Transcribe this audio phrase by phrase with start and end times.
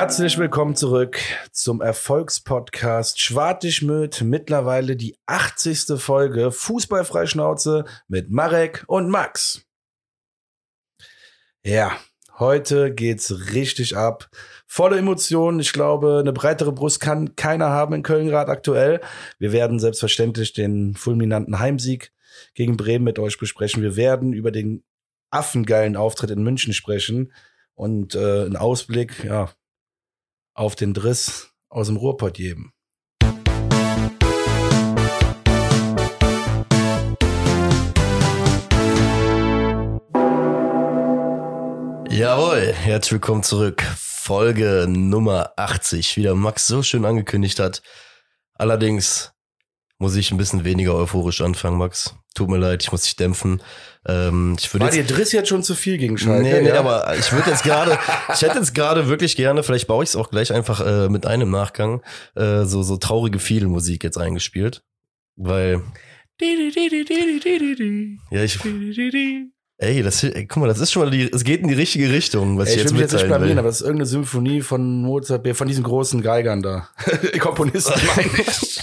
[0.00, 1.18] Herzlich willkommen zurück
[1.52, 6.00] zum Erfolgspodcast Schwartig mit mittlerweile die 80.
[6.00, 9.66] Folge Fußballfreischnauze mit Marek und Max.
[11.62, 11.98] Ja,
[12.38, 14.30] heute geht's richtig ab.
[14.66, 15.60] Volle Emotionen.
[15.60, 19.02] Ich glaube, eine breitere Brust kann keiner haben in Köln gerade aktuell.
[19.38, 22.10] Wir werden selbstverständlich den fulminanten Heimsieg
[22.54, 23.82] gegen Bremen mit euch besprechen.
[23.82, 24.82] Wir werden über den
[25.28, 27.34] affengeilen Auftritt in München sprechen
[27.74, 29.50] und äh, einen Ausblick, ja,
[30.60, 32.74] auf den Driss aus dem Ruhrpott geben.
[42.10, 43.82] Jawohl, herzlich willkommen zurück.
[43.96, 47.80] Folge Nummer 80, wie der Max so schön angekündigt hat.
[48.52, 49.32] Allerdings
[50.00, 52.16] muss ich ein bisschen weniger euphorisch anfangen, Max.
[52.34, 53.62] Tut mir leid, ich muss dich dämpfen.
[54.08, 56.42] Ähm, ich War dir Driss jetzt schon zu viel gegen Schalke?
[56.42, 56.78] Nee, nee, ja?
[56.78, 57.98] aber ich würde jetzt gerade,
[58.34, 61.26] ich hätte jetzt gerade wirklich gerne, vielleicht baue ich es auch gleich einfach äh, mit
[61.26, 62.02] einem Nachgang,
[62.34, 64.82] äh, so, so traurige Fiedelmusik jetzt eingespielt.
[65.36, 65.82] Weil.
[68.30, 68.58] Ja, ich.
[69.82, 72.10] Ey, das, ey, guck mal, das ist schon mal die, es geht in die richtige
[72.12, 74.60] Richtung, was ey, ich, ich jetzt will jetzt nicht blamieren, aber das ist irgendeine Symphonie
[74.60, 76.90] von Mozart, von diesen großen Geigern da.
[77.38, 78.78] Komponisten meine ich.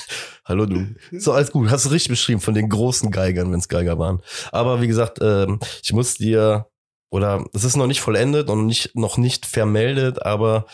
[0.48, 0.96] Hallo du.
[1.12, 1.70] So, alles gut.
[1.70, 4.22] Hast du richtig beschrieben von den großen Geigern, wenn es Geiger waren.
[4.54, 6.68] Aber wie gesagt, ähm, ich muss dir,
[7.10, 10.66] oder es ist noch nicht vollendet und nicht, noch nicht vermeldet, aber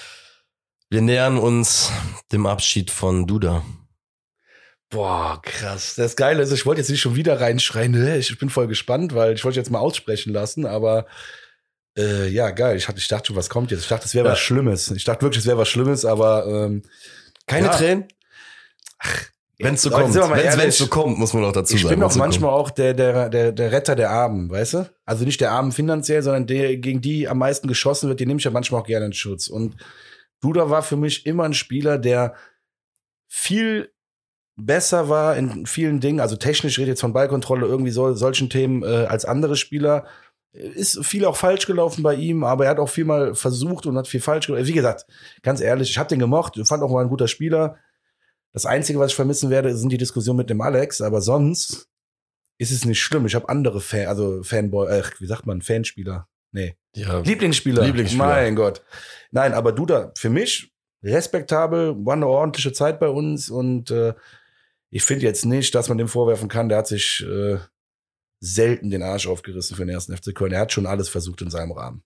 [0.92, 1.92] wir nähern uns
[2.32, 3.64] dem Abschied von Duda.
[4.92, 5.96] Boah, krass.
[5.96, 7.96] Das Geile ist, ich wollte jetzt nicht schon wieder reinschreien.
[8.20, 11.08] Ich bin voll gespannt, weil ich wollte jetzt mal aussprechen lassen, aber
[11.98, 12.78] äh, ja, geil.
[12.78, 13.82] Ich, ich dachte schon, was kommt jetzt?
[13.82, 14.34] Ich dachte, es wäre ja.
[14.34, 14.92] was Schlimmes.
[14.92, 16.84] Ich dachte wirklich, es wäre was Schlimmes, aber ähm,
[17.48, 17.76] keine ja.
[17.76, 18.08] Tränen?
[19.00, 20.14] Ach, wenn es so kommt.
[20.16, 21.94] Wenn es so kommt, muss man auch dazu ich sagen.
[21.94, 22.62] Ich bin auch manchmal kommt.
[22.62, 24.90] auch der, der, der, der Retter der Armen, weißt du?
[25.06, 28.40] Also nicht der Armen finanziell, sondern der, gegen die am meisten geschossen wird, den nehme
[28.40, 29.48] ich ja manchmal auch gerne in Schutz.
[29.48, 29.76] Und
[30.42, 32.34] Duda war für mich immer ein Spieler, der
[33.28, 33.90] viel
[34.56, 38.84] besser war in vielen Dingen, also technisch redet jetzt von Ballkontrolle, irgendwie so, solchen Themen
[38.84, 40.06] äh, als andere Spieler.
[40.52, 43.98] Ist viel auch falsch gelaufen bei ihm, aber er hat auch viel mal versucht und
[43.98, 44.68] hat viel falsch gelaufen.
[44.68, 45.08] Wie gesagt,
[45.42, 47.78] ganz ehrlich, ich habe den gemocht, fand auch mal ein guter Spieler.
[48.54, 51.90] Das Einzige, was ich vermissen werde, sind die Diskussionen mit dem Alex, aber sonst
[52.60, 53.26] ist es nicht schlimm.
[53.26, 56.28] Ich habe andere Fan, also Fanboy, äh, wie sagt man, Fanspieler.
[56.52, 56.76] Nee.
[56.96, 57.84] Ja, Lieblingsspieler.
[57.84, 58.26] Lieblingsspieler.
[58.26, 58.84] Mein Gott.
[59.32, 60.72] Nein, aber Duda, für mich
[61.02, 64.14] respektabel, war eine ordentliche Zeit bei uns und äh,
[64.92, 67.58] ich finde jetzt nicht, dass man dem vorwerfen kann, der hat sich äh,
[68.40, 70.52] selten den Arsch aufgerissen für den ersten FC Köln.
[70.52, 72.04] Er hat schon alles versucht in seinem Rahmen.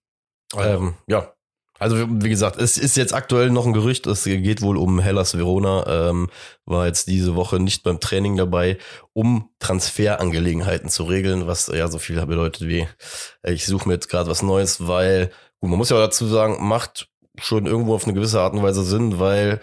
[0.55, 1.33] Ähm, ja,
[1.79, 5.37] also wie gesagt, es ist jetzt aktuell noch ein Gerücht, es geht wohl um Hellas
[5.37, 6.29] Verona, ähm,
[6.65, 8.77] war jetzt diese Woche nicht beim Training dabei,
[9.13, 12.87] um Transferangelegenheiten zu regeln, was ja so viel bedeutet wie,
[13.43, 16.67] äh, ich suche mir jetzt gerade was Neues, weil, gut, man muss ja dazu sagen,
[16.67, 19.61] macht schon irgendwo auf eine gewisse Art und Weise Sinn, weil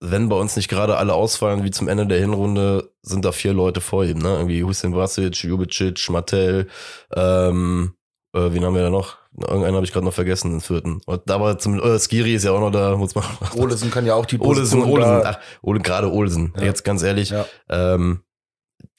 [0.00, 3.54] wenn bei uns nicht gerade alle ausfallen, wie zum Ende der Hinrunde, sind da vier
[3.54, 4.36] Leute vor ihm, ne?
[4.36, 6.68] Irgendwie Hussein Vasic, Jubicic, Mattel,
[7.14, 7.94] ähm,
[8.34, 9.23] äh, wen haben wir da noch?
[9.40, 11.00] Irgendeinen habe ich gerade noch vergessen, den vierten.
[11.26, 13.24] Da war zum äh, Skiri ist ja auch noch da, muss man.
[13.56, 16.52] Olesen kann ja auch die Olesen, Olesen, ach, Ole, gerade Olsen.
[16.56, 16.64] Ja.
[16.64, 17.44] Jetzt ganz ehrlich, ja.
[17.68, 18.22] ähm,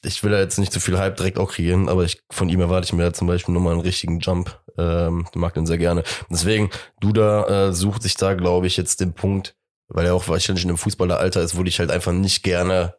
[0.03, 2.59] ich will da jetzt nicht zu viel Hype direkt auch kriegen, aber ich, von ihm
[2.59, 4.59] erwarte ich mir da zum Beispiel nochmal einen richtigen Jump.
[4.77, 6.03] Ähm, mag den sehr gerne.
[6.29, 6.69] Deswegen,
[6.99, 9.55] Duda äh, sucht sich da, glaube ich, jetzt den Punkt,
[9.87, 12.95] weil er auch wahrscheinlich in einem Fußballeralter ist, wo dich halt einfach nicht gerne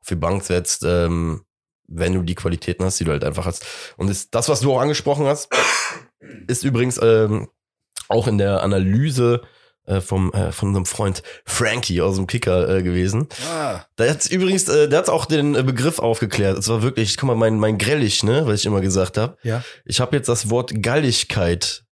[0.00, 1.42] auf die Bank setzt, ähm,
[1.86, 3.64] wenn du die Qualitäten hast, die du halt einfach hast.
[3.96, 5.48] Und ist das, was du auch angesprochen hast,
[6.46, 7.48] ist übrigens ähm,
[8.08, 9.42] auch in der Analyse
[9.86, 13.28] äh, vom äh, von unserem Freund Frankie aus dem Kicker äh, gewesen.
[13.50, 13.80] Ah.
[13.96, 16.58] Da hat übrigens, äh, der hat auch den äh, Begriff aufgeklärt.
[16.58, 19.36] Es war wirklich, guck mal, mein mein Grellig, ne, was ich immer gesagt habe.
[19.42, 19.62] Ja.
[19.84, 21.84] Ich habe jetzt das Wort Galligkeit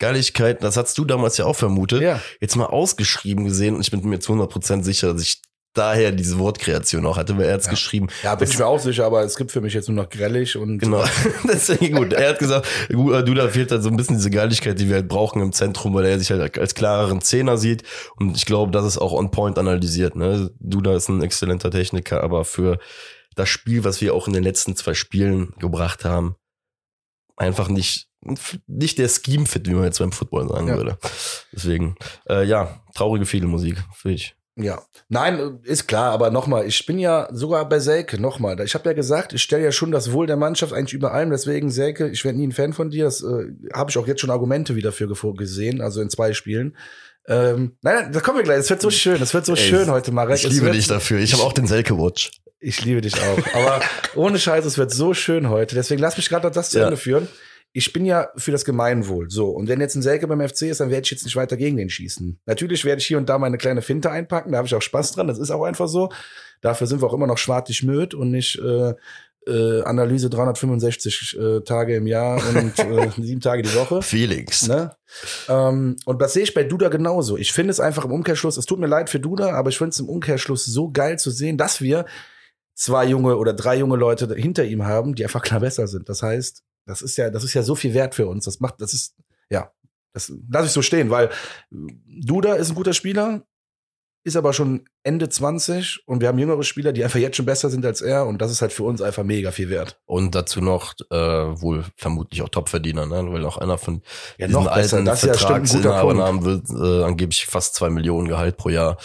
[0.00, 2.20] Galligkeit, das hast du damals ja auch vermutet, ja.
[2.40, 5.42] jetzt mal ausgeschrieben gesehen und ich bin mir zu 100% sicher, dass ich
[5.74, 7.70] daher diese Wortkreation auch hatte, weil er hat ja.
[7.70, 8.08] geschrieben.
[8.22, 10.56] Ja, bin ich mir auch sicher, aber es gibt für mich jetzt nur noch grellig
[10.56, 10.78] und.
[10.78, 11.04] Genau.
[11.48, 12.12] Deswegen gut.
[12.12, 14.96] Er hat gesagt, äh, du, da fehlt halt so ein bisschen diese Geiligkeit, die wir
[14.96, 17.84] halt brauchen im Zentrum, weil er sich halt als klareren Zehner sieht.
[18.16, 20.50] Und ich glaube, das ist auch on point analysiert, ne?
[20.58, 22.78] Duda ist ein exzellenter Techniker, aber für
[23.36, 26.36] das Spiel, was wir auch in den letzten zwei Spielen gebracht haben,
[27.36, 28.10] einfach nicht
[28.66, 30.76] nicht der Scheme-Fit, wie man jetzt beim Football sagen ja.
[30.76, 30.98] würde.
[31.52, 31.96] Deswegen,
[32.28, 34.36] äh, ja, traurige viele Musik, finde ich.
[34.56, 38.60] Ja, nein, ist klar, aber nochmal, ich bin ja sogar bei Selke, nochmal.
[38.60, 41.30] Ich habe ja gesagt, ich stelle ja schon das Wohl der Mannschaft eigentlich über allem,
[41.30, 44.20] deswegen Selke, ich werde nie ein Fan von dir, das äh, habe ich auch jetzt
[44.20, 46.76] schon Argumente wieder für gesehen, also in zwei Spielen.
[47.26, 49.58] Ähm, nein, nein, da kommen wir gleich, es wird so schön, es wird so Ey,
[49.58, 50.36] schön heute, Marek.
[50.36, 52.32] Ich liebe dich dafür, ich habe auch den Selke-Watch.
[52.58, 53.80] Ich liebe dich auch, aber
[54.16, 56.84] ohne Scheiß, es wird so schön heute, deswegen lass mich gerade das zu ja.
[56.86, 57.28] Ende führen
[57.72, 59.30] ich bin ja für das Gemeinwohl.
[59.30, 61.56] So, und wenn jetzt ein Selke beim FC ist, dann werde ich jetzt nicht weiter
[61.56, 62.40] gegen den schießen.
[62.46, 65.12] Natürlich werde ich hier und da meine kleine Finte einpacken, da habe ich auch Spaß
[65.12, 66.10] dran, das ist auch einfach so.
[66.60, 68.94] Dafür sind wir auch immer noch schwartig möd und nicht äh,
[69.46, 74.02] äh, Analyse 365 äh, Tage im Jahr und äh, sieben Tage die Woche.
[74.02, 74.66] Felix.
[74.66, 74.94] Ne?
[75.48, 77.36] Ähm, und das sehe ich bei Duda genauso.
[77.36, 79.90] Ich finde es einfach im Umkehrschluss, es tut mir leid für Duda, aber ich finde
[79.90, 82.04] es im Umkehrschluss so geil zu sehen, dass wir
[82.74, 86.08] zwei junge oder drei junge Leute hinter ihm haben, die einfach klar besser sind.
[86.08, 88.44] Das heißt, das ist ja, das ist ja so viel wert für uns.
[88.44, 89.14] Das macht, das ist,
[89.48, 89.70] ja,
[90.12, 91.30] das lasse ich so stehen, weil
[91.70, 93.46] Duda ist ein guter Spieler,
[94.24, 97.70] ist aber schon Ende 20 und wir haben jüngere Spieler, die einfach jetzt schon besser
[97.70, 100.00] sind als er und das ist halt für uns einfach mega viel wert.
[100.04, 103.32] Und dazu noch äh, wohl vermutlich auch Topverdiener, ne?
[103.32, 104.02] weil auch einer von
[104.36, 108.98] ja, diesen alten Vertragsinhabern ja haben wird äh, angeblich fast zwei Millionen Gehalt pro Jahr.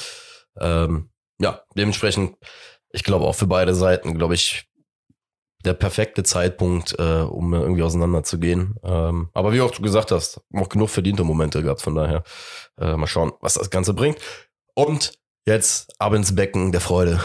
[0.60, 1.10] Ähm,
[1.40, 2.36] ja, dementsprechend,
[2.90, 4.68] ich glaube auch für beide Seiten, glaube ich,
[5.66, 8.76] der perfekte Zeitpunkt, äh, um irgendwie auseinanderzugehen.
[8.84, 12.24] Ähm, aber wie auch du gesagt hast, auch genug verdiente Momente gehabt, von daher
[12.80, 14.18] äh, mal schauen, was das Ganze bringt.
[14.74, 15.14] Und
[15.46, 17.20] jetzt ab ins Becken der Freude.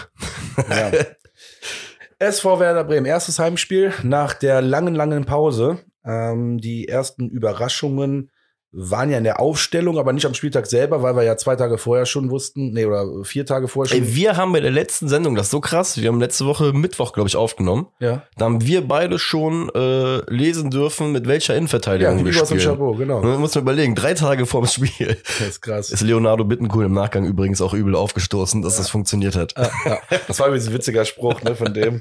[0.68, 0.90] Ja.
[2.18, 5.78] SV Werder Bremen, erstes Heimspiel nach der langen, langen Pause.
[6.04, 8.30] Ähm, die ersten Überraschungen
[8.72, 11.76] waren ja in der Aufstellung, aber nicht am Spieltag selber, weil wir ja zwei Tage
[11.76, 14.06] vorher schon wussten, nee, oder vier Tage vorher schon.
[14.06, 16.72] Ey, wir haben bei der letzten Sendung, das ist so krass, wir haben letzte Woche
[16.72, 17.88] Mittwoch, glaube ich, aufgenommen.
[17.98, 18.22] Ja.
[18.36, 22.60] Da haben wir beide schon äh, lesen dürfen, mit welcher Innenverteidigung ja, wir spielen.
[22.60, 23.20] Chabot, genau.
[23.22, 25.16] Man muss man überlegen, drei Tage vorm Spiel.
[25.38, 25.90] Das ist krass.
[25.90, 28.78] Ist Leonardo Bittencourt im Nachgang übrigens auch übel aufgestoßen, dass ja.
[28.80, 29.54] das funktioniert hat.
[29.56, 29.98] Ja, ja.
[30.28, 31.98] Das war übrigens ein witziger Spruch ne, von dem.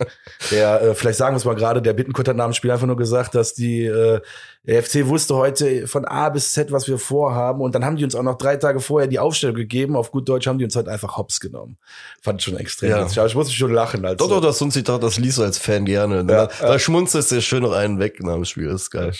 [0.51, 2.85] Der, äh, vielleicht sagen wir es mal gerade, der Bittencourt hat nach dem Spiel einfach
[2.85, 4.19] nur gesagt, dass die äh,
[4.63, 7.61] der FC wusste heute von A bis Z, was wir vorhaben.
[7.61, 9.95] Und dann haben die uns auch noch drei Tage vorher die Aufstellung gegeben.
[9.95, 11.77] Auf gut Deutsch haben die uns halt einfach hops genommen.
[12.21, 13.25] Fand ich schon extrem ja.
[13.25, 14.05] Ich musste schon lachen.
[14.05, 14.17] Also.
[14.17, 16.17] Doch, doch, das ein Zitat, das liest du als Fan gerne.
[16.17, 16.79] Ja, da, ja.
[16.79, 18.67] schmunzelst du schön noch einen weg nach dem Spiel.
[18.67, 19.13] Das ist geil.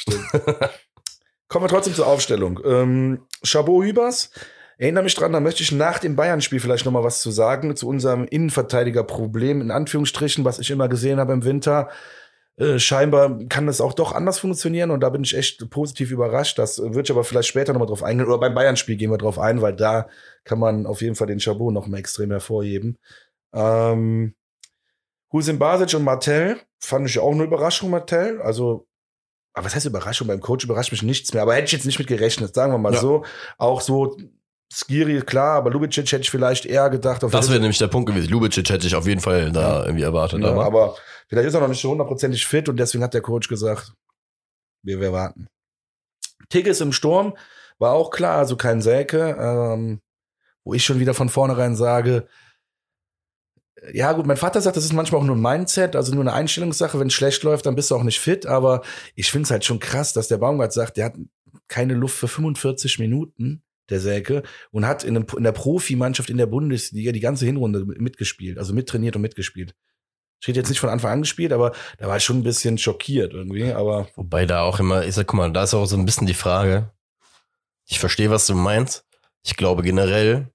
[1.48, 2.60] Kommen wir trotzdem zur Aufstellung.
[2.66, 4.32] Ähm, Chabot Hübers.
[4.78, 7.76] Erinnere mich dran, da möchte ich nach dem Bayern-Spiel vielleicht noch mal was zu sagen,
[7.76, 11.90] zu unserem Innenverteidiger-Problem, in Anführungsstrichen, was ich immer gesehen habe im Winter.
[12.60, 16.60] Äh, scheinbar kann das auch doch anders funktionieren und da bin ich echt positiv überrascht.
[16.60, 18.28] Das würde ich aber vielleicht später nochmal drauf eingehen.
[18.28, 20.10] Oder beim Bayern-Spiel gehen wir drauf ein, weil da
[20.44, 22.98] kann man auf jeden Fall den Chabot noch mal extrem hervorheben.
[23.54, 24.36] Ähm,
[25.32, 28.42] Husin Basic und Martell fand ich auch eine Überraschung, Martell.
[28.42, 28.88] Also,
[29.54, 30.28] aber was heißt Überraschung?
[30.28, 31.44] Beim Coach überrascht mich nichts mehr.
[31.44, 33.00] Aber hätte ich jetzt nicht mit gerechnet, sagen wir mal ja.
[33.00, 33.24] so.
[33.58, 34.18] Auch so
[34.72, 37.24] Skiri, klar, aber Lubicic hätte ich vielleicht eher gedacht.
[37.24, 38.30] das wäre nämlich der Punkt gewesen.
[38.30, 39.86] Lubicic hätte ich auf jeden Fall da ja.
[39.86, 40.42] irgendwie erwartet.
[40.42, 40.66] Ja, aber.
[40.66, 40.96] aber
[41.30, 43.94] vielleicht ist er noch nicht hundertprozentig fit und deswegen hat der Coach gesagt,
[44.84, 45.48] wir, wir warten.
[46.50, 47.38] Tigges im Sturm
[47.78, 50.02] war auch klar, also kein Säke, ähm,
[50.64, 52.28] wo ich schon wieder von vornherein sage,
[53.94, 56.34] ja gut, mein Vater sagt, das ist manchmal auch nur ein Mindset, also nur eine
[56.34, 57.00] Einstellungssache.
[57.00, 58.46] Wenn es schlecht läuft, dann bist du auch nicht fit.
[58.46, 58.82] Aber
[59.16, 61.16] ich finde es halt schon krass, dass der Baumgart sagt, der hat
[61.70, 66.38] keine Luft für 45 Minuten der Selke, und hat in, einem, in der Profimannschaft in
[66.38, 69.74] der Bundesliga die ganze Hinrunde mitgespielt, also mittrainiert und mitgespielt.
[70.40, 73.34] Steht jetzt nicht von Anfang an gespielt, aber da war ich schon ein bisschen schockiert
[73.34, 74.08] irgendwie, aber.
[74.16, 76.34] Wobei da auch immer, ich sag, guck mal, da ist auch so ein bisschen die
[76.34, 76.92] Frage.
[77.86, 79.06] Ich verstehe, was du meinst.
[79.44, 80.52] Ich glaube generell,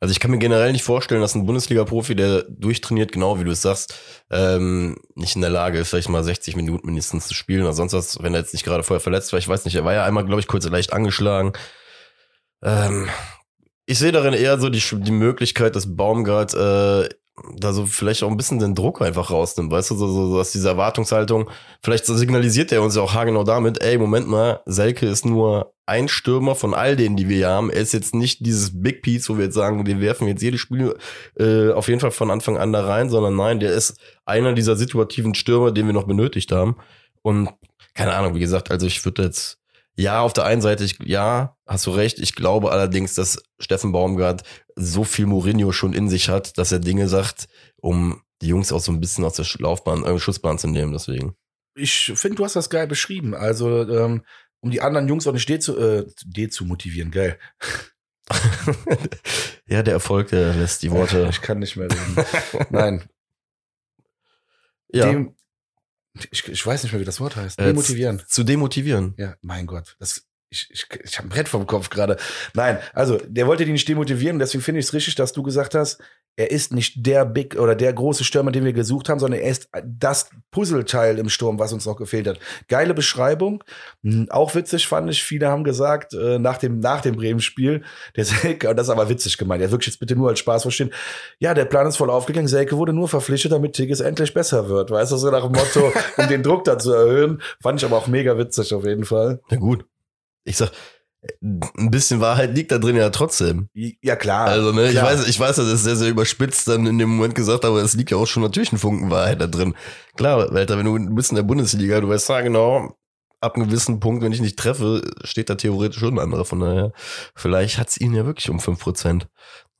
[0.00, 3.50] also ich kann mir generell nicht vorstellen, dass ein Bundesliga-Profi, der durchtrainiert, genau wie du
[3.50, 3.94] es sagst,
[4.30, 7.94] ähm, nicht in der Lage ist, vielleicht mal 60 Minuten mindestens zu spielen oder sonst
[7.94, 9.40] was, wenn er jetzt nicht gerade vorher verletzt war.
[9.40, 11.52] Ich weiß nicht, er war ja einmal, glaube ich, kurz leicht angeschlagen.
[12.62, 13.08] Ähm,
[13.86, 17.08] ich sehe darin eher so die, die Möglichkeit, dass Baumgart äh,
[17.56, 20.38] da so vielleicht auch ein bisschen den Druck einfach rausnimmt, weißt du, so, so, so
[20.38, 21.50] dass diese Erwartungshaltung,
[21.82, 26.08] vielleicht signalisiert er uns ja auch haargenau damit, ey, Moment mal, Selke ist nur ein
[26.08, 27.70] Stürmer von all denen, die wir hier haben.
[27.70, 30.42] Er ist jetzt nicht dieses Big Piece, wo wir jetzt sagen, den werfen wir jetzt
[30.42, 30.94] jedes Spiel
[31.38, 34.76] äh, auf jeden Fall von Anfang an da rein, sondern nein, der ist einer dieser
[34.76, 36.76] situativen Stürmer, den wir noch benötigt haben.
[37.22, 37.48] Und
[37.94, 39.58] keine Ahnung, wie gesagt, also ich würde jetzt
[39.98, 42.20] ja, auf der einen Seite, ich, ja, hast du recht.
[42.20, 44.44] Ich glaube allerdings, dass Steffen Baumgart
[44.76, 48.78] so viel Mourinho schon in sich hat, dass er Dinge sagt, um die Jungs auch
[48.78, 50.92] so ein bisschen aus der Laufbahn, äh, Schussbahn zu nehmen.
[50.92, 51.34] Deswegen.
[51.74, 53.34] Ich finde, du hast das geil beschrieben.
[53.34, 54.22] Also, ähm,
[54.60, 57.36] um die anderen Jungs auch nicht de zu, äh, de zu motivieren, geil.
[59.66, 61.26] ja, der Erfolg, der lässt die Worte.
[61.28, 62.24] Ich kann nicht mehr reden.
[62.70, 63.04] Nein.
[64.90, 65.04] Ja.
[65.04, 65.36] Dem,
[66.30, 67.60] ich, ich weiß nicht mehr, wie das Wort heißt.
[67.60, 68.22] Demotivieren.
[68.26, 69.14] Zu demotivieren.
[69.16, 69.96] Ja, mein Gott.
[69.98, 72.16] Das, ich, ich, ich habe ein Brett vom Kopf gerade.
[72.54, 74.38] Nein, also der wollte die nicht demotivieren.
[74.38, 76.00] Deswegen finde ich es richtig, dass du gesagt hast,
[76.38, 79.50] er ist nicht der Big oder der große Stürmer, den wir gesucht haben, sondern er
[79.50, 82.38] ist das Puzzleteil im Sturm, was uns noch gefehlt hat.
[82.68, 83.64] Geile Beschreibung.
[84.04, 87.82] Hm, auch witzig fand ich, viele haben gesagt, äh, nach dem, nach dem Bremen-Spiel,
[88.14, 90.92] der Selke, das ist aber witzig gemeint, er wirklich jetzt bitte nur als Spaß verstehen.
[91.40, 92.46] Ja, der Plan ist voll aufgegangen.
[92.46, 94.92] Selke wurde nur verpflichtet, damit Tigges endlich besser wird.
[94.92, 97.42] Weißt du, so nach dem Motto, um den Druck da zu erhöhen.
[97.60, 99.40] Fand ich aber auch mega witzig auf jeden Fall.
[99.50, 99.84] Ja, gut.
[100.44, 100.70] Ich sag,
[101.42, 103.68] ein bisschen Wahrheit liegt da drin ja trotzdem.
[103.74, 104.46] Ja, klar.
[104.46, 105.12] Also, ne, klar.
[105.12, 107.82] ich weiß, ich weiß, das ist sehr, sehr überspitzt dann in dem Moment gesagt, aber
[107.82, 109.74] es liegt ja auch schon natürlich ein Funken Wahrheit da drin.
[110.16, 112.96] Klar, Walter, wenn du bist in der Bundesliga, du weißt ja genau,
[113.40, 116.44] ab einem gewissen Punkt, wenn ich nicht treffe, steht da theoretisch schon ein anderer.
[116.44, 116.92] Von daher,
[117.34, 119.26] vielleicht hat's ihn ja wirklich um 5%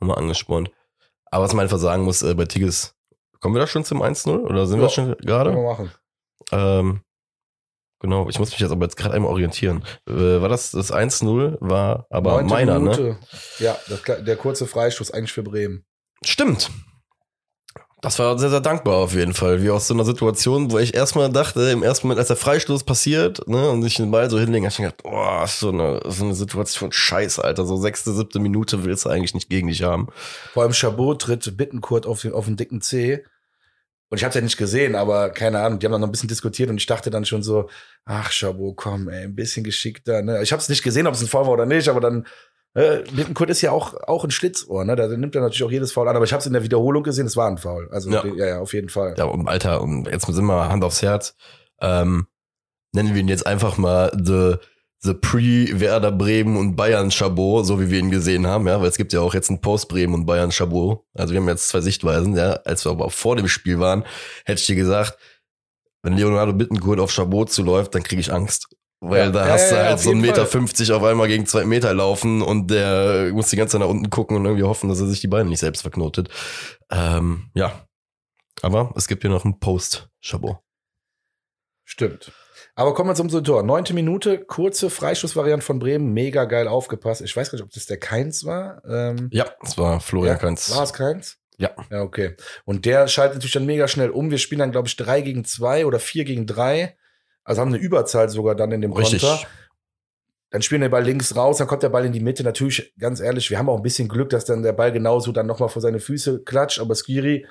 [0.00, 0.70] nochmal angespornt.
[1.30, 2.94] Aber was man einfach sagen muss, äh, bei Tigges,
[3.40, 4.38] kommen wir da schon zum 1-0?
[4.38, 5.50] Oder sind Ja, wir schon gerade?
[5.50, 5.90] Können wir machen.
[6.50, 7.00] Ähm,
[8.00, 9.84] genau, ich muss mich jetzt aber jetzt gerade einmal orientieren.
[10.08, 11.56] Äh, war das das 1-0?
[11.60, 12.90] War aber Neunte meiner, ne?
[12.90, 13.18] Minute.
[13.58, 15.84] Ja, das, der kurze Freistoß eigentlich für Bremen.
[16.24, 16.70] Stimmt.
[18.00, 19.60] Das war sehr, sehr dankbar auf jeden Fall.
[19.60, 22.84] Wie aus so einer Situation, wo ich erstmal dachte, im ersten Moment, als der Freistoß
[22.84, 26.24] passiert, ne, und ich den Ball so hinlegen, hab ich gedacht, boah, so eine, so
[26.24, 27.66] eine Situation scheiße, Alter.
[27.66, 30.08] So sechste, siebte Minute willst du eigentlich nicht gegen dich haben.
[30.52, 33.24] Vor allem Chabot tritt Bittenkurt auf den, auf den dicken C.
[34.10, 36.28] Und ich habe ja nicht gesehen, aber keine Ahnung, die haben dann noch ein bisschen
[36.28, 37.68] diskutiert und ich dachte dann schon so,
[38.04, 40.22] ach Chabot, komm, ey, ein bisschen geschickter.
[40.22, 40.42] Ne?
[40.42, 42.26] Ich habe es nicht gesehen, ob es ein Foul war oder nicht, aber dann
[42.74, 44.94] äh, Bittenkurt ist ja auch auch ein Schlitzohr, ne?
[44.94, 47.02] Da nimmt er natürlich auch jedes Foul an, aber ich habe es in der Wiederholung
[47.02, 47.88] gesehen, es war ein Foul.
[47.90, 48.24] Also Ja.
[48.24, 49.14] ja, ja, auf jeden Fall.
[49.16, 51.34] Ja, und Alter, und jetzt sind wir Hand aufs Herz.
[51.80, 52.26] Ähm,
[52.92, 54.56] nennen wir ihn jetzt einfach mal The,
[55.00, 58.96] the Pre-Werder Bremen und Bayern Chabot, so wie wir ihn gesehen haben, ja, weil es
[58.96, 61.04] gibt ja auch jetzt ein Post-Bremen und Bayern Chabot.
[61.14, 62.54] Also wir haben jetzt zwei Sichtweisen, ja.
[62.64, 64.04] Als wir aber vor dem Spiel waren,
[64.44, 65.16] hätte ich dir gesagt,
[66.02, 68.68] wenn Leonardo Bittencourt auf Chabot zuläuft, dann kriege ich Angst.
[69.00, 69.30] Weil Ja.
[69.30, 70.44] da Ja, hast du ja, halt so einen Meter.
[70.46, 74.10] 50 auf einmal gegen zwei Meter laufen und der muss die ganze Zeit nach unten
[74.10, 76.28] gucken und irgendwie hoffen, dass er sich die Beine nicht selbst verknotet.
[76.90, 77.86] Ähm, ja.
[78.62, 80.58] Aber es gibt hier noch einen Post-Chabot.
[81.84, 82.32] Stimmt.
[82.78, 83.64] Aber kommen wir zum Tor.
[83.64, 87.22] Neunte Minute, kurze Freistoßvariante von Bremen, mega geil aufgepasst.
[87.22, 88.80] Ich weiß gar nicht, ob das der Keins war.
[88.88, 90.72] Ähm, Ja, es war Florian ja, Kainz.
[90.76, 91.38] War es Keins?
[91.56, 91.70] Ja.
[91.90, 92.36] Ja, okay.
[92.64, 94.30] Und der schaltet natürlich dann mega schnell um.
[94.30, 96.96] Wir spielen dann, glaube ich, drei gegen zwei oder vier gegen drei.
[97.42, 99.22] Also haben eine Überzahl sogar dann in dem Richtig.
[99.22, 99.44] Konter.
[100.50, 102.44] Dann spielen wir den Ball links raus, dann kommt der Ball in die Mitte.
[102.44, 105.48] Natürlich, ganz ehrlich, wir haben auch ein bisschen Glück, dass dann der Ball genauso dann
[105.48, 106.78] nochmal vor seine Füße klatscht.
[106.78, 107.44] Aber Skiri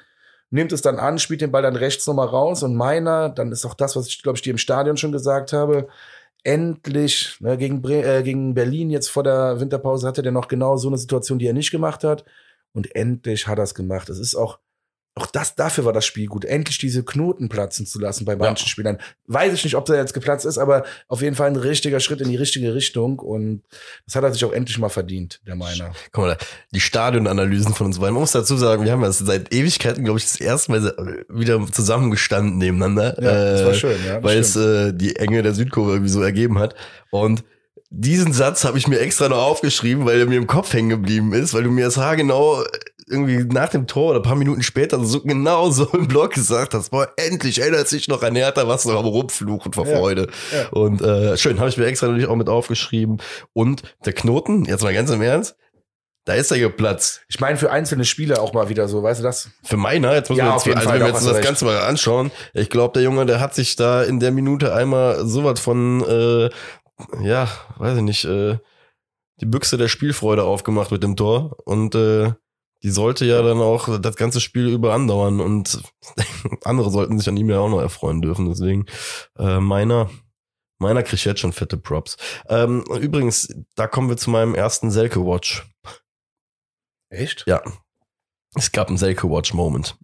[0.50, 2.64] nimmt es dann an, spielt den Ball dann rechts nochmal raus.
[2.64, 5.54] Und meiner, dann ist auch das, was ich, glaube ich, dir im Stadion schon gesagt
[5.54, 5.88] habe,
[6.44, 10.88] endlich ne, gegen, äh, gegen Berlin jetzt vor der Winterpause hatte der noch genau so
[10.88, 12.26] eine Situation, die er nicht gemacht hat.
[12.74, 14.10] Und endlich hat er es gemacht.
[14.10, 14.60] Es ist auch,
[15.18, 16.46] auch das, dafür war das Spiel gut.
[16.46, 18.98] Endlich diese Knoten platzen zu lassen bei manchen Spielern.
[19.26, 22.22] Weiß ich nicht, ob der jetzt geplatzt ist, aber auf jeden Fall ein richtiger Schritt
[22.22, 23.20] in die richtige Richtung.
[23.20, 23.64] Und
[24.06, 25.92] das hat er sich auch endlich mal verdient, der Meiner.
[26.12, 26.38] Guck mal,
[26.72, 28.14] die Stadionanalysen von uns beiden.
[28.14, 31.60] Man muss dazu sagen, wir haben das seit Ewigkeiten, glaube ich, das erste Mal wieder
[31.72, 33.16] zusammengestanden nebeneinander.
[33.22, 34.24] Ja, das war Äh, schön, ja.
[34.24, 34.66] weil es stimmt.
[34.66, 36.76] äh, die Enge der Südkurve irgendwie so ergeben hat.
[37.10, 37.44] Und
[37.90, 41.34] diesen Satz habe ich mir extra noch aufgeschrieben, weil er mir im Kopf hängen geblieben
[41.34, 42.64] ist, weil du mir das haargenau
[43.10, 46.74] irgendwie nach dem Tor oder ein paar Minuten später so genau so im Blog gesagt
[46.74, 50.28] hast, boah, endlich erinnert sich noch an Hertha, was noch am Rumfluchen vor Ja, Freude.
[50.54, 50.68] ja.
[50.70, 53.18] Und äh, schön, habe ich mir extra natürlich auch mit aufgeschrieben.
[53.54, 55.56] Und der Knoten, jetzt mal ganz im Ernst,
[56.26, 57.22] da ist er geplatzt.
[57.30, 59.50] Ich meine, für einzelne Spieler auch mal wieder so, weißt du das?
[59.64, 61.46] Für meiner, jetzt muss Ja, man jetzt, also Fall, wenn wir jetzt das recht.
[61.46, 65.26] Ganze mal anschauen, ich glaube, der Junge, der hat sich da in der Minute einmal
[65.26, 66.50] sowas von, äh,
[67.26, 67.48] ja,
[67.78, 68.58] weiß ich nicht, äh,
[69.40, 72.34] die Büchse der Spielfreude aufgemacht mit dem Tor und äh,
[72.84, 75.82] die sollte ja dann auch das ganze Spiel über andauern und
[76.64, 78.48] andere sollten sich an ihm ja auch noch erfreuen dürfen.
[78.48, 78.86] Deswegen
[79.38, 80.10] äh, meiner,
[80.80, 82.18] meiner kriegt jetzt schon fette Props.
[82.50, 85.68] Ähm, übrigens, da kommen wir zu meinem ersten Selke Watch.
[87.10, 87.46] Echt?
[87.48, 87.62] Ja.
[88.56, 89.98] Es gab einen Selke Watch Moment.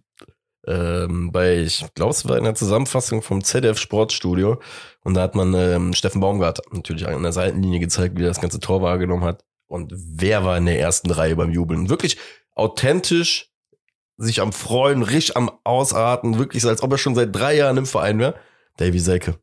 [0.66, 4.60] Ähm, bei, ich glaube, es war in der Zusammenfassung vom ZDF Sportstudio.
[5.02, 8.40] Und da hat man ähm, Steffen Baumgart natürlich an der Seitenlinie gezeigt, wie er das
[8.40, 9.44] ganze Tor wahrgenommen hat.
[9.66, 11.88] Und wer war in der ersten Reihe beim Jubeln?
[11.88, 12.16] Wirklich
[12.54, 13.50] authentisch,
[14.16, 17.76] sich am Freuen, richtig am Ausarten, wirklich so, als ob er schon seit drei Jahren
[17.76, 18.34] im Verein wäre.
[18.76, 19.32] Davy Selke.
[19.32, 19.38] War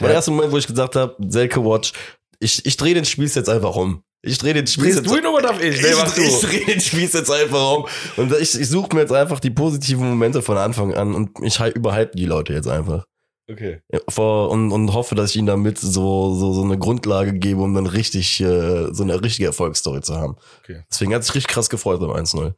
[0.00, 0.14] der Ja.
[0.16, 1.92] erste Moment, wo ich gesagt habe, Selke Watch,
[2.38, 4.02] ich, ich drehe den Spieß jetzt einfach um.
[4.24, 5.80] Ich drehe den Spieß Drehst jetzt du ihn oder darf ich?
[5.82, 7.86] Nee, ich, ich drehe den Spieß jetzt einfach um.
[8.16, 11.58] Und ich, ich suche mir jetzt einfach die positiven Momente von Anfang an und ich
[11.60, 13.04] hy- überhype die Leute jetzt einfach.
[13.50, 13.80] Okay.
[14.08, 17.74] Vor, und, und hoffe, dass ich ihnen damit so, so, so eine Grundlage gebe, um
[17.74, 20.36] dann richtig, äh, so eine richtige Erfolgsstory zu haben.
[20.60, 20.84] Okay.
[20.90, 22.54] Deswegen hat sich richtig krass gefreut beim 1-0.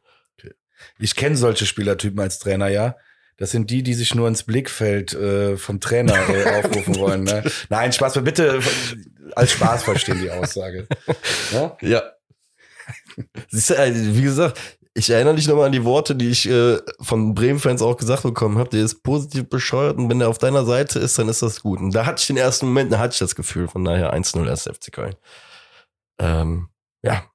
[0.99, 2.95] Ich kenne solche Spielertypen als Trainer, ja.
[3.37, 7.23] Das sind die, die sich nur ins Blickfeld äh, vom Trainer äh, aufrufen wollen.
[7.23, 7.43] Ne?
[7.69, 8.59] Nein, Spaß, bitte
[9.35, 10.87] als Spaß verstehen, die Aussage.
[11.51, 11.77] Ja.
[11.81, 12.03] ja.
[13.49, 13.75] Siehst du,
[14.17, 14.59] wie gesagt,
[14.97, 18.57] ich erinnere dich nochmal an die Worte, die ich äh, von Bremen-Fans auch gesagt bekommen
[18.57, 18.69] habe.
[18.69, 21.81] Der ist positiv bescheuert und wenn er auf deiner Seite ist, dann ist das gut.
[21.81, 23.67] Und da hatte ich den ersten Moment, da hatte ich das Gefühl.
[23.67, 25.15] Von daher 1-0 SFC Köln.
[26.17, 26.69] Ähm,
[27.03, 27.25] ja.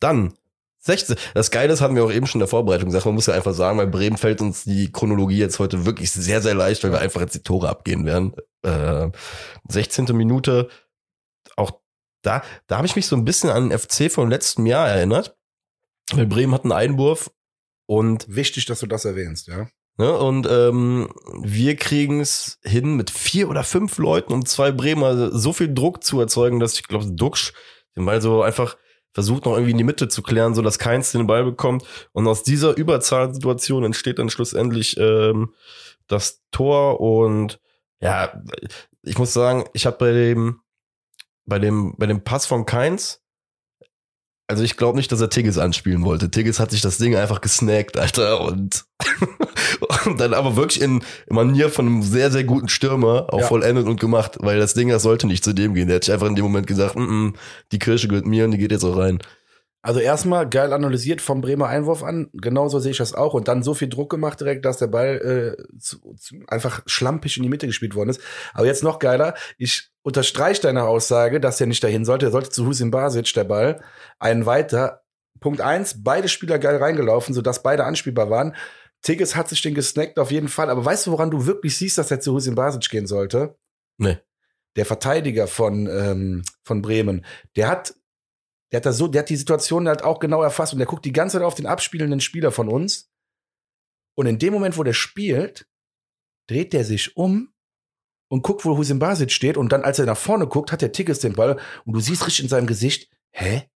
[0.00, 0.34] Dann
[0.80, 1.16] 16.
[1.32, 3.34] Das Geile ist, hatten wir auch eben schon in der Vorbereitung gesagt, man muss ja
[3.34, 6.92] einfach sagen, bei Bremen fällt uns die Chronologie jetzt heute wirklich sehr, sehr leicht, weil
[6.92, 8.34] wir einfach jetzt die Tore abgehen werden.
[8.62, 9.10] Äh,
[9.68, 10.14] 16.
[10.14, 10.68] Minute,
[11.56, 11.80] auch
[12.22, 15.37] da, da habe ich mich so ein bisschen an den FC vom letzten Jahr erinnert
[16.16, 17.30] weil Bremen hat einen Einwurf
[17.86, 18.26] und.
[18.28, 19.68] Wichtig, dass du das erwähnst, ja.
[20.00, 21.08] Ne, und ähm,
[21.42, 26.04] wir kriegen es hin, mit vier oder fünf Leuten und zwei Bremer so viel Druck
[26.04, 27.52] zu erzeugen, dass ich glaube, Duxch
[27.96, 28.76] den Ball so einfach
[29.12, 31.84] versucht noch irgendwie in die Mitte zu klären, so dass keins den Ball bekommt.
[32.12, 35.52] Und aus dieser Überzahlsituation entsteht dann schlussendlich ähm,
[36.06, 37.00] das Tor.
[37.00, 37.58] Und
[38.00, 38.40] ja,
[39.02, 40.60] ich muss sagen, ich habe bei dem,
[41.44, 43.20] bei dem, bei dem Pass von Keins
[44.48, 46.30] also ich glaube nicht, dass er Tigges anspielen wollte.
[46.30, 48.86] Tigges hat sich das Ding einfach gesnackt, Alter, und,
[50.06, 53.46] und dann aber wirklich in, Manier von einem sehr, sehr guten Stürmer auch ja.
[53.46, 55.86] vollendet und gemacht, weil das Ding, das sollte nicht zu dem gehen.
[55.86, 57.34] Der hat sich einfach in dem Moment gesagt, mm -mm,
[57.72, 59.18] die Kirsche gehört mir und die geht jetzt auch rein.
[59.80, 62.30] Also erstmal geil analysiert vom Bremer Einwurf an.
[62.32, 63.34] Genauso sehe ich das auch.
[63.34, 67.36] Und dann so viel Druck gemacht direkt, dass der Ball äh, zu, zu, einfach schlampig
[67.36, 68.20] in die Mitte gespielt worden ist.
[68.54, 69.34] Aber jetzt noch geiler.
[69.56, 72.26] Ich unterstreiche deine Aussage, dass er nicht dahin sollte.
[72.26, 73.80] Er sollte zu Husin Basic, der Ball.
[74.18, 75.02] Einen weiter.
[75.38, 78.56] Punkt eins, beide Spieler geil reingelaufen, sodass beide anspielbar waren.
[79.02, 80.70] Tigges hat sich den gesnackt auf jeden Fall.
[80.70, 83.56] Aber weißt du, woran du wirklich siehst, dass er zu Husin Basic gehen sollte?
[83.96, 84.18] Nee.
[84.74, 87.94] Der Verteidiger von, ähm, von Bremen, der hat
[88.70, 91.04] der hat da so, der hat die Situation halt auch genau erfasst und der guckt
[91.04, 93.10] die ganze Zeit auf den abspielenden Spieler von uns.
[94.14, 95.66] Und in dem Moment, wo der spielt,
[96.48, 97.52] dreht der sich um
[98.28, 99.56] und guckt, wo Husin Basic steht.
[99.56, 102.26] Und dann, als er nach vorne guckt, hat der Tickets den Ball und du siehst
[102.26, 103.68] richtig in seinem Gesicht, hä?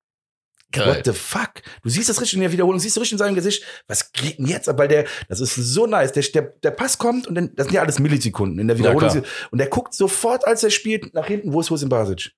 [0.73, 0.87] Geil.
[0.87, 1.63] What the fuck?
[1.83, 4.39] Du siehst das richtig in der Wiederholung, siehst du richtig in seinem Gesicht, was geht
[4.39, 4.69] denn jetzt?
[4.79, 6.13] Weil der, das ist so nice.
[6.13, 9.13] Der, der, der Pass kommt und dann, das sind ja alles Millisekunden in der Wiederholung.
[9.13, 12.33] Ja, und der guckt sofort, als er spielt, nach hinten, wo ist Husin Basic?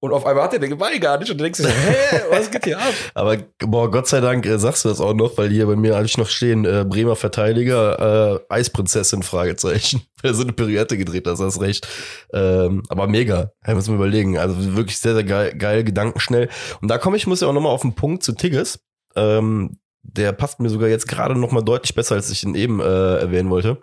[0.00, 2.50] Und auf einmal hat er den Ball gar nicht und du denkst dir, hä, was
[2.50, 2.94] geht hier ab?
[3.14, 5.96] Aber boah, Gott sei Dank äh, sagst du das auch noch, weil hier bei mir
[5.96, 10.02] eigentlich noch stehen, äh, Bremer Verteidiger, äh, Eisprinzessin, Fragezeichen.
[10.22, 11.88] Wer so eine Periode gedreht hast, hast recht.
[12.32, 14.38] Ähm, aber mega, ja, müssen wir überlegen.
[14.38, 16.48] Also wirklich sehr, sehr geil, geil gedankenschnell.
[16.80, 18.80] Und da komme ich, muss ja auch nochmal auf den Punkt zu Tigges.
[19.16, 23.16] Ähm, der passt mir sogar jetzt gerade nochmal deutlich besser, als ich ihn eben äh,
[23.16, 23.78] erwähnen wollte.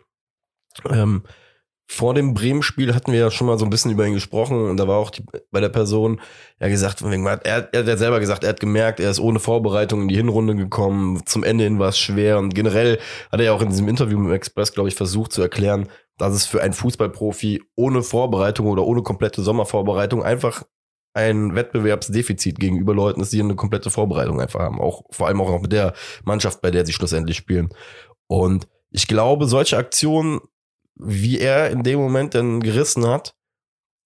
[0.90, 1.24] Ähm,
[1.88, 4.78] vor dem Bremen-Spiel hatten wir ja schon mal so ein bisschen über ihn gesprochen und
[4.78, 6.20] da war auch die, bei der Person
[6.60, 10.08] ja gesagt, er, er hat selber gesagt, er hat gemerkt, er ist ohne Vorbereitung in
[10.08, 13.00] die Hinrunde gekommen, zum Ende hin war es schwer und generell
[13.32, 15.88] hat er ja auch in diesem Interview mit dem Express, glaube ich, versucht zu erklären,
[16.18, 20.64] dass es für einen Fußballprofi ohne Vorbereitung oder ohne komplette Sommervorbereitung einfach
[21.14, 24.82] ein Wettbewerbsdefizit gegenüber Leuten ist, die eine komplette Vorbereitung einfach haben.
[24.82, 25.94] Auch vor allem auch mit der
[26.26, 27.70] Mannschaft, bei der sie schlussendlich spielen.
[28.28, 30.42] Und ich glaube, solche Aktionen
[30.96, 33.36] wie er in dem Moment dann gerissen hat,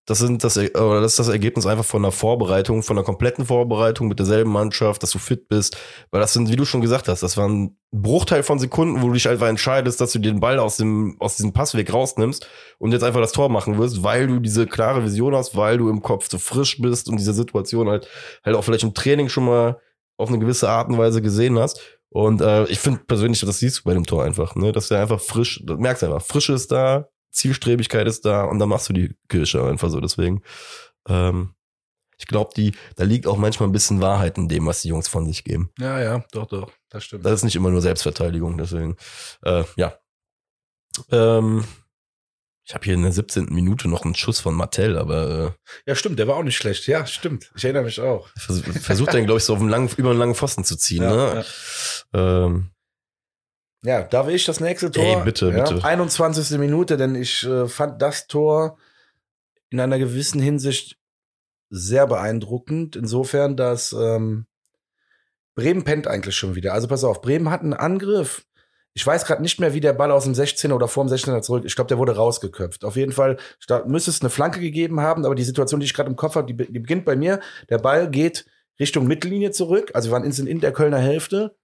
[0.09, 3.45] das sind das, oder das ist das Ergebnis einfach von einer Vorbereitung, von einer kompletten
[3.45, 5.77] Vorbereitung mit derselben Mannschaft, dass du fit bist.
[6.09, 9.07] Weil das sind, wie du schon gesagt hast, das war ein Bruchteil von Sekunden, wo
[9.07, 12.47] du dich einfach entscheidest, dass du den Ball aus dem, aus diesem Passweg rausnimmst
[12.79, 15.89] und jetzt einfach das Tor machen wirst, weil du diese klare Vision hast, weil du
[15.89, 18.07] im Kopf so frisch bist und diese Situation halt,
[18.43, 19.79] halt auch vielleicht im Training schon mal
[20.17, 21.98] auf eine gewisse Art und Weise gesehen hast.
[22.09, 24.71] Und äh, ich finde persönlich, das siehst du bei dem Tor einfach, ne?
[24.71, 28.59] Dass er einfach frisch, das merkst du einfach, Frische ist da, Zielstrebigkeit ist da und
[28.59, 29.99] dann machst du die Kirsche einfach so.
[29.99, 30.41] Deswegen,
[31.07, 31.53] ähm,
[32.17, 35.07] ich glaube, die, da liegt auch manchmal ein bisschen Wahrheit in dem, was die Jungs
[35.07, 35.71] von sich geben.
[35.79, 37.25] Ja, ja, doch, doch, das stimmt.
[37.25, 38.97] Das ist nicht immer nur Selbstverteidigung, deswegen,
[39.43, 39.93] äh, ja.
[41.11, 41.63] Ähm,
[42.69, 43.45] ich habe hier in der 17.
[43.49, 45.55] Minute noch einen Schuss von Martell, aber.
[45.57, 46.85] Äh, ja, stimmt, der war auch nicht schlecht.
[46.85, 47.49] Ja, stimmt.
[47.55, 48.27] Ich erinnere mich auch.
[48.37, 51.01] Vers versucht dann, glaube ich, so auf einen langen, über einen langen Pfosten zu ziehen.
[51.01, 51.45] Ja, ne?
[52.13, 52.45] ja.
[52.45, 52.69] Ähm,
[53.83, 55.03] ja, da will ich das nächste Tor.
[55.03, 55.83] Ey, bitte, ja, bitte.
[55.83, 56.59] 21.
[56.59, 58.77] Minute, denn ich äh, fand das Tor
[59.71, 60.95] in einer gewissen Hinsicht
[61.71, 62.95] sehr beeindruckend.
[62.95, 64.45] Insofern, dass ähm,
[65.55, 66.73] Bremen pennt eigentlich schon wieder.
[66.73, 68.45] Also pass auf, Bremen hat einen Angriff
[68.93, 71.63] ich weiß gerade nicht mehr, wie der Ball aus dem 16er oder vorm 16er zurück.
[71.65, 72.83] Ich glaube, der wurde rausgeköpft.
[72.83, 73.37] Auf jeden Fall
[73.85, 76.51] müsste es eine Flanke gegeben haben, aber die Situation, die ich gerade im Kopf habe,
[76.51, 77.39] die, die, beginnt bei mir.
[77.69, 78.45] Der Ball geht
[78.79, 79.91] Richtung Mittellinie zurück.
[79.93, 81.55] Also wir waren instant in der Kölner Hälfte.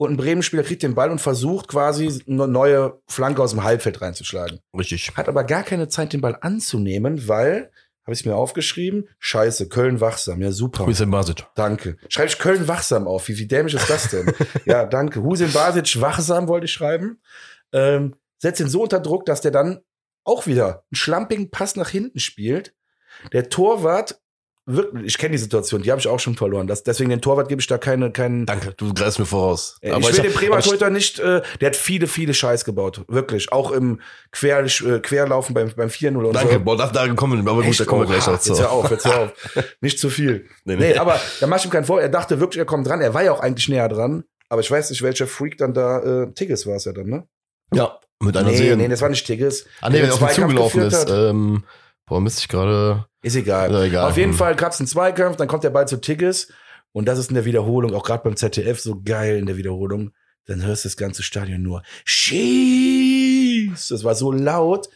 [0.00, 4.00] Und ein Bremen-Spieler kriegt den Ball und versucht quasi eine neue Flanke aus dem Halbfeld
[4.00, 4.60] reinzuschlagen.
[4.76, 5.10] Richtig.
[5.16, 7.72] Hat aber gar keine Zeit, den Ball anzunehmen, weil
[8.08, 9.06] habe ich mir aufgeschrieben.
[9.18, 10.40] Scheiße, Köln wachsam.
[10.40, 10.86] Ja, super.
[10.86, 11.44] Hussein Basic.
[11.54, 11.98] Danke.
[12.08, 13.28] Schreibe ich Köln wachsam auf.
[13.28, 14.32] Wie, wie dämlich ist das denn?
[14.64, 15.22] ja, danke.
[15.22, 17.20] Hussein Basic wachsam wollte ich schreiben.
[17.70, 19.80] Ähm, setzt ihn so unter Druck, dass der dann
[20.24, 22.74] auch wieder einen schlampigen Pass nach hinten spielt.
[23.34, 24.18] der Torwart
[24.68, 26.66] wirklich, ich kenne die Situation, die habe ich auch schon verloren.
[26.66, 28.46] Das, deswegen den Torwart gebe ich da keine, keinen.
[28.46, 29.78] Danke, du greifst mir voraus.
[29.80, 33.04] Äh, ich will den Bremer Torhüter nicht, äh, der hat viele, viele Scheiß gebaut.
[33.08, 33.50] Wirklich.
[33.50, 34.00] Auch im
[34.30, 36.60] Quer, äh, Querlaufen beim, beim 4-0 und Danke, so.
[36.60, 38.50] boah, da, da kommen wir, aber gut, da kommen wir gleich noch zu.
[38.50, 39.32] Jetzt hör auf, jetzt hör auf.
[39.80, 40.46] nicht zu viel.
[40.64, 40.92] Nee, nee.
[40.92, 42.00] nee aber da mach ich ihm keinen vor.
[42.00, 43.00] Er dachte wirklich, er kommt dran.
[43.00, 44.24] Er war ja auch eigentlich näher dran.
[44.50, 47.26] Aber ich weiß nicht, welcher Freak dann da, äh, Tigges war es ja dann, ne?
[47.74, 48.76] Ja, mit einer nee, Serie.
[48.76, 49.66] Nee, das war nicht Tigges.
[49.80, 51.08] Ah, nee, der auf ihn zugelaufen ist.
[51.08, 51.64] Ähm,
[52.08, 53.06] boah, müsste ich gerade.
[53.22, 53.72] Ist egal.
[53.72, 54.10] Ja, egal.
[54.10, 54.32] Auf jeden.
[54.32, 56.52] Fall gab es einen Zweikampf, dann kommt der Ball zu Tigges.
[56.92, 60.12] Und das ist in der Wiederholung, auch gerade beim ZDF, so geil in der Wiederholung.
[60.46, 63.88] Dann hörst du das ganze Stadion nur Schieß!
[63.88, 64.88] Das war so laut.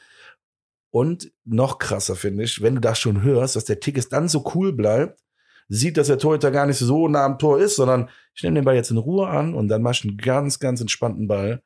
[0.90, 4.44] Und noch krasser finde ich, wenn du das schon hörst, dass der Tigges dann so
[4.54, 5.20] cool bleibt,
[5.68, 8.64] sieht, dass der Torhüter gar nicht so nah am Tor ist, sondern ich nehme den
[8.64, 11.62] Ball jetzt in Ruhe an und dann mach ich einen ganz, ganz entspannten Ball.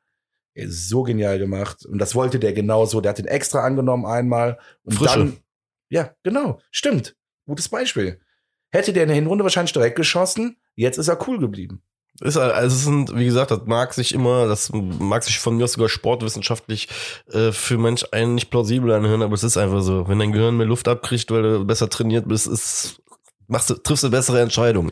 [0.67, 1.85] So genial gemacht.
[1.85, 3.01] Und das wollte der genauso.
[3.01, 4.57] Der hat den extra angenommen einmal.
[4.83, 5.19] Und Frische.
[5.19, 5.37] dann.
[5.89, 6.59] Ja, genau.
[6.71, 7.15] Stimmt.
[7.45, 8.19] Gutes Beispiel.
[8.71, 11.81] Hätte der in der Hinrunde wahrscheinlich direkt geschossen, jetzt ist er cool geblieben.
[12.19, 15.67] Ist also es sind, wie gesagt, das mag sich immer, das mag sich von mir
[15.67, 16.89] sogar sportwissenschaftlich
[17.31, 20.07] äh, für Mensch einen nicht plausibel anhören, aber es ist einfach so.
[20.07, 23.03] Wenn dein Gehirn mehr Luft abkriegt, weil du besser trainiert bist, ist
[23.47, 24.91] machst du, triffst du bessere Entscheidungen.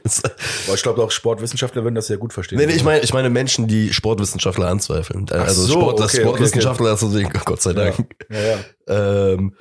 [0.65, 2.57] Aber ich glaube auch Sportwissenschaftler würden das sehr gut verstehen.
[2.57, 5.29] Nee, nee, ich meine, ich meine Menschen, die Sportwissenschaftler anzweifeln.
[5.29, 7.29] Also so, Sport, okay, Sportwissenschaftler okay, okay.
[7.33, 8.15] du Gott sei Dank.
[8.29, 9.33] Ja, ja, ja.
[9.33, 9.55] Ähm,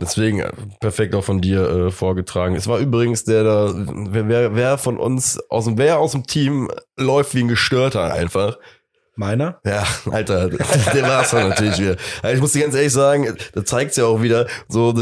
[0.00, 2.54] deswegen äh, perfekt auch von dir äh, vorgetragen.
[2.54, 6.26] Es war übrigens der da, wer, wer, wer von uns aus dem, wer aus dem
[6.26, 8.58] Team läuft wie ein Gestörter einfach.
[9.18, 9.60] Meiner?
[9.64, 10.48] Ja, Alter,
[10.94, 11.96] der war's dann natürlich wieder.
[12.22, 14.92] Also ich muss dir ganz ehrlich sagen, da zeigt's ja auch wieder so,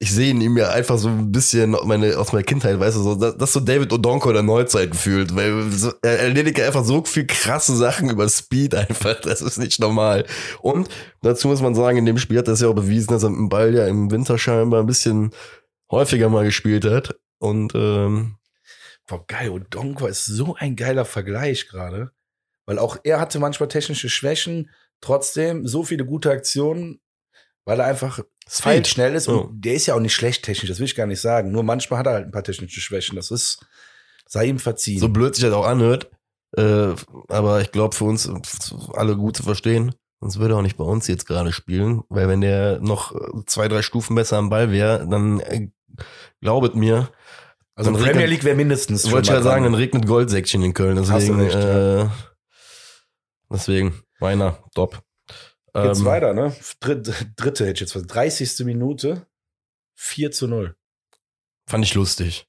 [0.00, 3.14] ich sehe ihm ja einfach so ein bisschen meine, aus meiner Kindheit, weißt du, so,
[3.14, 7.26] dass, dass so David Odonko der Neuzeit fühlt, weil so, er erledigt einfach so viel
[7.26, 10.26] krasse Sachen über Speed einfach, das ist nicht normal.
[10.60, 10.88] Und
[11.22, 13.30] dazu muss man sagen, in dem Spiel hat er es ja auch bewiesen, dass er
[13.30, 15.30] mit dem Ball ja im Winter scheinbar ein bisschen
[15.90, 18.36] häufiger mal gespielt hat und ähm,
[19.06, 22.10] Boah, geil, Odonko ist so ein geiler Vergleich gerade,
[22.66, 27.00] weil auch er hatte manchmal technische Schwächen, trotzdem so viele gute Aktionen
[27.64, 29.50] weil er einfach feil schnell ist und oh.
[29.52, 31.50] der ist ja auch nicht schlecht technisch, das will ich gar nicht sagen.
[31.50, 33.16] Nur manchmal hat er halt ein paar technische Schwächen.
[33.16, 33.64] Das ist,
[34.26, 35.00] sei ihm verziehen.
[35.00, 36.10] So blöd sich das auch anhört,
[36.56, 36.88] äh,
[37.28, 38.30] aber ich glaube für uns
[38.92, 39.94] alle gut zu verstehen.
[40.20, 43.14] Sonst würde er auch nicht bei uns jetzt gerade spielen, weil wenn der noch
[43.46, 45.68] zwei, drei Stufen besser am Ball wäre, dann äh,
[46.40, 47.10] glaubet mir.
[47.74, 49.10] Also Premier regnet, League wäre mindestens.
[49.10, 50.96] Wollte ich ja sagen, dann regnet Goldsäckchen in Köln.
[50.96, 52.12] Deswegen, recht, äh, ja.
[53.50, 55.03] deswegen meiner, top.
[55.74, 56.54] Geht's ähm, weiter, ne?
[56.80, 58.64] Dritte, dritte hätte ich jetzt 30.
[58.64, 59.26] Minute.
[59.96, 60.76] 4 zu 0.
[61.66, 62.46] Fand ich lustig.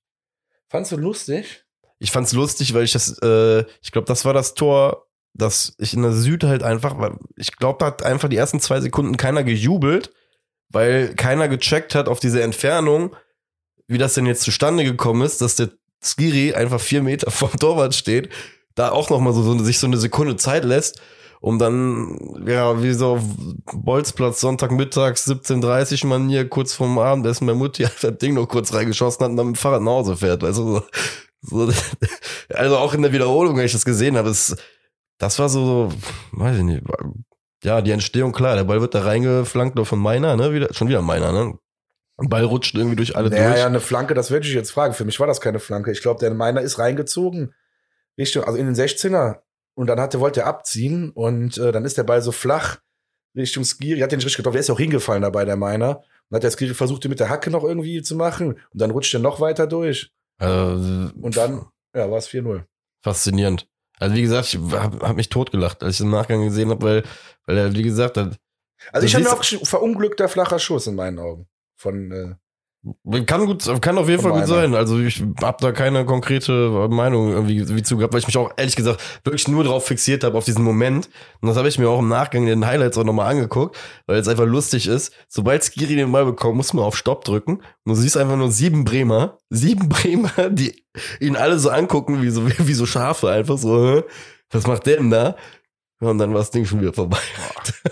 [0.67, 1.65] Fandst du lustig?
[1.99, 5.93] Ich fand's lustig, weil ich das, äh, ich glaube, das war das Tor, dass ich
[5.93, 9.15] in der Süd halt einfach, weil ich glaube, da hat einfach die ersten zwei Sekunden
[9.15, 10.11] keiner gejubelt,
[10.69, 13.15] weil keiner gecheckt hat auf diese Entfernung,
[13.87, 15.69] wie das denn jetzt zustande gekommen ist, dass der
[16.03, 18.29] Skiri einfach vier Meter vom Torwart steht,
[18.75, 21.01] da auch noch mal so, so sich so eine Sekunde Zeit lässt
[21.41, 23.19] um dann, ja, wie so
[23.73, 29.23] Bolzplatz Sonntagmittags 17.30 Manier kurz vorm Abendessen bei Mutti hat das Ding noch kurz reingeschossen
[29.23, 30.43] hat und dann mit dem Fahrrad nach Hause fährt.
[30.43, 30.83] Also,
[31.41, 31.71] so,
[32.49, 34.55] also auch in der Wiederholung, wenn ich das gesehen habe, ist,
[35.17, 35.91] das war so,
[36.31, 36.83] weiß ich nicht,
[37.63, 40.87] ja, die Entstehung, klar, der Ball wird da reingeflankt nur von meiner, ne, wieder, schon
[40.87, 41.57] wieder meiner, ne.
[42.17, 43.59] Ball rutscht irgendwie durch alle naja, durch.
[43.59, 44.93] Ja, eine Flanke, das würde ich jetzt fragen.
[44.93, 45.91] Für mich war das keine Flanke.
[45.91, 47.53] Ich glaube, der meiner ist reingezogen.
[48.17, 49.39] Richtung, also in den 16er.
[49.75, 52.79] Und dann hatte, wollte er abziehen und äh, dann ist der Ball so flach
[53.35, 53.99] Richtung Skiri.
[53.99, 54.53] Hat den nicht richtig getroffen.
[54.53, 56.03] Der ist ja auch hingefallen dabei, der Meiner.
[56.29, 58.53] Und hat der Skiri versucht, ihn mit der Hacke noch irgendwie zu machen.
[58.53, 60.11] Und dann rutscht er noch weiter durch.
[60.39, 62.63] Äh, und dann, ja, war es 4-0.
[63.03, 63.67] Faszinierend.
[63.99, 67.03] Also wie gesagt, ich habe hab mich totgelacht, als ich den Nachgang gesehen habe, weil,
[67.45, 68.37] weil er, wie gesagt, hat,
[68.91, 72.35] also ich habe mir auch verunglückter flacher Schuss in meinen Augen von äh,
[73.25, 74.75] kann gut, kann auf jeden Fall gut sein.
[74.75, 78.51] Also ich habe da keine konkrete Meinung irgendwie wie zu gehabt, weil ich mich auch
[78.57, 81.09] ehrlich gesagt wirklich nur darauf fixiert habe auf diesen Moment.
[81.41, 84.19] Und das habe ich mir auch im Nachgang in den Highlights auch nochmal angeguckt, weil
[84.19, 85.13] es einfach lustig ist.
[85.27, 87.55] Sobald Skiri den Ball bekommt, muss man auf Stopp drücken.
[87.55, 90.83] Und du siehst einfach nur sieben Bremer, sieben Bremer, die
[91.19, 94.03] ihn alle so angucken wie so wie so Schafe einfach so.
[94.51, 95.35] Was macht der denn da?
[95.99, 97.19] Und dann war das Ding schon wieder vorbei.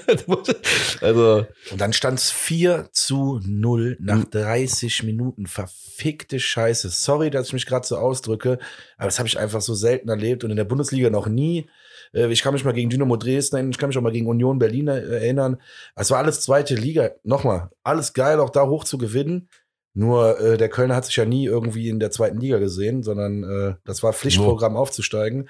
[1.02, 1.46] also.
[1.72, 5.48] Und dann stand es 4 zu 0 nach 30 Minuten.
[5.48, 6.90] Verfickte Scheiße.
[6.90, 8.60] Sorry, dass ich mich gerade so ausdrücke,
[8.98, 11.70] aber das habe ich einfach so selten erlebt und in der Bundesliga noch nie.
[12.14, 14.28] Äh, ich kann mich mal gegen Dynamo Dresden erinnern, ich kann mich auch mal gegen
[14.28, 15.58] Union Berlin erinnern.
[15.96, 17.12] Es war alles zweite Liga.
[17.24, 19.50] Nochmal, alles geil, auch da hoch zu gewinnen.
[19.94, 23.44] Nur äh, der Kölner hat sich ja nie irgendwie in der zweiten Liga gesehen, sondern
[23.44, 25.50] äh, das war Pflichtprogramm aufzusteigen.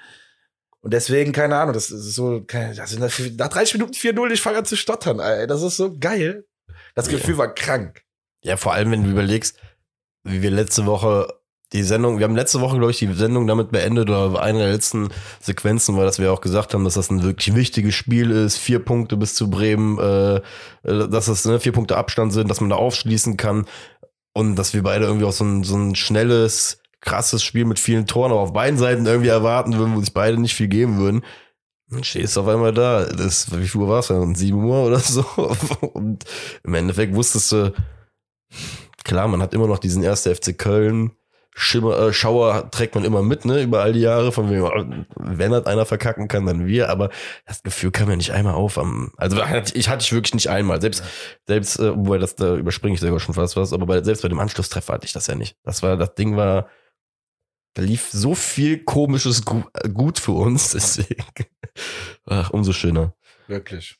[0.84, 4.66] Und deswegen, keine Ahnung, das ist so, also nach 30 Minuten 4-0, ich fange an
[4.66, 5.46] zu stottern, ey.
[5.46, 6.44] Das ist so geil.
[6.94, 7.38] Das Gefühl ja.
[7.38, 8.02] war krank.
[8.44, 9.58] Ja, vor allem, wenn du überlegst,
[10.24, 11.32] wie wir letzte Woche
[11.72, 14.72] die Sendung, wir haben letzte Woche, glaube ich, die Sendung damit beendet, oder eine der
[14.72, 15.08] letzten
[15.40, 18.78] Sequenzen war, dass wir auch gesagt haben, dass das ein wirklich wichtiges Spiel ist, vier
[18.78, 20.42] Punkte bis zu Bremen, äh
[20.82, 23.64] dass das ne, vier Punkte Abstand sind, dass man da aufschließen kann
[24.34, 28.06] und dass wir beide irgendwie auch so ein, so ein schnelles, krasses Spiel mit vielen
[28.06, 31.24] Toren auch auf beiden Seiten irgendwie erwarten würden, wo sich beide nicht viel geben würden.
[31.88, 33.04] Dann stehst du auf einmal da.
[33.04, 34.10] Das, wie viel Uhr war es?
[34.10, 35.22] Um sieben Uhr oder so.
[35.92, 36.24] Und
[36.64, 37.72] im Endeffekt wusstest du,
[39.04, 41.12] klar, man hat immer noch diesen ersten FC Köln
[41.56, 45.52] Schimmer, äh, Schauer trägt man immer mit, ne, über all die Jahre, von wem, wenn
[45.52, 47.10] das einer verkacken kann, dann wir, aber
[47.46, 49.40] das Gefühl kam ja nicht einmal auf am, also
[49.74, 51.04] ich hatte ich wirklich nicht einmal, selbst,
[51.46, 54.28] selbst, äh, wobei das, da überspringe ich sogar schon fast was, aber bei, selbst bei
[54.28, 55.56] dem Anschlusstreffer hatte ich das ja nicht.
[55.62, 56.68] Das war, das Ding war,
[57.74, 61.24] da lief so viel komisches gut für uns, deswegen,
[62.26, 63.14] ach, umso schöner.
[63.48, 63.96] Wirklich.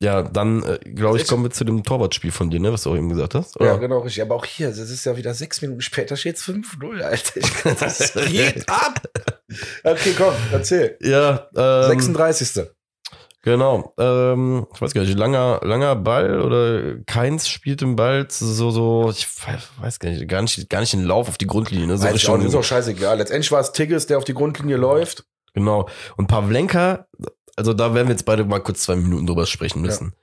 [0.00, 2.90] Ja, dann, äh, glaube ich, kommen wir zu dem Torwartspiel von dir, ne, was du
[2.90, 3.56] auch eben gesagt hast.
[3.56, 3.66] Oder?
[3.66, 4.20] Ja, genau, richtig.
[4.22, 7.40] Aber auch hier, das ist ja wieder sechs Minuten später, steht es 5-0, Alter.
[7.40, 9.00] Ich, das geht ab.
[9.84, 10.96] Okay, komm, erzähl.
[11.00, 12.66] Ja, ähm, 36.
[13.46, 13.94] Genau.
[13.96, 19.08] Ähm, ich weiß gar nicht, langer, langer Ball oder keins spielt im Ball so, so,
[19.10, 19.26] ich
[19.80, 21.86] weiß gar nicht, gar nicht, gar nicht den Lauf auf die Grundlinie.
[21.86, 21.96] Ne?
[21.96, 23.18] So weiß auch, ist auch scheißegal.
[23.18, 25.24] Letztendlich war es Tigges, der auf die Grundlinie läuft.
[25.54, 25.88] Genau.
[26.16, 27.06] Und Pavlenka
[27.56, 30.12] also da werden wir jetzt beide mal kurz zwei Minuten drüber sprechen müssen.
[30.14, 30.20] Ja.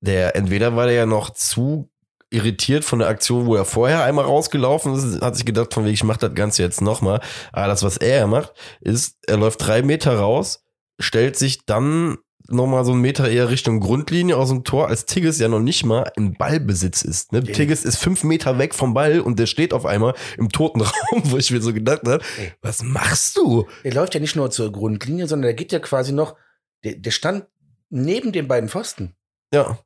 [0.00, 1.90] Der, entweder war der ja noch zu
[2.30, 5.94] irritiert von der Aktion, wo er vorher einmal rausgelaufen ist, hat sich gedacht, von wegen,
[5.94, 7.20] ich mach das Ganze jetzt nochmal.
[7.52, 10.64] Aber das, was er macht, ist, er läuft drei Meter raus,
[10.98, 15.38] stellt sich dann nochmal so einen Meter eher Richtung Grundlinie aus dem Tor, als Tigges
[15.38, 17.32] ja noch nicht mal im Ballbesitz ist.
[17.32, 17.42] Ne?
[17.42, 21.22] Tigges ist fünf Meter weg vom Ball und der steht auf einmal im toten Raum,
[21.24, 22.22] wo ich mir so gedacht habe,
[22.62, 23.66] was machst du?
[23.82, 26.36] Er läuft ja nicht nur zur Grundlinie, sondern der geht ja quasi noch,
[26.84, 27.46] der, der stand
[27.90, 29.14] neben den beiden Pfosten.
[29.52, 29.78] Ja.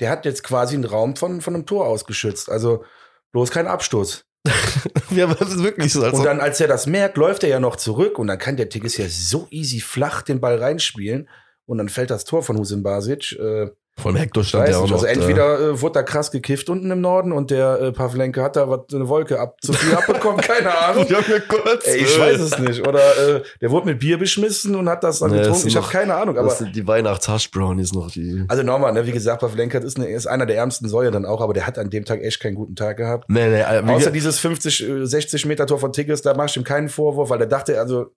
[0.00, 2.50] Der hat jetzt quasi einen Raum von, von einem Tor ausgeschützt.
[2.50, 2.84] Also
[3.32, 4.24] bloß kein Abstoß.
[5.10, 6.04] ja, das ist wirklich so.
[6.04, 8.68] und dann, als er das merkt, läuft er ja noch zurück und dann kann der
[8.68, 11.28] Tigges ja so easy flach den Ball reinspielen
[11.66, 13.32] und dann fällt das Tor von Husin Basic.
[13.38, 15.04] Äh, von Hector stand ja auch noch.
[15.04, 18.56] Also entweder äh, wurde da krass gekifft unten im Norden und der äh, Pavlenke hat
[18.56, 21.06] da was, eine Wolke ab, zu viel abbekommen, keine Ahnung.
[21.48, 22.86] kurz, Ey, ich weiß es nicht.
[22.86, 25.68] Oder äh, der wurde mit Bier beschmissen und hat das dann nee, getrunken.
[25.68, 26.36] Ich habe keine Ahnung.
[26.36, 28.10] Aber das sind die Weihnachts-Hash-Brownies noch.
[28.10, 31.24] Die also nochmal, ne, wie gesagt, Pavlenka ist, eine, ist einer der ärmsten Säuer dann
[31.24, 33.26] auch, aber der hat an dem Tag echt keinen guten Tag gehabt.
[33.28, 36.56] Nee, nee, äh, Außer dieses 50, 60 äh, Meter Tor von Tigges, da mach ich
[36.56, 38.10] ihm keinen Vorwurf, weil der dachte, also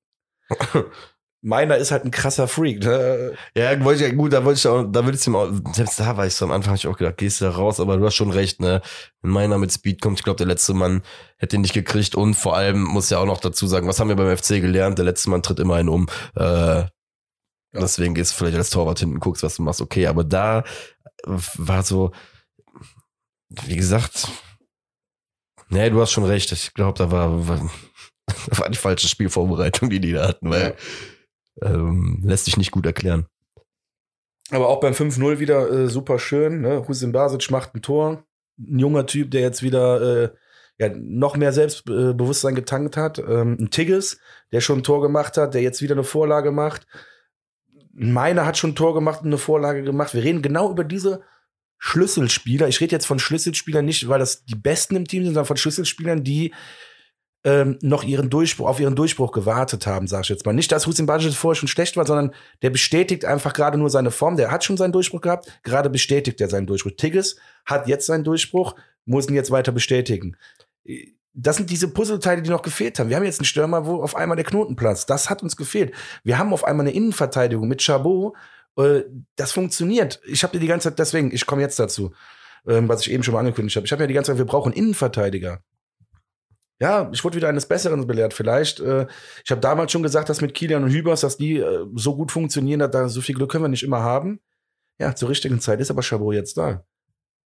[1.42, 2.84] meiner ist halt ein krasser Freak.
[2.84, 3.34] Ne?
[3.56, 6.18] Ja, wollte ich, gut, da wollte ich auch, da würde ich ihm auch, selbst da
[6.18, 8.06] war ich so am Anfang, hab ich auch gedacht, gehst du da raus, aber du
[8.06, 8.82] hast schon recht, ne?
[9.22, 11.04] Wenn meiner mit Speed kommt, ich glaube, der letzte Mann
[11.38, 14.10] hätte ihn nicht gekriegt und vor allem muss ja auch noch dazu sagen, was haben
[14.10, 14.98] wir beim FC gelernt?
[14.98, 16.08] Der letzte Mann tritt immer einen um.
[16.36, 16.90] Äh, ja.
[17.74, 20.64] Deswegen gehst du vielleicht als Torwart hinten, guckst, was du machst, okay, aber da
[21.26, 22.12] war so,
[23.50, 24.28] wie gesagt,
[25.70, 27.70] nee, du hast schon recht, ich glaube, da war, war,
[28.48, 30.74] war die falsche Spielvorbereitung, die die da hatten, weil ja
[31.62, 33.26] ähm, lässt sich nicht gut erklären.
[34.50, 36.62] Aber auch beim 5-0 wieder äh, super schön.
[36.62, 36.88] Ne?
[36.88, 38.24] Husin Basic macht ein Tor.
[38.58, 40.30] Ein junger Typ, der jetzt wieder äh,
[40.80, 43.20] ja, noch mehr Selbstbewusstsein getankt hat.
[43.20, 44.20] Ähm, ein Tigges,
[44.52, 46.88] der schon ein Tor gemacht hat, der jetzt wieder eine Vorlage macht.
[47.94, 50.14] Meiner hat schon ein Tor gemacht und eine Vorlage gemacht.
[50.14, 51.24] Wir reden genau über diese
[51.80, 52.68] Schlüsselspieler.
[52.68, 55.58] Ich rede jetzt von Schlüsselspielern nicht, weil das die Besten im Team sind, sondern von
[55.58, 56.54] Schlüsselspielern, die
[57.48, 60.52] ähm, noch ihren Durchbruch, auf ihren Durchbruch gewartet haben, sag ich jetzt mal.
[60.52, 64.12] Nicht, dass Hussein Bajit vorher schon schlecht war, sondern der bestätigt einfach gerade nur seine
[64.12, 64.36] Form.
[64.36, 66.92] Der hat schon seinen Durchbruch gehabt, gerade bestätigt er seinen Durchbruch.
[66.98, 70.36] Tigges hat jetzt seinen Durchbruch, muss ihn jetzt weiter bestätigen.
[71.34, 73.10] Das sind diese Puzzleteile, die noch gefehlt haben.
[73.10, 75.10] Wir haben jetzt einen Stürmer, wo auf einmal der Knoten platzt.
[75.10, 75.94] Das hat uns gefehlt.
[76.26, 78.34] Wir haben auf einmal eine Innenverteidigung mit Chabot.
[78.78, 79.04] Äh,
[79.38, 80.20] das funktioniert.
[80.26, 82.12] Ich habe dir die ganze Zeit, deswegen, ich komme jetzt dazu,
[82.68, 83.86] ähm, was ich eben schon mal angekündigt habe.
[83.86, 85.62] Ich habe ja die ganze Zeit, wir brauchen Innenverteidiger.
[86.80, 88.34] Ja, ich wurde wieder eines Besseren belehrt.
[88.34, 89.08] Vielleicht, äh,
[89.44, 92.32] ich habe damals schon gesagt, dass mit Kilian und Hübers, dass die äh, so gut
[92.32, 94.40] funktionieren, dass da so viel Glück können wir nicht immer haben.
[95.00, 96.84] Ja, zur richtigen Zeit ist aber Chabot jetzt da.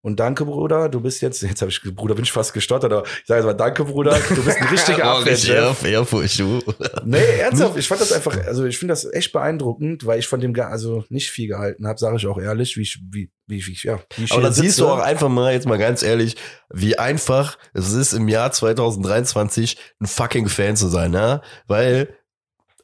[0.08, 3.04] Und danke, Bruder, du bist jetzt, jetzt habe ich, Bruder, bin ich fast gestottert, aber
[3.06, 5.84] ich sage jetzt mal, danke, Bruder, du bist ein richtiger Abwehrchef.
[5.84, 6.62] Ehrfurcht, du.
[7.04, 10.40] Nee, ernsthaft, ich fand das einfach, also ich finde das echt beeindruckend, weil ich von
[10.40, 13.78] dem, also nicht viel gehalten habe, sage ich auch ehrlich, wie ich, wie, wie, wie
[13.84, 14.00] ja.
[14.16, 16.38] Wie ich aber da siehst du auch einfach mal, jetzt mal ganz ehrlich,
[16.74, 22.16] wie einfach es ist, im Jahr 2023 ein fucking Fan zu sein, ja, weil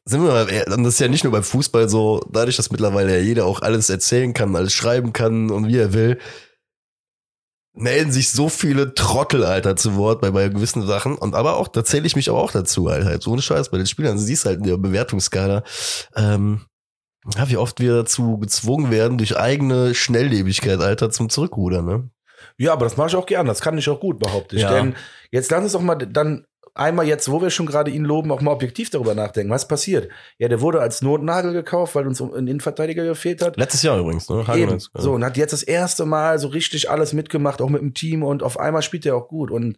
[0.03, 3.17] sind wir mal, und das ist ja nicht nur beim Fußball so, dadurch, dass mittlerweile
[3.17, 6.19] ja jeder auch alles erzählen kann, alles schreiben kann und wie er will,
[7.73, 11.15] melden sich so viele Trottel, Alter, zu Wort bei, bei gewissen Sachen.
[11.15, 13.19] Und aber auch, da zähle ich mich aber auch dazu, Alter.
[13.19, 14.15] So eine Scheiß bei den Spielern.
[14.15, 15.63] Du siehst halt in der Bewertungsskala,
[16.15, 16.61] ähm,
[17.35, 22.09] ja, wie oft wir dazu gezwungen werden, durch eigene Schnelllebigkeit, Alter, zum Zurückrudern, ne?
[22.57, 23.47] Ja, aber das mache ich auch gern.
[23.47, 24.61] Das kann ich auch gut, behaupte ich.
[24.61, 24.73] Ja.
[24.73, 24.95] Denn
[25.31, 28.41] jetzt lass uns doch mal dann einmal jetzt, wo wir schon gerade ihn loben, auch
[28.41, 29.51] mal objektiv darüber nachdenken.
[29.51, 30.09] Was passiert?
[30.37, 33.57] Ja, der wurde als Notnagel gekauft, weil uns ein Innenverteidiger gefehlt hat.
[33.57, 34.45] Letztes Jahr übrigens, ne?
[34.55, 34.79] Eben.
[34.93, 38.23] So, und hat jetzt das erste Mal so richtig alles mitgemacht, auch mit dem Team
[38.23, 39.51] und auf einmal spielt er auch gut.
[39.51, 39.77] Und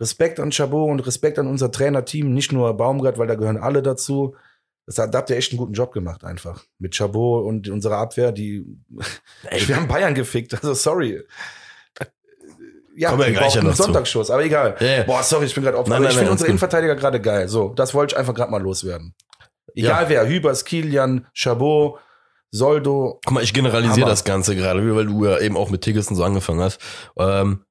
[0.00, 3.82] Respekt an Chabot und Respekt an unser Trainerteam, nicht nur Baumgart, weil da gehören alle
[3.82, 4.34] dazu.
[4.86, 6.64] Das hat, da habt ihr echt einen guten Job gemacht, einfach.
[6.78, 8.66] Mit Chabot und unserer Abwehr, die.
[9.44, 11.22] Ey, wir haben Bayern gefickt, also sorry.
[12.96, 13.74] Ja, Kommen wir gleich ja noch.
[13.74, 14.76] Sonntagsschuss, aber egal.
[14.80, 15.02] Ja, ja.
[15.04, 15.86] Boah, sorry, ich bin gerade auf.
[15.86, 16.50] Nein, aber nein, ich finde unsere gut.
[16.50, 17.48] Innenverteidiger gerade geil.
[17.48, 19.14] So, das wollte ich einfach gerade mal loswerden.
[19.74, 21.98] Egal wer, Hübers, Kilian, Chabot,
[22.50, 23.20] Soldo.
[23.24, 24.10] Guck mal, ich generalisiere Hammer.
[24.10, 26.80] das Ganze gerade, weil du ja eben auch mit Tiggerson so angefangen hast.
[27.16, 27.64] Ähm,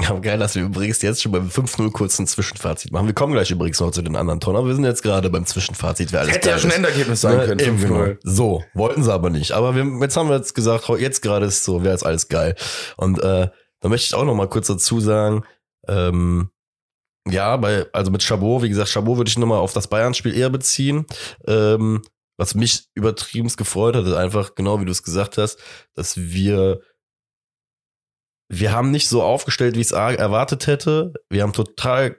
[0.00, 3.06] ja, geil, dass wir übrigens jetzt schon beim 5-0 kurz ein Zwischenfazit machen.
[3.06, 5.44] Wir kommen gleich übrigens noch zu den anderen Tonnen, aber wir sind jetzt gerade beim
[5.44, 6.70] Zwischenfazit, wer alles Hätte ja schon.
[6.70, 7.60] Endergebnis sein Ne, können.
[7.60, 7.82] eben 5-0.
[8.04, 8.16] genau.
[8.22, 9.52] So, wollten sie aber nicht.
[9.52, 12.54] Aber wir, jetzt haben wir jetzt gesagt, jetzt gerade ist so, wäre jetzt alles geil.
[12.96, 13.50] Und äh,
[13.82, 15.44] da möchte ich auch noch mal kurz dazu sagen,
[15.88, 16.50] ähm,
[17.28, 20.50] ja, bei, also mit Chabot, wie gesagt, Chabot würde ich nochmal auf das Bayern-Spiel eher
[20.50, 21.06] beziehen.
[21.46, 22.02] Ähm,
[22.38, 25.58] was mich übertrieben gefreut hat, ist einfach, genau wie du es gesagt hast,
[25.94, 26.80] dass wir
[28.54, 31.14] wir haben nicht so aufgestellt, wie ich es erwartet hätte.
[31.30, 32.16] Wir haben total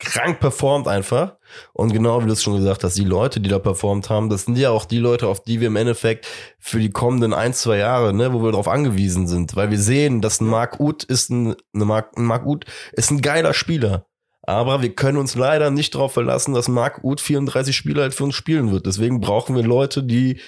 [0.00, 1.36] krank performt einfach.
[1.72, 4.44] Und genau wie du es schon gesagt hast, die Leute, die da performt haben, das
[4.44, 6.26] sind ja auch die Leute, auf die wir im Endeffekt
[6.58, 9.54] für die kommenden ein, zwei Jahre, ne, wo wir darauf angewiesen sind.
[9.56, 13.20] Weil wir sehen, dass ein Marc Uth ist ein, Marc, ein Marc Uth ist ein
[13.20, 14.06] geiler Spieler.
[14.42, 18.24] Aber wir können uns leider nicht darauf verlassen, dass Marc Uth 34 Spiele halt für
[18.24, 18.86] uns spielen wird.
[18.86, 20.40] Deswegen brauchen wir Leute, die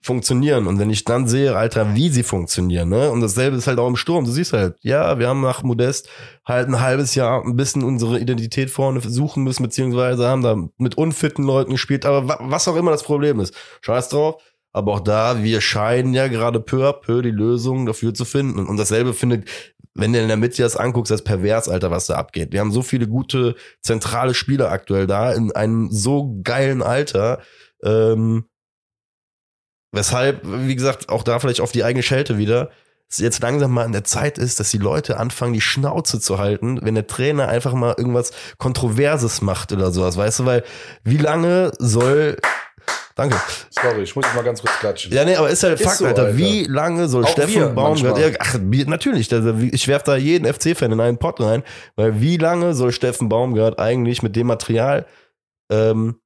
[0.00, 0.66] funktionieren.
[0.66, 3.10] Und wenn ich dann sehe, Alter, wie sie funktionieren, ne?
[3.10, 4.24] Und dasselbe ist halt auch im Sturm.
[4.24, 6.08] Du siehst halt, ja, wir haben nach Modest
[6.44, 10.96] halt ein halbes Jahr ein bisschen unsere Identität vorne suchen müssen, beziehungsweise haben da mit
[10.96, 12.06] unfitten Leuten gespielt.
[12.06, 14.42] Aber wa was auch immer das Problem ist, scheiß drauf.
[14.72, 18.66] Aber auch da, wir scheinen ja gerade peu à peu die Lösung dafür zu finden.
[18.66, 19.48] Und dasselbe findet,
[19.94, 22.52] wenn du in der Mitte das anguckst, das pervers, Alter, was da abgeht.
[22.52, 27.40] Wir haben so viele gute zentrale Spieler aktuell da in einem so geilen Alter.
[27.82, 28.44] Ähm,
[29.92, 32.70] weshalb, wie gesagt, auch da vielleicht auf die eigene Schelte wieder,
[33.10, 36.38] es jetzt langsam mal an der Zeit ist, dass die Leute anfangen, die Schnauze zu
[36.38, 40.64] halten, wenn der Trainer einfach mal irgendwas Kontroverses macht oder sowas, weißt du, weil
[41.04, 42.36] wie lange soll
[43.18, 43.36] Danke.
[43.70, 45.12] Sorry, ich muss jetzt mal ganz kurz klatschen.
[45.12, 46.22] Ja, nee, aber ist halt Ist Fakt, so, Alter.
[46.22, 46.36] Alter.
[46.38, 49.32] Wie lange soll Auch Steffen Baumgart, ja, ach, natürlich,
[49.72, 51.64] ich werf da jeden FC-Fan in einen Pott rein,
[51.96, 55.04] weil wie lange soll Steffen Baumgart eigentlich mit dem Material,
[55.68, 56.20] ähm,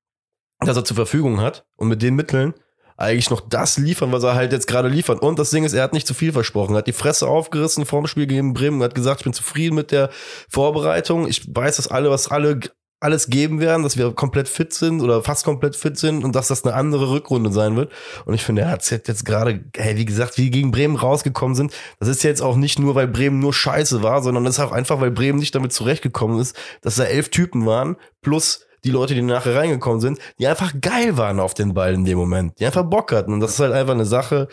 [0.60, 2.52] das er zur Verfügung hat und mit den Mitteln
[3.02, 5.20] eigentlich noch das liefern, was er halt jetzt gerade liefert.
[5.20, 6.74] Und das Ding ist, er hat nicht zu viel versprochen.
[6.74, 9.74] Er hat die Fresse aufgerissen vorm Spiel gegen Bremen und hat gesagt, ich bin zufrieden
[9.74, 10.10] mit der
[10.48, 11.26] Vorbereitung.
[11.26, 12.60] Ich weiß, dass alle, was alle
[13.00, 16.46] alles geben werden, dass wir komplett fit sind oder fast komplett fit sind und dass
[16.46, 17.90] das eine andere Rückrunde sein wird.
[18.26, 21.72] Und ich finde, er hat jetzt gerade, hey, wie gesagt, wie gegen Bremen rausgekommen sind.
[21.98, 24.70] Das ist jetzt auch nicht nur, weil Bremen nur scheiße war, sondern das ist auch
[24.70, 29.14] einfach, weil Bremen nicht damit zurechtgekommen ist, dass da elf Typen waren, plus die Leute,
[29.14, 32.66] die nachher reingekommen sind, die einfach geil waren auf den Ball in dem Moment, die
[32.66, 33.32] einfach Bock hatten.
[33.32, 34.48] Und das ist halt einfach eine Sache,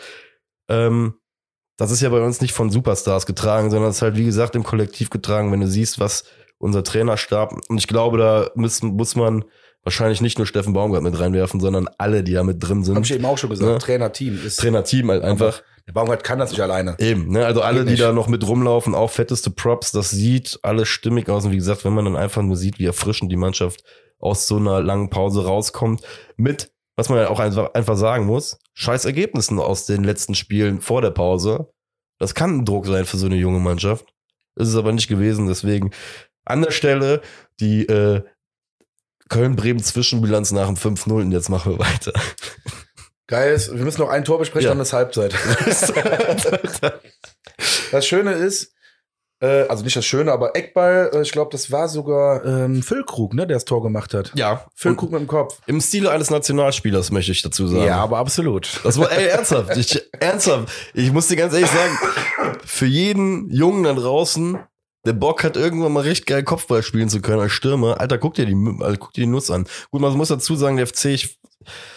[0.68, 1.14] ähm,
[1.76, 4.54] das ist ja bei uns nicht von Superstars getragen, sondern es ist halt, wie gesagt,
[4.54, 6.24] im Kollektiv getragen, wenn du siehst, was
[6.58, 9.44] unser Trainerstab, und ich glaube, da müssen, muss man
[9.82, 12.96] wahrscheinlich nicht nur Steffen Baumgart mit reinwerfen, sondern alle, die da mit drin sind.
[12.96, 13.70] Hab ich eben auch schon gesagt.
[13.70, 13.78] Ja.
[13.78, 14.56] Trainerteam ist.
[14.56, 15.62] Trainerteam halt einfach.
[15.86, 16.96] Der Baumgart kann das nicht alleine.
[16.98, 17.46] Eben, ne?
[17.46, 21.46] Also alle, die da noch mit rumlaufen, auch fetteste Props, das sieht alles stimmig aus.
[21.46, 23.82] Und wie gesagt, wenn man dann einfach nur sieht, wie erfrischend die Mannschaft
[24.20, 26.02] aus so einer langen Pause rauskommt,
[26.36, 30.80] mit, was man ja auch einfach, einfach sagen muss, scheiß Ergebnissen aus den letzten Spielen
[30.80, 31.72] vor der Pause.
[32.18, 34.04] Das kann ein Druck sein für so eine junge Mannschaft.
[34.56, 35.90] Ist es aber nicht gewesen, deswegen
[36.44, 37.22] an der Stelle
[37.60, 38.22] die äh,
[39.28, 42.12] Köln-Bremen-Zwischenbilanz nach dem 5-0 und jetzt machen wir weiter.
[43.26, 44.70] Geil ist, wir müssen noch ein Tor besprechen, Ja.
[44.74, 45.32] dann ist Halbzeit.
[47.92, 48.72] Das Schöne ist,
[49.40, 53.34] äh, also nicht das Schöne, aber Eckball, äh, ich glaube, das war sogar ähm, Füllkrug,
[53.34, 54.32] ne, der das Tor gemacht hat.
[54.34, 55.58] ja, Füllkrug mit dem Kopf.
[55.66, 57.84] im Stile eines Nationalspielers möchte ich dazu sagen.
[57.84, 58.80] Ja, aber absolut.
[58.84, 59.76] Das war, ey, ernsthaft.
[59.76, 60.72] Ich, ernsthaft.
[60.94, 61.98] Ich muss dir ganz ehrlich sagen,
[62.64, 64.58] für jeden Jungen da draußen,
[65.06, 68.34] der Bock hat, irgendwann mal richtig geil Kopfball spielen zu können als Stürmer, Alter, guck
[68.34, 69.66] dir die, also, guck dir die Nuss an.
[69.90, 71.38] Gut, man muss dazu sagen, der FC, ich,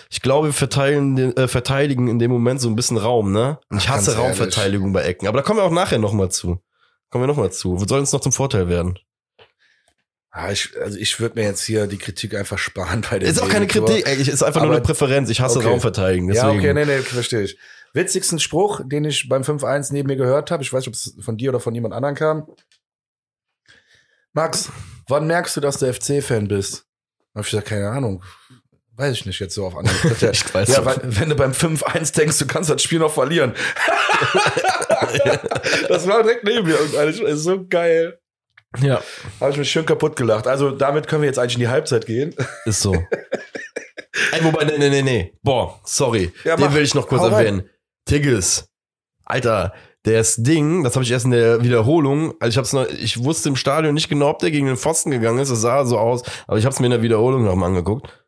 [0.09, 3.59] ich glaube, wir verteilen, den- äh, verteidigen in dem Moment so ein bisschen Raum, ne?
[3.69, 4.15] Und ich hasse.
[4.15, 5.27] Raumverteidigung bei Ecken.
[5.27, 6.59] Aber da kommen wir auch nachher nochmal zu.
[7.13, 7.79] Kommen wir nochmal zu.
[7.79, 8.97] Wo soll uns noch zum Vorteil werden?
[10.31, 13.39] Ah, ich, also ich würde mir jetzt hier die Kritik einfach sparen bei dem Ist
[13.39, 13.67] auch keine.
[13.67, 15.29] Kritik, ey, ist einfach nur Aber- eine Präferenz.
[15.29, 15.67] Ich hasse Okay.
[15.67, 16.33] Raumverteidigen.
[16.33, 17.55] Ja, okay, nee, nee, verstehe ich.
[17.93, 21.13] Witzigsten Spruch, den ich beim 5-1 neben mir gehört habe, ich weiß nicht, ob es
[21.23, 22.47] von dir oder von jemand anderem kam.
[24.33, 24.71] Max,
[25.07, 26.87] wann merkst du, dass du FC-Fan bist?
[27.35, 28.23] Hab ich gesagt, keine Ahnung.
[28.95, 30.19] Weiß ich nicht jetzt so auf Anhieb.
[30.19, 33.13] Ja, Ich weiß ja, weil, wenn du beim 5-1 denkst, du kannst das Spiel noch
[33.13, 33.53] verlieren.
[35.89, 38.19] das war direkt neben mir und alles ist so geil.
[38.81, 39.01] Ja.
[39.39, 40.47] Habe ich mich schön kaputt gelacht.
[40.47, 42.35] Also damit können wir jetzt eigentlich in die Halbzeit gehen.
[42.65, 42.93] Ist so.
[42.93, 45.33] Ey, wobei, nee, nee, nee, nee.
[45.43, 46.31] Boah, sorry.
[46.43, 46.73] Ja, Den mach.
[46.73, 47.33] will ich noch kurz rein.
[47.33, 47.69] erwähnen.
[48.05, 48.65] Tigges.
[49.25, 53.23] Alter, das Ding, das habe ich erst in der Wiederholung, also ich hab's noch, ich
[53.23, 55.97] wusste im Stadion nicht genau, ob der gegen den Pfosten gegangen ist, es sah so
[55.97, 58.22] aus, aber ich hab's mir in der Wiederholung nochmal angeguckt.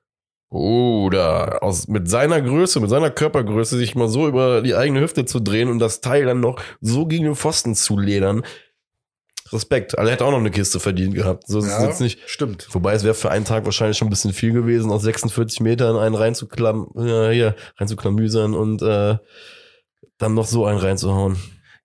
[0.55, 5.25] Oder aus, mit seiner Größe, mit seiner Körpergröße, sich mal so über die eigene Hüfte
[5.25, 8.45] zu drehen und das Teil dann noch so gegen den Pfosten zu ledern.
[9.51, 9.97] Respekt.
[9.97, 11.43] Also er hätte auch noch eine Kiste verdient gehabt.
[11.45, 12.21] So ist es jetzt nicht.
[12.25, 12.69] Stimmt.
[12.71, 15.97] Wobei es wäre für einen Tag wahrscheinlich schon ein bisschen viel gewesen, aus 46 Metern
[15.97, 19.17] einen reinzuklam ja, hier, reinzuklamüsern und äh,
[20.17, 21.35] dann noch so einen reinzuhauen.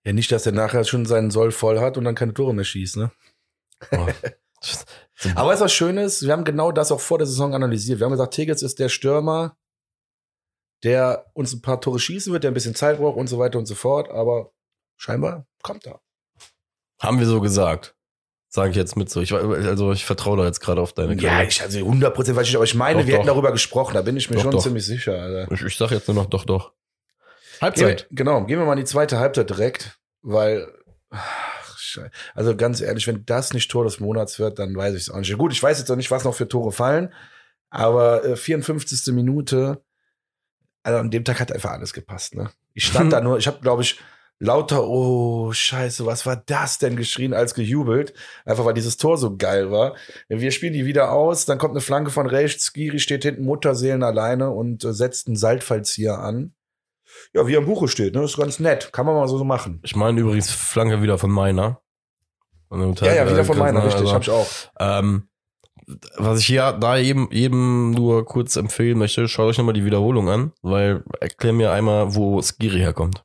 [0.05, 2.63] Ja, nicht, dass er nachher schon seinen Soll voll hat und dann keine Tore mehr
[2.63, 3.11] schießt, ne?
[3.91, 4.07] Oh.
[5.35, 6.23] Aber weißt du, was Schönes?
[6.23, 7.99] Wir haben genau das auch vor der Saison analysiert.
[7.99, 9.55] Wir haben gesagt, Tigges ist der Stürmer,
[10.83, 13.59] der uns ein paar Tore schießen wird, der ein bisschen Zeit braucht und so weiter
[13.59, 14.09] und so fort.
[14.09, 14.51] Aber
[14.97, 16.01] scheinbar kommt er.
[16.99, 17.95] Haben wir so gesagt.
[18.53, 19.21] Sage ich jetzt mit so.
[19.21, 21.47] Ich, also ich vertraue da jetzt gerade auf deine Ja, Quelle.
[21.47, 23.93] ich, also 100 Prozent weiß ich, aber ich meine, Doch, wir hätten darüber gesprochen.
[23.93, 25.13] Da bin ich mir Doch, schon ziemlich sicher.
[25.13, 25.51] Alter.
[25.53, 26.71] ich, ich sag jetzt nur noch doch, doch.
[26.71, 28.07] Gehen Halbzeit.
[28.09, 30.67] wir, genau, gehen wir mal in die zweite Halbzeit direkt, weil,
[32.33, 35.17] also ganz ehrlich, wenn das nicht Tor des Monats wird, dann weiß ich es auch
[35.17, 35.37] nicht.
[35.37, 37.13] Gut, ich weiß jetzt noch nicht, was noch für Tore fallen,
[37.69, 39.13] aber äh, 54.
[39.13, 39.83] Minute,
[40.83, 42.35] also an dem Tag hat einfach alles gepasst.
[42.35, 42.51] Ne?
[42.73, 43.99] Ich stand da nur, ich habe, glaube ich,
[44.41, 48.13] lauter, oh Scheiße, was war das denn geschrien als gejubelt,
[48.43, 49.95] einfach weil dieses Tor so geil war.
[50.29, 54.01] Wir spielen die wieder aus, dann kommt eine Flanke von rechts, Skiri steht hinten Mutterseelen
[54.01, 56.53] alleine und äh, setzt einen Saltfallzieher an.
[57.33, 58.23] Ja, wie am Buche steht, ne?
[58.23, 58.91] Ist ganz nett.
[58.91, 59.79] Kann man mal so machen.
[59.83, 61.79] Ich meine übrigens Flanke wieder von meiner.
[62.69, 64.47] An dem Ja, Tag, ja, wieder äh, von meiner, ne, richtig, also, hab ich auch.
[64.79, 65.27] Ähm,
[66.17, 70.29] was ich hier da jedem, jedem nur kurz empfehlen möchte, schaut euch nochmal die Wiederholung
[70.29, 73.23] an, weil erklär mir einmal, wo Skiri herkommt.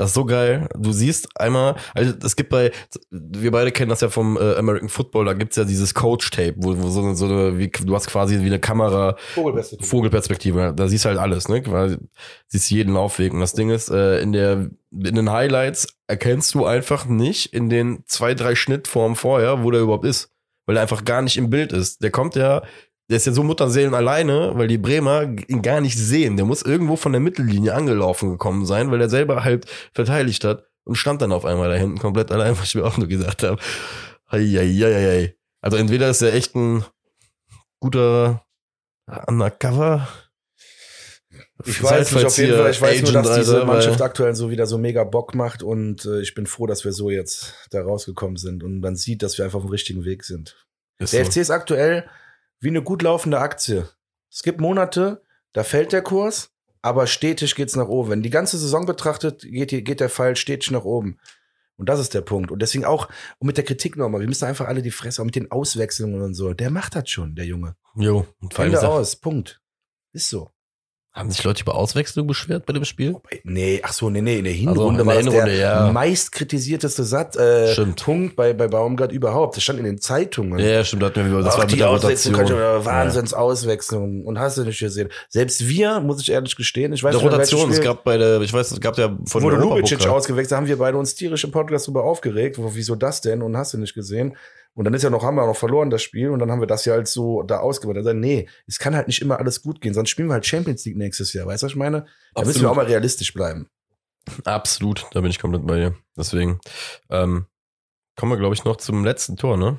[0.00, 0.66] Das ist so geil.
[0.74, 2.70] Du siehst einmal, also es gibt bei,
[3.10, 6.74] wir beide kennen das ja vom äh, American Football, da gibt's ja dieses Coach-Tape, wo,
[6.78, 9.76] wo so, so eine, wie, du hast quasi wie eine Kamera, Vogelbeste.
[9.82, 10.72] Vogelperspektive.
[10.74, 11.60] Da siehst du halt alles, ne?
[11.60, 11.98] Quasi
[12.46, 13.34] siehst jeden Laufweg.
[13.34, 17.68] Und das Ding ist, äh, in der, in den Highlights erkennst du einfach nicht in
[17.68, 20.30] den zwei, drei Schnittformen vorher, wo der überhaupt ist.
[20.64, 22.02] Weil er einfach gar nicht im Bild ist.
[22.02, 22.62] Der kommt ja,
[23.10, 26.36] der ist ja so Mutterseelen alleine, weil die Bremer ihn gar nicht sehen.
[26.36, 30.64] Der muss irgendwo von der Mittellinie angelaufen gekommen sein, weil er selber halt verteidigt hat
[30.84, 33.42] und stand dann auf einmal da hinten komplett allein, was ich mir auch nur gesagt
[33.42, 33.60] habe.
[34.28, 35.34] Eieieiei.
[35.60, 36.84] Also entweder ist er echt ein
[37.80, 38.46] guter
[39.26, 40.06] Undercover.
[41.66, 42.70] Ich weiß nicht, auf jeden Fall.
[42.70, 45.64] Ich weiß nur, dass Agent, diese Alter, Mannschaft aktuell so wieder so mega Bock macht
[45.64, 49.24] und äh, ich bin froh, dass wir so jetzt da rausgekommen sind und man sieht,
[49.24, 50.64] dass wir einfach auf dem richtigen Weg sind.
[50.98, 51.30] Ist Der so.
[51.32, 52.08] FC ist aktuell
[52.60, 53.88] wie eine gut laufende Aktie.
[54.30, 56.50] Es gibt Monate, da fällt der Kurs,
[56.82, 58.10] aber stetig geht's nach oben.
[58.10, 61.18] Wenn die ganze Saison betrachtet, geht, geht der Pfeil stetig nach oben.
[61.76, 62.50] Und das ist der Punkt.
[62.50, 63.08] Und deswegen auch,
[63.38, 66.20] und mit der Kritik nochmal, wir müssen einfach alle die Fresse, auch mit den Auswechslungen
[66.20, 66.52] und so.
[66.52, 67.74] Der macht das schon, der Junge.
[67.94, 69.62] Jo, und Ende aus, Punkt.
[70.12, 70.50] Ist so.
[71.12, 73.16] Haben sich Leute über Auswechslung beschwert bei dem Spiel?
[73.42, 75.60] Nee, ach so, nee, nee, in der Also Hinrunde in war der das Hinrunde, der
[75.60, 75.92] ja.
[75.92, 78.04] meist kritisierteste Satz, äh, Stimmt.
[78.04, 79.56] Punkt bei, bei Baumgart überhaupt.
[79.56, 80.60] Das stand in den Zeitungen.
[80.60, 82.84] Ja, ja, stimmt, da hatten wir, das Ach, war mit die der Auswechslung, Rotation.
[82.84, 84.24] Wahnsinnsauswechslung.
[84.24, 85.08] Und hast du nicht gesehen.
[85.28, 88.52] Selbst wir, muss ich ehrlich gestehen, ich weiß nicht, Rotation, es gab bei der, ich
[88.52, 91.88] weiß, es gab ja von wurde Lubicic ausgewechselt, haben wir beide uns tierisch im Podcast
[91.88, 92.56] darüber aufgeregt.
[92.58, 93.42] Wieso das denn?
[93.42, 94.36] Und hast du nicht gesehen?
[94.74, 96.30] Und dann ist ja noch, haben wir noch verloren, das Spiel.
[96.30, 98.06] Und dann haben wir das ja halt so da ausgeweitet.
[98.06, 99.94] Also, nee, es kann halt nicht immer alles gut gehen.
[99.94, 101.46] Sonst spielen wir halt Champions League nächstes Jahr.
[101.46, 102.06] Weißt du, was ich meine?
[102.34, 102.70] Da müssen wir Absolut.
[102.70, 103.68] auch mal realistisch bleiben.
[104.44, 105.94] Absolut, da bin ich komplett bei dir.
[106.16, 106.60] Deswegen
[107.10, 107.46] ähm,
[108.16, 109.78] kommen wir, glaube ich, noch zum letzten Tor, ne?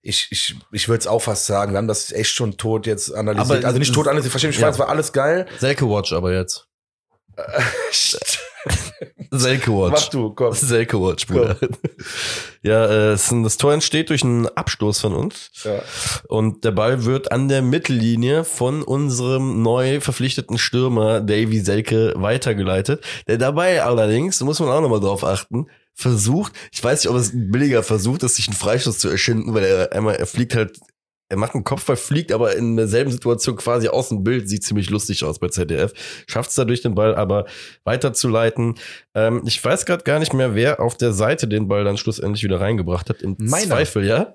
[0.00, 3.12] Ich, ich, ich würde es auch fast sagen, wir haben das echt schon tot jetzt
[3.12, 3.58] analysiert.
[3.58, 4.68] Aber also nicht tot analysiert, verstehe mich ja.
[4.68, 5.46] es war alles geil.
[5.58, 6.68] Selke Watch aber jetzt.
[9.30, 9.92] Selke Watch.
[9.92, 10.52] Mach du, komm.
[10.52, 11.56] Selke Watch, Bruder.
[12.62, 15.50] Ja, äh, das Tor entsteht durch einen Abstoß von uns.
[15.64, 15.82] Ja.
[16.28, 23.04] Und der Ball wird an der Mittellinie von unserem neu verpflichteten Stürmer Davy Selke weitergeleitet.
[23.26, 27.16] Der dabei allerdings, da muss man auch nochmal drauf achten, versucht, ich weiß nicht, ob
[27.16, 30.54] es ein billiger Versuch ist, sich einen Freistoß zu erschinden, weil er einmal, er fliegt
[30.54, 30.78] halt,
[31.28, 34.90] er macht einen Kopfball, fliegt aber in derselben Situation quasi aus dem Bild, sieht ziemlich
[34.90, 35.92] lustig aus bei ZDF,
[36.26, 37.46] schafft es dadurch den Ball aber
[37.84, 38.76] weiterzuleiten.
[39.14, 42.44] Ähm, ich weiß gerade gar nicht mehr, wer auf der Seite den Ball dann schlussendlich
[42.44, 43.22] wieder reingebracht hat.
[43.22, 43.66] Im Meiner.
[43.66, 44.32] Zweifel, ja?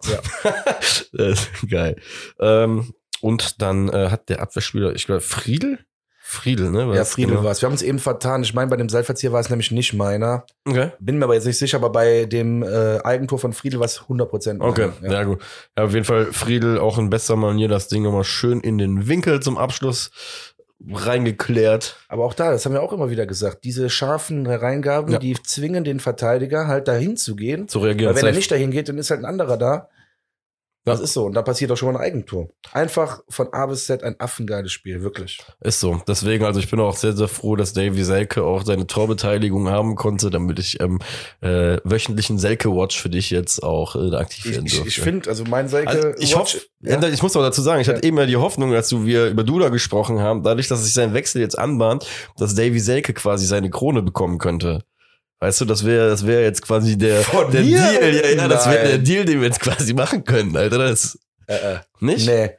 [1.14, 1.34] Ja.
[1.70, 1.96] Geil.
[2.39, 5.80] Ähm, und dann äh, hat der Abwehrspieler, ich glaube, Friedel?
[6.34, 6.88] Friedel, ne?
[6.88, 7.44] War Ja, Friedel genau?
[7.44, 7.62] war es.
[7.62, 8.44] Wir haben uns eben vertan.
[8.44, 10.46] Ich meine, bei dem Seilverzieher war es nämlich nicht meiner.
[10.66, 10.92] Okay.
[11.00, 14.02] Bin mir aber jetzt nicht sicher, aber bei dem äh, Eigentor von Friedel war es
[14.02, 14.70] 100% meiner.
[14.70, 15.12] Okay, ja.
[15.12, 15.24] Ja.
[15.24, 15.42] gut.
[15.78, 19.08] Ja, auf jeden Fall Friedel auch in bester Manier das Ding nochmal schön in den
[19.08, 20.12] Winkel zum Abschluss
[20.92, 21.98] reingeklärt.
[22.10, 25.20] Aber auch da, das haben wir auch immer wieder gesagt, diese scharfen Reingaben, ja.
[25.20, 27.68] die zwingen den Verteidiger halt dahin zu gehen.
[27.68, 28.14] Zu reagieren.
[28.14, 29.90] Weil wenn er nicht dahin geht, dann ist halt ein anderer da.
[30.86, 31.26] Das ist so.
[31.26, 32.50] Und da passiert auch schon mal ein Eigentor.
[32.74, 35.40] Einfach von A bis Z ein affengeiles Spiel, wirklich.
[35.62, 36.02] Ist so.
[36.08, 39.96] Deswegen, also ich bin auch sehr, sehr froh, dass Davy Selke auch seine Torbeteiligung haben
[39.96, 41.00] konnte, damit ich ähm,
[41.40, 44.88] äh, wöchentlichen Selke-Watch für dich jetzt auch äh, aktiv werden durfte.
[44.88, 45.90] Ich, ich finde, also mein Selke.
[45.90, 47.02] Also ich hoffe, ja.
[47.08, 47.94] ich muss auch dazu sagen, ich ja.
[47.94, 51.14] hatte eben ja die Hoffnung, als wir über Duda gesprochen haben, dadurch, dass sich sein
[51.14, 52.06] Wechsel jetzt anbahnt,
[52.38, 54.84] dass Davy Selke quasi seine Krone bekommen könnte.
[55.44, 58.16] Weißt du, das wäre das wäre jetzt quasi der, der Deal.
[58.16, 60.78] Ja, ja, das wäre der Deal, den wir jetzt quasi machen können, Alter.
[60.78, 61.80] Das äh, äh.
[62.00, 62.26] Nicht?
[62.26, 62.56] Nee.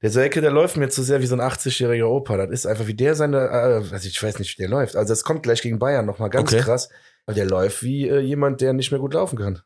[0.00, 2.38] Der Selke, der läuft mir zu sehr wie so ein 80-jähriger Opa.
[2.38, 4.96] Das ist einfach wie der seine, äh, also ich weiß nicht, wie der läuft.
[4.96, 6.62] Also es kommt gleich gegen Bayern nochmal ganz okay.
[6.62, 6.88] krass.
[7.26, 9.60] Aber der läuft wie äh, jemand, der nicht mehr gut laufen kann.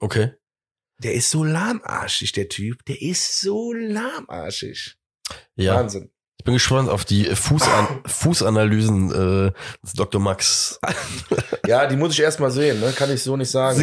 [0.00, 0.32] Okay.
[0.98, 2.84] Der ist so lahmarschig, der Typ.
[2.84, 4.98] Der ist so lahmarschig.
[5.56, 5.76] Ja.
[5.76, 6.10] Wahnsinn.
[6.44, 10.20] Ich bin gespannt auf die Fußan Fußanalysen äh, des Dr.
[10.20, 10.78] Max.
[11.66, 12.92] ja, die muss ich erst mal sehen, ne?
[12.94, 13.82] Kann ich so nicht sagen.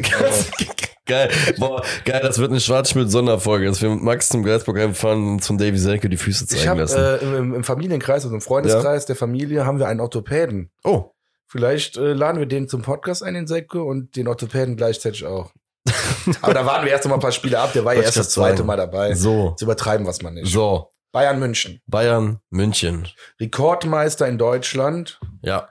[1.08, 1.32] geil.
[1.58, 5.58] Boah, geil, das wird eine Schwarzschmidt-Sonderfolge, dass wir mit Max zum Geisburg fahren und zum
[5.58, 7.00] Davy Selke die Füße zeigen ich hab, lassen.
[7.00, 9.08] Äh, im, Im Familienkreis, also im Freundeskreis ja.
[9.08, 10.70] der Familie, haben wir einen Orthopäden.
[10.84, 11.14] Oh.
[11.48, 15.50] Vielleicht äh, laden wir den zum Podcast ein, den Selke, und den Orthopäden gleichzeitig auch.
[16.44, 17.74] Aber da waren wir erst noch mal ein paar Spiele ab.
[17.74, 18.68] Der war ja erst das zweite sagen.
[18.68, 19.16] Mal dabei.
[19.16, 19.56] So.
[19.58, 20.54] Zu übertreiben, was man nicht.
[20.54, 20.92] So.
[21.12, 21.82] Bayern München.
[21.88, 23.08] Bayern München.
[23.40, 25.20] Rekordmeister in Deutschland.
[25.42, 25.70] Ja.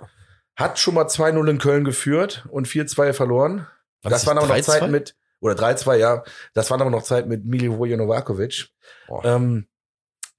[0.56, 3.66] Hat schon mal 2-0 in Köln geführt und 4-2 verloren.
[4.02, 6.22] War das, waren aber noch Zeiten mit, oder 3-2, ja.
[6.52, 8.68] Das waren aber noch Zeit mit Milivoje Novakovic.
[9.22, 9.66] Ähm,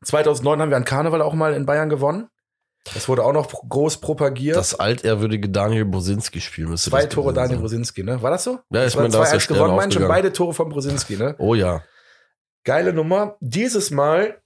[0.04, 2.30] 2009 haben wir an Karneval auch mal in Bayern gewonnen.
[2.96, 4.56] Das wurde auch noch groß propagiert.
[4.56, 8.22] Das altehrwürdige Daniel Brosinski spiel müsste Zwei Tore Daniel Brosinski, ne?
[8.24, 8.60] War das so?
[8.72, 11.36] Ja, ich meine, da ist gewonnen, schon beide Tore von Brosinski, ne?
[11.38, 11.84] Oh ja.
[12.64, 13.38] Geile Nummer.
[13.40, 14.41] Dieses Mal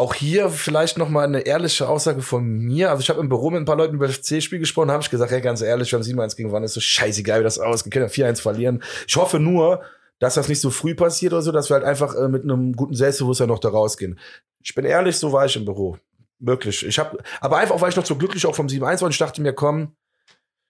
[0.00, 2.88] auch hier vielleicht noch mal eine ehrliche Aussage von mir.
[2.88, 5.10] Also ich habe im Büro mit ein paar Leuten über das C-Spiel gesprochen, habe ich
[5.10, 7.94] gesagt, hey, ganz ehrlich, wir haben 7-1 gegen Wann ist so scheißegal, wie das ausgeht.
[7.94, 8.82] Wir können ja 4-1 verlieren.
[9.06, 9.82] Ich hoffe nur,
[10.18, 12.72] dass das nicht so früh passiert oder so, dass wir halt einfach äh, mit einem
[12.72, 14.18] guten Selbstbewusstsein noch da rausgehen.
[14.62, 15.98] Ich bin ehrlich, so war ich im Büro.
[16.38, 16.86] Wirklich.
[16.86, 19.18] Ich habe, aber einfach, weil ich noch so glücklich auch vom 7-1 war und ich
[19.18, 19.96] dachte mir, komm,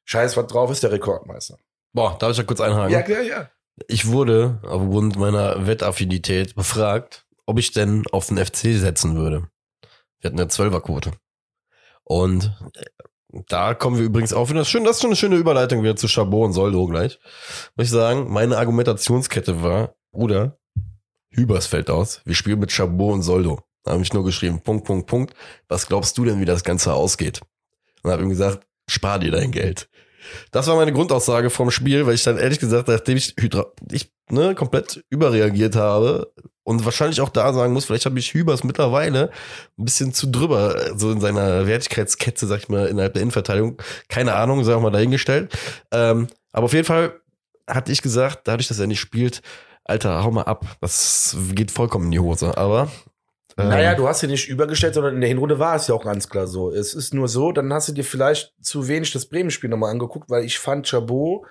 [0.07, 1.57] scheiß was drauf, ist der Rekordmeister.
[1.93, 2.93] Boah, darf ich da kurz einhaken?
[2.93, 3.49] Ja, klar, ja.
[3.87, 9.49] Ich wurde aufgrund meiner Wettaffinität befragt, ob ich denn auf den FC setzen würde.
[10.21, 11.11] Wir hatten eine Zwölferquote.
[12.05, 12.85] Und äh,
[13.49, 14.65] da kommen wir übrigens auch wieder.
[14.65, 17.19] Schön, das ist schon eine schöne Überleitung wieder zu Chabot und Soldo gleich.
[17.75, 20.59] Muss ich sagen, meine Argumentationskette war, Bruder,
[21.31, 22.21] Hübers fällt aus.
[22.25, 23.61] Wir spielen mit Chabot und Soldo.
[23.83, 25.35] Da habe ich nur geschrieben, Punkt, Punkt, Punkt.
[25.67, 27.41] Was glaubst du denn, wie das Ganze ausgeht?
[28.05, 29.89] Und habe ihm gesagt, spar dir dein Geld.
[30.53, 34.13] Das war meine Grundaussage vom Spiel, weil ich dann ehrlich gesagt, nachdem ich, Hydra ich
[34.31, 36.33] ne, komplett überreagiert habe
[36.63, 39.31] und wahrscheinlich auch da sagen muss, vielleicht habe ich Hübers mittlerweile
[39.79, 43.81] ein bisschen zu drüber, so in seiner Wertigkeitskette, sag ich mal, innerhalb der Innenverteidigung.
[44.09, 45.53] Keine Ahnung, sag mal dahingestellt.
[45.91, 47.15] Ähm, aber auf jeden Fall
[47.67, 49.43] hatte ich gesagt, dadurch, dass er nicht spielt,
[49.85, 50.67] Alter, hau mal ab.
[50.81, 52.57] Das geht vollkommen in die Hose.
[52.57, 52.91] Aber
[53.57, 56.05] ähm, naja, du hast sie nicht übergestellt, sondern in der Hinrunde war es ja auch
[56.05, 56.71] ganz klar so.
[56.71, 60.31] Es ist nur so, dann hast du dir vielleicht zu wenig das Bremen-Spiel nochmal angeguckt,
[60.31, 61.43] weil ich fand, Chabot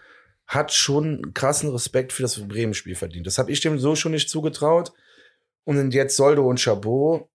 [0.50, 3.28] hat schon krassen Respekt für das Bremen-Spiel verdient.
[3.28, 4.92] Das habe ich dem so schon nicht zugetraut.
[5.64, 7.30] Und jetzt Soldo und Chabot.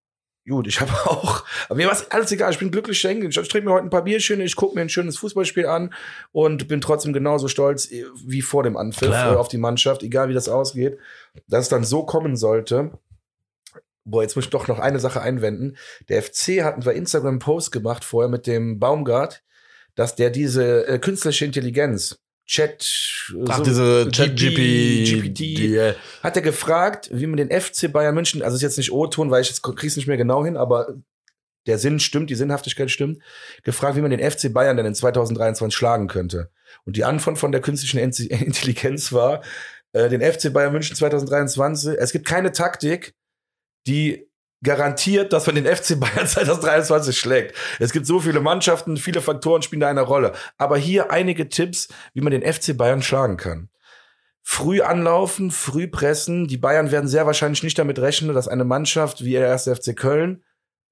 [0.47, 3.29] Gut, ich habe auch, aber mir war alles egal, ich bin glücklich schenken.
[3.29, 5.95] Ich trinke mir heute ein paar Bierchen, ich gucke mir ein schönes Fußballspiel an
[6.33, 7.89] und bin trotzdem genauso stolz
[8.27, 9.39] wie vor dem Anpfiff Klar.
[9.39, 10.99] auf die Mannschaft, egal wie das ausgeht.
[11.47, 12.99] Dass es dann so kommen sollte,
[14.07, 15.79] Boah, jetzt muss ich doch noch eine Sache einwenden.
[16.11, 19.43] Der FC hat einen Instagram-Post gemacht vorher mit dem Baumgart,
[19.95, 25.40] dass der diese äh, künstliche Intelligenz, Chat, Ach, so, diese Chat GP, GPT,
[25.76, 29.30] äh, hat er gefragt, wie man den FC Bayern München, also ist jetzt nicht O-Ton,
[29.30, 30.95] weil ich jetzt krieg's nicht mehr genau hin, aber
[31.66, 33.22] der Sinn stimmt, die Sinnhaftigkeit stimmt,
[33.62, 36.51] gefragt, wie man den FC Bayern denn in 2023 schlagen könnte.
[36.84, 39.42] Und die Antwort von der künstlichen Intelligenz war,
[39.92, 43.14] äh, den FC Bayern München 2023, es gibt keine Taktik,
[43.86, 44.28] die
[44.62, 47.55] garantiert, dass man den FC Bayern 2023 schlägt.
[47.78, 50.32] Es gibt so viele Mannschaften, viele Faktoren spielen da eine Rolle.
[50.57, 53.68] Aber hier einige Tipps, wie man den FC Bayern schlagen kann.
[54.42, 56.46] Früh anlaufen, früh pressen.
[56.46, 59.96] Die Bayern werden sehr wahrscheinlich nicht damit rechnen, dass eine Mannschaft wie der erste FC
[59.96, 60.42] Köln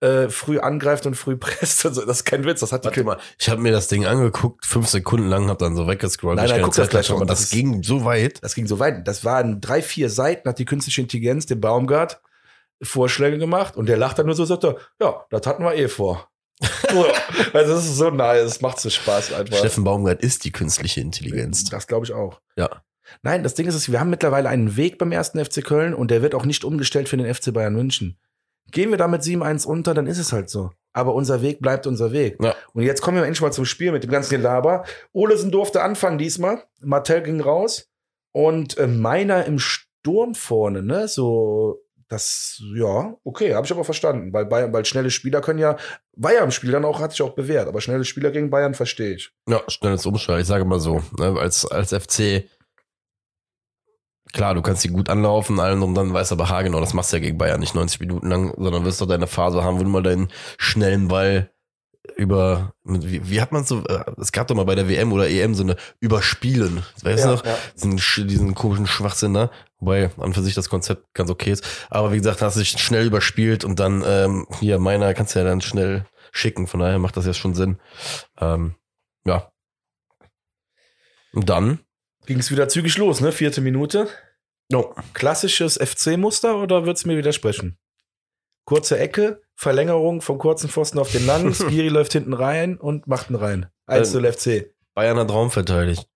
[0.02, 1.86] äh, früh angreift und früh presst.
[1.86, 4.04] Also, das ist kein Witz, das hat die Warte mal, ich habe mir das Ding
[4.04, 6.36] angeguckt, fünf Sekunden lang, hab dann so weggescrollt.
[6.36, 8.42] Nein, nein, guck Zeit das gleich aber das, das ging so weit.
[8.42, 9.06] Das ging so weit.
[9.06, 12.20] Das waren drei, vier Seiten, hat die künstliche Intelligenz, den Baumgart,
[12.83, 15.89] Vorschläge gemacht und der lacht dann nur so, sagt er, ja, das hatten wir eh
[15.89, 16.28] vor.
[17.53, 19.57] also das ist so nice, es macht so Spaß einfach.
[19.57, 21.64] Steffen Baumgart ist die künstliche Intelligenz.
[21.64, 22.41] Das glaube ich auch.
[22.57, 22.83] Ja.
[23.22, 26.22] Nein, das Ding ist, wir haben mittlerweile einen Weg beim ersten FC Köln und der
[26.22, 28.18] wird auch nicht umgestellt für den FC Bayern München.
[28.70, 30.70] gehen wir damit 7-1 unter, dann ist es halt so.
[30.93, 32.39] Aber unser Weg bleibt unser Weg.
[32.43, 32.55] Ja.
[32.74, 34.85] Und jetzt kommen wir endlich mal zum Spiel mit dem ganzen Gelaber.
[35.12, 36.62] Olesen durfte anfangen diesmal.
[36.80, 37.89] Martell ging raus.
[38.33, 41.09] Und äh, meiner im Sturm vorne, ne?
[41.09, 44.32] So, das, ja, okay, habe ich aber verstanden.
[44.32, 45.76] Weil Bayern, weil schnelle Spieler können ja,
[46.16, 47.68] ja im Spiel dann auch, hat sich auch bewährt.
[47.68, 49.32] Aber schnelle Spieler gegen Bayern verstehe ich.
[49.48, 50.42] Ja, schnelles Umschalten.
[50.42, 52.44] Ich sage mal so, ne, als, als FC,
[54.32, 57.16] klar, du kannst die gut anlaufen, allen und dann weißt aber haargenau, das machst du
[57.16, 59.88] ja gegen Bayern nicht 90 Minuten lang, sondern wirst doch deine Phase haben, wo du
[59.88, 61.50] mal deinen schnellen Ball
[62.16, 65.28] über, wie, wie hat man so, äh, es gab doch mal bei der WM oder
[65.28, 67.44] EM so eine Überspielen, weißt du Ja, noch?
[67.44, 67.58] ja.
[67.74, 71.64] Diesen, diesen komischen Schwachsinn da, wobei an für sich das Konzept ganz okay ist.
[71.90, 75.38] Aber wie gesagt, hast du dich schnell überspielt und dann, ähm, hier, meiner kannst du
[75.40, 77.78] ja dann schnell schicken, von daher macht das ja schon Sinn.
[78.40, 78.74] Ähm,
[79.24, 79.50] ja.
[81.32, 81.80] Und dann,
[82.26, 83.32] Ging es wieder zügig los, ne?
[83.32, 84.08] Vierte Minute.
[84.70, 84.94] no.
[85.12, 87.78] Klassisches FC-Muster oder wird's mir widersprechen?
[88.64, 93.30] Kurze Ecke, Verlängerung vom kurzen Pfosten auf den langen, Skiri läuft hinten rein und macht
[93.30, 93.66] ihn rein.
[93.86, 94.70] 1 0 FC.
[94.94, 96.06] Bayern hat Raum verteidigt.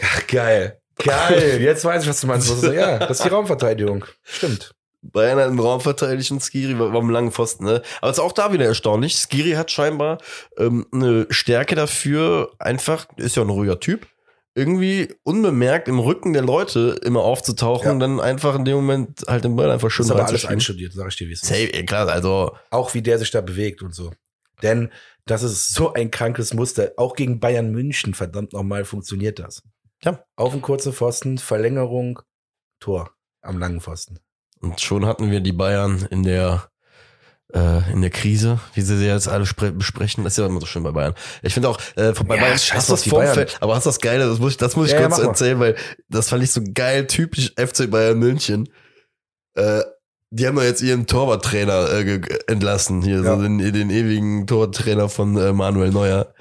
[0.00, 0.80] Ach, geil.
[0.96, 1.60] Geil.
[1.60, 2.62] Jetzt weiß ich, was du meinst.
[2.62, 4.04] Ja, das ist die Raumverteidigung.
[4.22, 4.74] Stimmt.
[5.02, 7.64] Bayern hat einen Raum verteidigt und Skiri war, war am langen Pfosten.
[7.64, 7.82] Ne?
[8.00, 9.16] Aber es ist auch da wieder erstaunlich.
[9.16, 10.18] Skiri hat scheinbar
[10.56, 14.06] ähm, eine Stärke dafür, einfach, ist ja ein ruhiger Typ,
[14.54, 17.92] irgendwie unbemerkt im Rücken der Leute immer aufzutauchen Ja.
[17.92, 20.44] und dann einfach in dem Moment halt den Ball einfach schön Das ist aber alles
[20.46, 21.86] einstudiert, sag ich dir, wie es ist.
[21.86, 24.12] Klar, also Auch wie der sich da bewegt und so.
[24.62, 24.90] Denn
[25.26, 26.92] das ist so ein krankes Muster.
[26.96, 29.62] Auch gegen Bayern München, verdammt nochmal, funktioniert das.
[30.04, 30.24] Ja.
[30.36, 32.20] Auf den kurzen Pfosten, Verlängerung,
[32.80, 34.18] Tor am langen Pfosten.
[34.60, 36.68] Und schon hatten wir die Bayern in der
[37.92, 40.24] in der Krise, wie sie sie jetzt alle spre- besprechen.
[40.24, 41.14] Das ist ja immer so schön bei Bayern.
[41.42, 43.58] Ich finde auch, äh, von- bei Ja, Bayern, scheiß auf das die Vorfeld, Bayern.
[43.62, 45.26] aber hast du das Geile, das muss ich, das muss ich Ja, ja, kurz mal.
[45.28, 45.76] erzählen, weil
[46.08, 48.68] das fand ich so geil, typisch FC Bayern München.
[49.54, 49.82] Äh,
[50.30, 53.36] die haben ja jetzt ihren Torwarttrainer äh, entlassen, hier, Ja.
[53.36, 56.32] so den, den ewigen Torwarttrainer von äh, Manuel Neuer.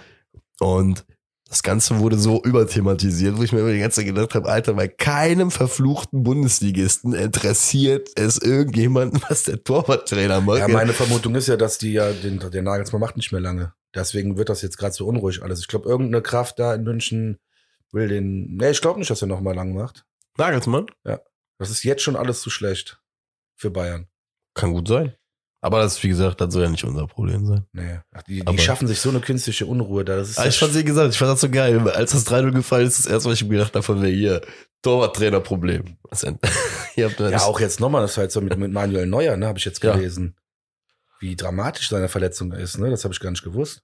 [0.59, 1.05] Und
[1.51, 4.73] das Ganze wurde so überthematisiert, wo ich mir immer die ganze Zeit gedacht habe, Alter,
[4.73, 10.59] bei keinem verfluchten Bundesligisten interessiert es irgendjemanden, was der Torwarttrainer macht.
[10.59, 13.73] Ja, meine Vermutung ist ja, dass die ja den, den Nagelsmann macht nicht mehr lange.
[13.93, 15.59] Deswegen wird das jetzt gerade so unruhig alles.
[15.59, 17.37] Ich glaube, irgendeine Kraft da in München
[17.91, 18.55] will den.
[18.55, 20.05] Nee, ich glaube nicht, dass er noch mal lang macht.
[20.37, 20.85] Nagelsmann?
[21.57, 23.01] Das ist jetzt schon alles zu schlecht
[23.57, 24.07] für Bayern.
[24.53, 25.15] Kann gut sein.
[25.63, 27.65] Aber das, wie gesagt, das soll ja nicht unser Problem sein.
[27.71, 27.99] Nee.
[28.11, 30.15] Ach, die, die schaffen sich so eine künstliche Unruhe da.
[30.17, 31.87] Das ist Aber ich ja fand, wie gesagt, ich fand das so geil.
[31.89, 34.41] Als das 3-0 gefallen ist, das erste, was ich mir gedacht habe, von mir hier,
[34.81, 35.97] Torwarttrainer-Problem.
[36.95, 37.07] Ja,
[37.43, 39.81] auch jetzt nochmal, das ist halt so mit, mit Manuel Neuer, ne, habe ich jetzt
[39.83, 39.93] Ja.
[39.95, 40.35] gelesen.
[41.19, 42.89] Wie dramatisch seine Verletzung ist, ne?
[42.89, 43.83] Das habe ich gar nicht gewusst.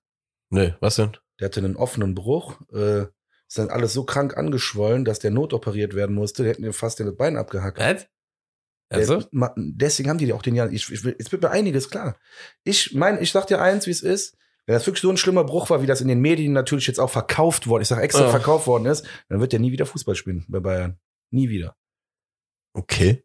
[0.50, 1.16] Nee, was denn?
[1.40, 3.04] Der hatte einen offenen Bruch, äh,
[3.48, 6.44] ist dann alles so krank angeschwollen, dass der notoperiert werden musste.
[6.44, 7.80] Der hätten ihm fast den Bein abgehackt.
[7.80, 8.08] Was?
[8.90, 9.24] Also?
[9.58, 10.72] deswegen haben die auch den Jahr.
[10.72, 12.16] Ich, ich, jetzt wird mir einiges klar.
[12.64, 14.38] Ich meine, ich sag dir eins, wie es ist.
[14.66, 17.00] Wenn das wirklich so ein schlimmer Bruch war, wie das in den Medien natürlich jetzt
[17.00, 18.30] auch verkauft worden, ich sage extra Ja.
[18.30, 20.98] verkauft worden ist, dann wird der nie wieder Fußball spielen bei Bayern.
[21.32, 21.76] Nie wieder.
[22.74, 23.24] Okay.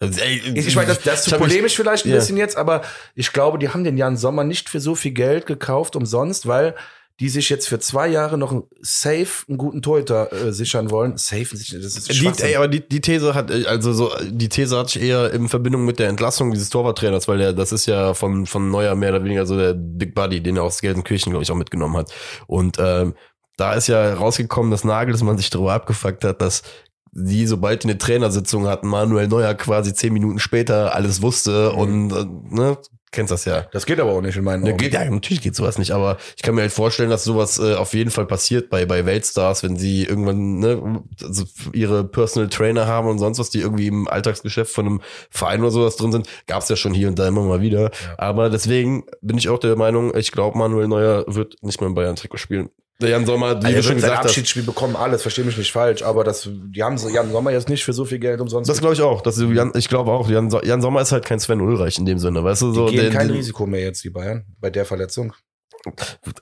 [0.00, 2.16] Also, Ich, meine, das, das ist zu polemisch vielleicht ein Ja.
[2.16, 2.82] bisschen jetzt, aber
[3.14, 6.76] ich glaube, die haben den Jan Sommer nicht für so viel Geld gekauft umsonst, weil
[7.20, 11.16] die sich jetzt für zwei Jahre noch einen safe einen guten Torhüter äh, sichern wollen.
[11.16, 14.76] Safe, das ist Die, ey, aber die, die These hat, äh, also so, die These
[14.78, 18.14] hatte ich eher in Verbindung mit der Entlassung dieses Torwarttrainers, weil der, das ist ja
[18.14, 21.42] von, von Neuer mehr oder weniger so der Dick Buddy, den er aus Gelsenkirchen, glaube
[21.42, 22.12] ich, auch mitgenommen hat.
[22.46, 23.14] Und ähm,
[23.56, 26.62] da ist ja rausgekommen, dass Nagelsmann sich darüber abgefuckt hat, dass
[27.10, 31.78] die, sobald die eine Trainersitzung hatten, Manuel Neuer quasi zehn Minuten später alles wusste Mhm.
[31.78, 32.78] und, äh, ne,
[33.10, 33.62] kennst das ja.
[33.72, 34.78] das geht aber auch nicht in meinen Ja, Augen.
[34.78, 37.74] geht, ja, natürlich geht sowas nicht, aber ich kann mir halt vorstellen, dass sowas äh,
[37.74, 42.86] auf jeden Fall passiert bei, bei Weltstars, wenn sie irgendwann ne, also ihre Personal Trainer
[42.86, 45.00] haben und sonst was, die irgendwie im Alltagsgeschäft von einem
[45.30, 46.28] Verein oder sowas drin sind.
[46.46, 47.82] Gab es ja schon hier und da immer mal wieder.
[47.82, 47.90] Ja.
[48.18, 51.94] Aber deswegen bin ich auch der Meinung, ich glaube, Manuel Neuer wird nicht mehr im
[51.94, 52.70] Bayern-Trikot spielen.
[53.00, 55.70] Der Jan Sommer, wie Also du schon gesagt hast, Abschiedsspiel bekommen, alles, verstehe mich nicht
[55.70, 58.68] falsch, aber das, die haben so Jan Sommer jetzt nicht für so viel Geld umsonst.
[58.68, 59.20] das glaube ich auch.
[59.20, 61.96] Dass du Jan, ich glaube auch, Jan, So- Jan Sommer ist halt kein Sven Ulreich
[61.98, 62.72] in dem Sinne, weißt du?
[62.72, 65.32] So, die gehen den- kein den- Risiko mehr jetzt, die Bayern, bei der Verletzung.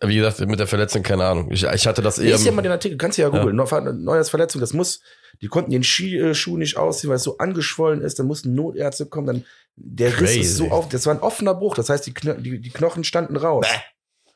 [0.03, 1.51] Wie gesagt, mit der Verletzung, keine Ahnung.
[1.53, 2.33] Ich, ich hatte das eher.
[2.33, 3.59] Lies ja mal den Artikel, kannst du ja googeln.
[3.59, 3.93] Ja.
[3.93, 5.01] Neues Verletzung, das muss,
[5.43, 8.55] die konnten den Ski, äh, Schuh nicht ausziehen, weil es so angeschwollen ist, dann mussten
[8.55, 9.45] Notärzte kommen, dann
[9.77, 10.41] der Riss Crazy.
[10.41, 13.05] ist so auf, das war ein offener Bruch, das heißt, die, Kno die, die Knochen
[13.05, 13.67] standen raus.
[13.71, 13.79] Bäh.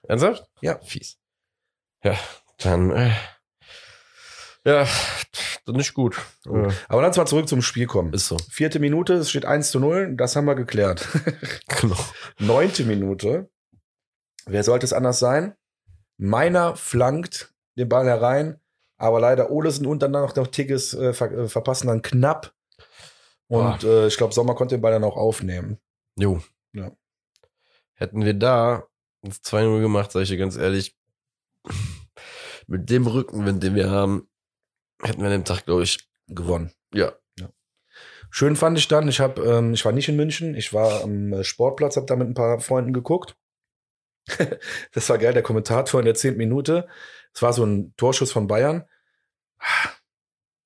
[0.07, 0.45] Ernsthaft?
[0.61, 0.79] Ja.
[0.85, 1.17] Fies.
[2.03, 2.17] Ja,
[2.59, 3.11] dann, äh,
[4.65, 4.87] ja,
[5.65, 6.17] dann nicht gut.
[6.47, 8.13] Äh, Aber lass mal zurück zum Spiel kommen.
[8.13, 8.37] ist so.
[8.51, 11.09] Vierte Minute, es steht 1 zu 0, das haben wir geklärt.
[11.81, 11.97] Genau.
[12.39, 13.51] Neunte Minute,
[14.45, 15.55] wer sollte es anders sein?
[16.19, 18.61] Meiner flankt den Ball herein,
[18.99, 22.53] aber leider Olesen und dann noch, noch Tigges äh, ver äh, verpassen dann knapp.
[23.49, 25.79] Und äh, ich glaube, Sommer konnte den Ball dann auch aufnehmen.
[26.17, 26.43] Jo.
[26.73, 26.93] Ja.
[27.95, 28.87] Hätten wir da
[29.23, 30.97] das 2-0 gemacht, sag ich dir ganz ehrlich,
[32.67, 34.29] mit dem Rückenwind, den wir haben,
[35.03, 35.99] hätten wir den Tag, glaube ich,
[36.29, 36.73] Gewonnen.
[37.39, 37.49] ja.
[38.31, 41.33] Schön fand ich dann, ich hab, ähm, ich war nicht in München, ich war am
[41.33, 43.37] äh, Sportplatz, hab da mit ein paar Freunden geguckt.
[44.93, 46.87] das war geil, der Kommentator in der zehnten Minute.
[47.35, 48.85] Es war so ein Torschuss von Bayern.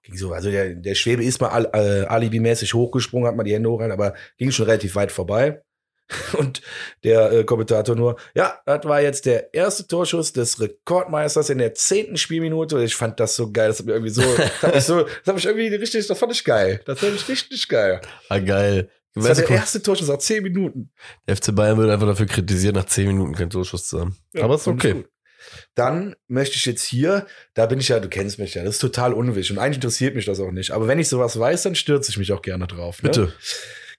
[0.03, 3.55] Ging so, also der, der Schwebe ist mal al, äh, alibimäßig hochgesprungen, hat mal die
[3.55, 5.64] Hände hoch, aber ging schon relativ weit vorbei.
[6.35, 6.61] Und
[7.03, 11.75] der äh, Kommentator nur, ja, das war jetzt der erste Torschuss des Rekordmeisters in der
[11.75, 12.83] zehnten Spielminute.
[12.83, 13.69] Ich fand das so geil.
[13.69, 16.19] Das hat mir irgendwie so, das hat mich so, das hat mich irgendwie richtig, das
[16.19, 16.81] fand ich geil.
[16.85, 18.01] Das fand ich richtig geil.
[18.29, 18.91] Ah, geil.
[19.15, 20.91] Das war der erste Torschuss nach zehn Minuten.
[21.29, 24.17] der FC Bayern wird einfach dafür kritisiert, nach 10 Minuten keinen Torschuss zu haben.
[24.33, 25.05] Ja, Aber ist okay.
[25.75, 28.81] Dann möchte ich jetzt hier, da bin ich ja, du kennst mich ja, das ist
[28.81, 30.73] total unwichtig und eigentlich interessiert mich das auch nicht.
[30.73, 33.03] Aber wenn ich sowas weiß, dann stürze ich mich auch gerne drauf.
[33.03, 33.11] Ne?
[33.11, 33.33] Bitte.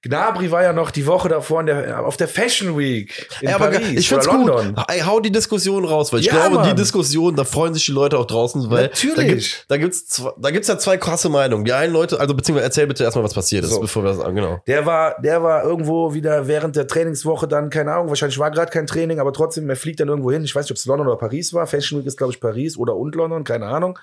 [0.08, 3.56] Gnabry war ja noch die Woche davor in der, auf der Fashion Week in Ja,
[3.56, 4.48] aber Paris ich find's oder gut.
[4.48, 4.84] London.
[4.88, 6.76] Ey, hau die Diskussion raus, weil ich Ja, glaube, die Mann.
[6.76, 9.16] Diskussion, da freuen sich die Leute auch draußen, weil Natürlich.
[9.16, 11.66] da, gibt, da gibt's zwei, da gibt's ja zwei krasse Meinungen.
[11.66, 13.80] Die einen Leute, also beziehungsweise erzähl bitte erstmal, was passiert ist, So.
[13.82, 14.62] bevor wir das sagen, genau.
[14.68, 18.72] Der war, der war irgendwo wieder während der Trainingswoche dann, keine Ahnung, wahrscheinlich war gerade
[18.72, 20.44] kein Training, aber trotzdem, er fliegt dann irgendwo hin.
[20.44, 21.66] Ich weiß nicht, ob es London oder Paris war.
[21.66, 23.98] Fashion Week ist, glaube ich, Paris oder und London, keine Ahnung.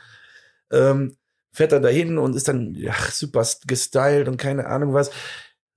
[0.72, 1.16] Ähm,
[1.55, 5.11] fährt dann dahin und ist dann ach, super gestylt und keine Ahnung was.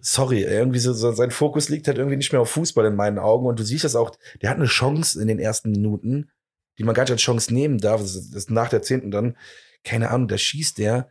[0.08, 3.18] Sorry, irgendwie so, so sein Fokus liegt halt irgendwie nicht mehr auf Fußball in meinen
[3.18, 6.30] Augen und du siehst das auch, der hat eine Chance in den ersten Minuten,
[6.78, 8.02] die man gar nicht als Chance nehmen darf.
[8.02, 9.36] Das ist, nach der zehnten dann,
[9.84, 11.10] keine Ahnung, da schießt der,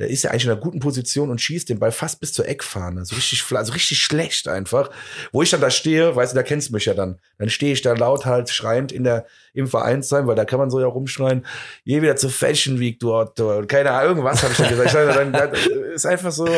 [0.00, 2.48] da ist er eigentlich in einer guten Position und schießt den Ball fast bis zur
[2.48, 3.04] Eckfahne.
[3.04, 4.90] So richtig, fla- also richtig schlecht einfach.
[5.30, 7.20] Wo ich dann da stehe, weißt du, da kennst du mich ja dann.
[7.38, 10.70] Dann stehe ich da laut halt schreiend in der, im Vereinsheim, weil da kann man
[10.70, 11.44] so ja rumschreien,
[11.84, 13.62] geh wieder zur Fashion Week, du Otto.
[13.66, 14.86] Keine Ahnung, irgendwas habe ich dann gesagt.
[14.86, 15.52] Ich sage, dann, dann
[15.94, 16.48] ist einfach so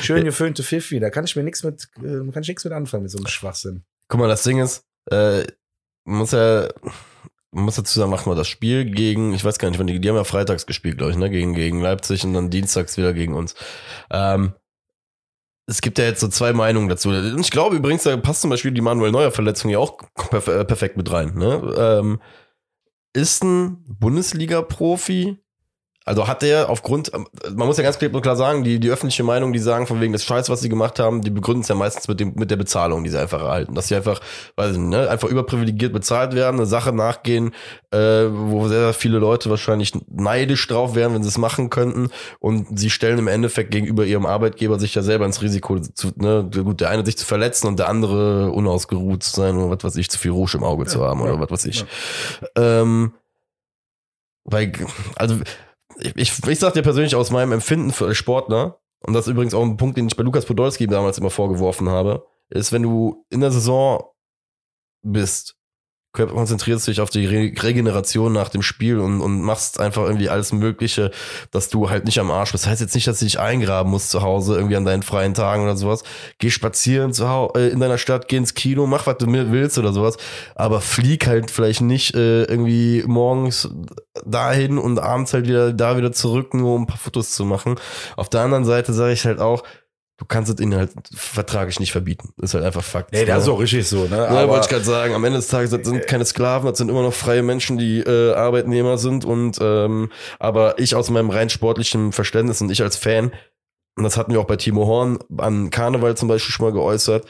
[0.00, 1.00] schön geföhnte Pfiffi.
[1.00, 3.26] Da kann ich mir nichts mit, äh, kann ich nichts mit anfangen mit so einem
[3.26, 3.82] Schwachsinn.
[4.06, 5.42] Guck mal, das Ding ist, äh,
[6.04, 6.68] man muss ja,
[7.52, 10.00] man muss dazu sagen, machen wir das Spiel gegen, ich weiß gar nicht, wann die,
[10.00, 13.12] die haben ja freitags gespielt, glaube ich, ne, gegen, gegen Leipzig und dann dienstags wieder
[13.12, 13.54] gegen uns.
[14.10, 14.54] Ähm,
[15.66, 17.10] es gibt ja jetzt so zwei Meinungen dazu.
[17.10, 19.98] Und ich glaube übrigens, da passt zum Beispiel die Manuel Neuer Verletzung ja auch
[20.30, 21.34] perf äh, perfekt mit rein.
[21.34, 21.74] Ne?
[21.76, 22.20] Ähm,
[23.14, 25.36] ist ein Bundesliga-Profi,
[26.04, 29.22] also hat der aufgrund, man muss ja ganz klipp und klar sagen, die, die öffentliche
[29.22, 31.74] Meinung, die sagen von wegen des Scheiß, was sie gemacht haben, die begründen es ja
[31.74, 33.74] meistens mit dem, mit der Bezahlung, die sie einfach erhalten.
[33.74, 34.20] Dass sie einfach,
[34.56, 37.52] weiß ich nicht, ne, einfach überprivilegiert bezahlt werden, eine Sache nachgehen,
[37.92, 42.08] äh, wo sehr, sehr viele Leute wahrscheinlich neidisch drauf wären, wenn sie es machen könnten.
[42.40, 46.48] Und sie stellen im Endeffekt gegenüber ihrem Arbeitgeber sich ja selber ins Risiko, zu, ne,
[46.52, 49.96] gut, der eine sich zu verletzen und der andere unausgeruht zu sein oder was weiß
[49.96, 51.84] ich, zu viel Rouge im Auge zu haben oder was weiß ich.
[52.56, 53.12] Ähm,
[54.44, 54.72] weil,
[55.16, 55.36] also,
[55.98, 59.54] ich, ich, ich sag dir persönlich aus meinem Empfinden für Sportler, und das ist übrigens
[59.54, 63.24] auch ein Punkt, den ich bei Lukas Podolski damals immer vorgeworfen habe, ist, wenn du
[63.30, 64.04] in der Saison
[65.02, 65.56] bist,
[66.12, 70.52] konzentrierst dich auf die Re Regeneration nach dem Spiel und, und machst einfach irgendwie alles
[70.52, 71.10] Mögliche,
[71.50, 72.64] dass du halt nicht am Arsch bist.
[72.64, 75.34] Das heißt jetzt nicht, dass du dich eingraben musst zu Hause, irgendwie an deinen freien
[75.34, 76.02] Tagen oder sowas.
[76.38, 79.78] Geh spazieren zu Hause, äh, in deiner Stadt, geh ins Kino, mach, was du willst
[79.78, 80.18] oder sowas.
[80.54, 83.70] Aber flieg halt vielleicht nicht äh, irgendwie morgens
[84.26, 87.76] dahin und abends halt wieder da wieder zurück, nur um ein paar Fotos zu machen.
[88.16, 89.62] Auf der anderen Seite sage ich halt auch,
[90.18, 92.30] du kannst es ihnen halt vertraglich nicht verbieten.
[92.40, 93.12] Ist halt einfach Fakt.
[93.12, 93.52] Nee, das ist Ne?
[93.54, 94.16] auch richtig so, ne?
[94.16, 96.78] Ja, Aber- wollte ich gerade sagen, am Ende des Tages das sind keine Sklaven, das
[96.78, 101.30] sind immer noch freie Menschen, die äh, Arbeitnehmer sind und ähm, aber ich aus meinem
[101.30, 103.32] rein sportlichen Verständnis und ich als Fan,
[103.96, 107.26] und das hatten wir auch bei Timo Horn an Karneval zum Beispiel schon mal geäußert,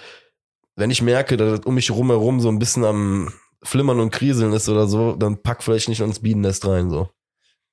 [0.76, 3.32] wenn ich merke, dass das um mich rumherum so ein bisschen am
[3.64, 7.08] Flimmern und Kriseln ist oder so, dann pack vielleicht nicht ins Bienennest rein, so.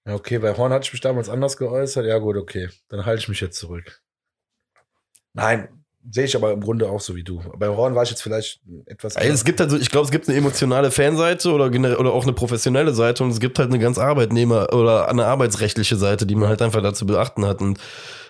[0.08, 2.06] Ja, okay, bei Horn hatte ich mich damals anders geäußert.
[2.06, 2.70] Ja, gut, okay.
[2.90, 4.02] Dann halte ich mich jetzt zurück.
[5.40, 5.70] Nein,
[6.10, 7.42] sehe ich aber im Grunde auch so wie du.
[7.58, 9.16] Bei Horn war ich jetzt vielleicht etwas.
[9.16, 12.24] Ey, es gibt halt so, ich glaube, es gibt eine emotionale Fanseite oder, oder auch
[12.24, 16.36] eine professionelle Seite und es gibt halt eine ganz Arbeitnehmer- oder eine arbeitsrechtliche Seite, die
[16.36, 17.62] man halt einfach dazu beachten hat.
[17.62, 17.80] Und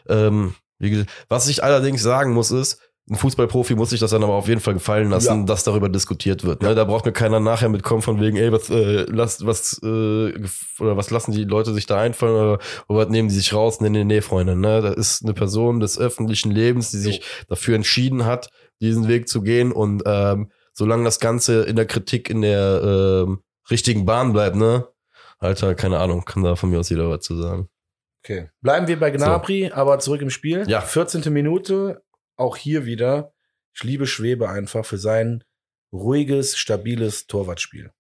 [0.07, 2.79] ähm, wie gesagt, was ich allerdings sagen muss, ist,
[3.09, 5.45] ein Fußballprofi muss sich das dann aber auf jeden Fall gefallen lassen, Ja.
[5.45, 6.61] dass darüber diskutiert wird.
[6.61, 6.75] Ne?
[6.75, 10.33] Da braucht mir keiner nachher mitkommen von wegen, ey, was, äh, lass, was, äh,
[10.79, 13.81] oder was lassen die Leute sich da einfallen oder, oder was nehmen die sich raus?
[13.81, 14.55] Nee, nee, nee, Freunde.
[14.55, 14.81] Ne?
[14.81, 18.49] Da ist eine Person des öffentlichen Lebens, die sich dafür entschieden hat,
[18.81, 23.39] diesen Weg zu gehen und ähm, solange das Ganze in der Kritik in der ähm,
[23.69, 24.87] richtigen Bahn bleibt, ne?
[25.39, 27.69] Alter, keine Ahnung, kann da von mir aus jeder was zu sagen.
[28.23, 28.49] Okay.
[28.61, 30.65] Bleiben wir bei Gnabry, aber zurück im Spiel.
[30.67, 30.81] Ja.
[30.81, 31.31] 14.
[31.31, 32.01] Minute,
[32.39, 33.33] auch hier wieder.
[33.73, 35.43] Ich liebe Schwebe einfach für sein
[35.91, 37.91] ruhiges, stabiles Torwartspiel.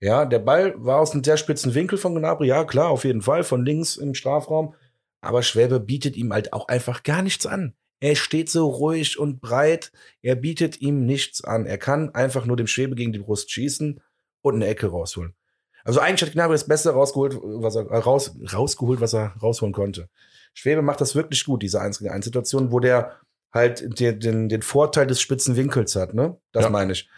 [0.00, 2.48] Ja, der Ball war aus einem sehr spitzen Winkel von Gnabry.
[2.48, 4.74] Ja, klar, auf jeden Fall, von links im Strafraum.
[5.20, 7.74] Aber Schwäbe bietet ihm halt auch einfach gar nichts an.
[7.98, 9.90] Er steht so ruhig und breit.
[10.20, 11.64] Er bietet ihm nichts an.
[11.64, 14.00] Er kann einfach nur dem Schwebe gegen die Brust schießen
[14.42, 15.34] und eine Ecke rausholen.
[15.82, 19.72] Also eigentlich hat Gnabry das Beste rausgeholt, was er äh, raus, rausgeholt, was er rausholen
[19.72, 20.08] konnte.
[20.52, 23.20] Schwebe macht das wirklich gut, diese 1 gegen 1 Situation, wo der
[23.56, 26.38] halt den, den, den Vorteil des spitzen Winkels hat, ne?
[26.52, 26.70] Das ja.
[26.70, 27.08] meine ich.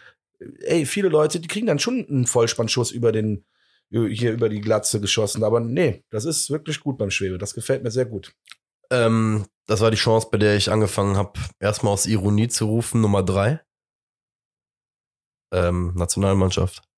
[0.61, 3.45] Ey, viele Leute, die kriegen dann schon einen Vollspannschuss über den,
[3.89, 5.43] hier über die Glatze geschossen.
[5.43, 7.37] Aber nee, das ist wirklich gut beim Schwebe.
[7.37, 8.33] Das gefällt mir sehr gut.
[8.89, 13.01] Ähm, das war die Chance, bei der ich angefangen habe, erstmal aus Ironie zu rufen,
[13.01, 13.61] Nummer drei.
[15.53, 16.88] Ähm, Nationalmannschaft.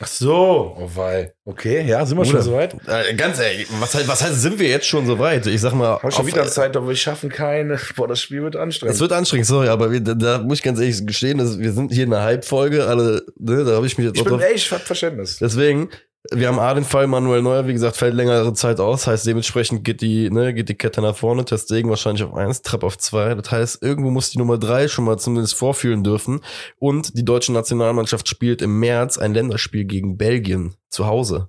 [0.00, 1.34] Ach so, oh weil.
[1.44, 2.74] Okay, ja, sind wir Oder, schon soweit?
[2.86, 5.46] Äh, ganz ehrlich, was, heißt, was heißt, sind wir jetzt schon soweit?
[5.46, 6.00] Ich sag mal.
[6.02, 7.78] Hab schon wieder Zeit, aber wir schaffen keine.
[7.96, 8.94] Boah, das Spiel wird anstrengend.
[8.94, 11.72] Es wird anstrengend, sorry, aber wir, da, da, muss ich ganz ehrlich gestehen, dass wir
[11.72, 14.38] sind hier in einer Halbfolge, alle, ne, da habe ich mich jetzt ich auch bin,
[14.38, 15.36] drauf, ey, ich hab Verständnis.
[15.38, 15.90] Deswegen,
[16.30, 19.84] wir haben A den Fall Manuel Neuer, wie gesagt, fällt längere Zeit aus, heißt dementsprechend
[19.84, 23.34] geht die, ne, geht die Kette nach vorne, Testegen wahrscheinlich auf eins, Trepp auf zwei.
[23.34, 26.40] Das heißt, irgendwo muss die Nummer drei schon mal zumindest vorfühlen dürfen.
[26.78, 31.48] Und die deutsche Nationalmannschaft spielt im März ein Länderspiel gegen Belgien zu Hause.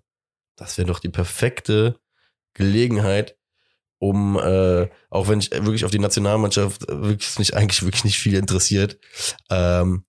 [0.56, 2.00] Das wäre doch die perfekte
[2.56, 3.38] Gelegenheit,
[4.00, 8.36] um, äh, auch wenn ich wirklich auf die Nationalmannschaft wirklich nicht, eigentlich wirklich nicht viel
[8.36, 9.00] interessiert,
[9.52, 10.06] ähm,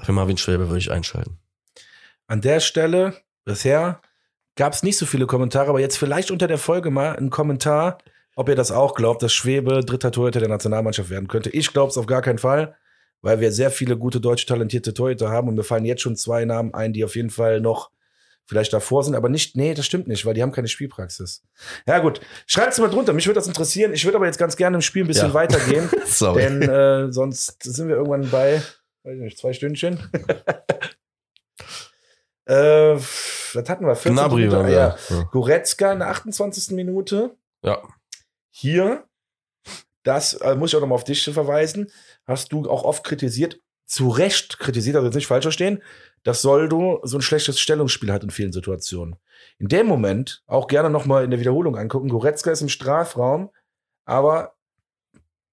[0.00, 1.38] für Marvin Schwäbe würde ich einschalten.
[2.26, 3.16] An der Stelle
[3.48, 4.02] Bisher
[4.56, 7.96] gab es nicht so viele Kommentare, aber jetzt vielleicht unter der Folge mal ein Kommentar,
[8.36, 11.48] ob ihr das auch glaubt, dass Schwebe dritter Torhüter der Nationalmannschaft werden könnte.
[11.48, 12.76] Ich glaube es auf gar keinen Fall,
[13.22, 16.44] weil wir sehr viele gute deutsche talentierte Torhüter haben und mir fallen jetzt schon zwei
[16.44, 17.90] Namen ein, die auf jeden Fall noch
[18.44, 21.42] vielleicht davor sind, aber nicht, nee, das stimmt nicht, weil die haben keine Spielpraxis.
[21.86, 23.94] Ja gut, schreibt es mal drunter, mich würde das interessieren.
[23.94, 25.34] Ich würde aber jetzt ganz gerne im Spiel ein bisschen ja.
[25.34, 25.88] weitergehen,
[26.36, 28.62] denn äh, sonst sind wir irgendwann bei,
[29.04, 30.00] weiß ich nicht, zwei Stündchen.
[32.48, 32.96] Äh,
[33.54, 33.94] was hatten wir?
[33.94, 34.96] 14 Gnabry Minuten, ja.
[35.10, 35.22] ja.
[35.30, 36.74] Goretzka in der 28.
[36.74, 37.36] Minute.
[37.62, 37.82] Ja.
[38.50, 39.04] Hier,
[40.02, 41.90] das äh, muss ich auch nochmal auf dich verweisen,
[42.26, 45.82] hast du auch oft kritisiert, zu Recht kritisiert, also jetzt nicht falsch verstehen,
[46.22, 49.16] dass Soldo so ein schlechtes Stellungsspiel hat in vielen Situationen.
[49.58, 52.08] In dem Moment auch gerne nochmal in der Wiederholung angucken.
[52.08, 53.50] Goretzka ist im Strafraum,
[54.04, 54.57] aber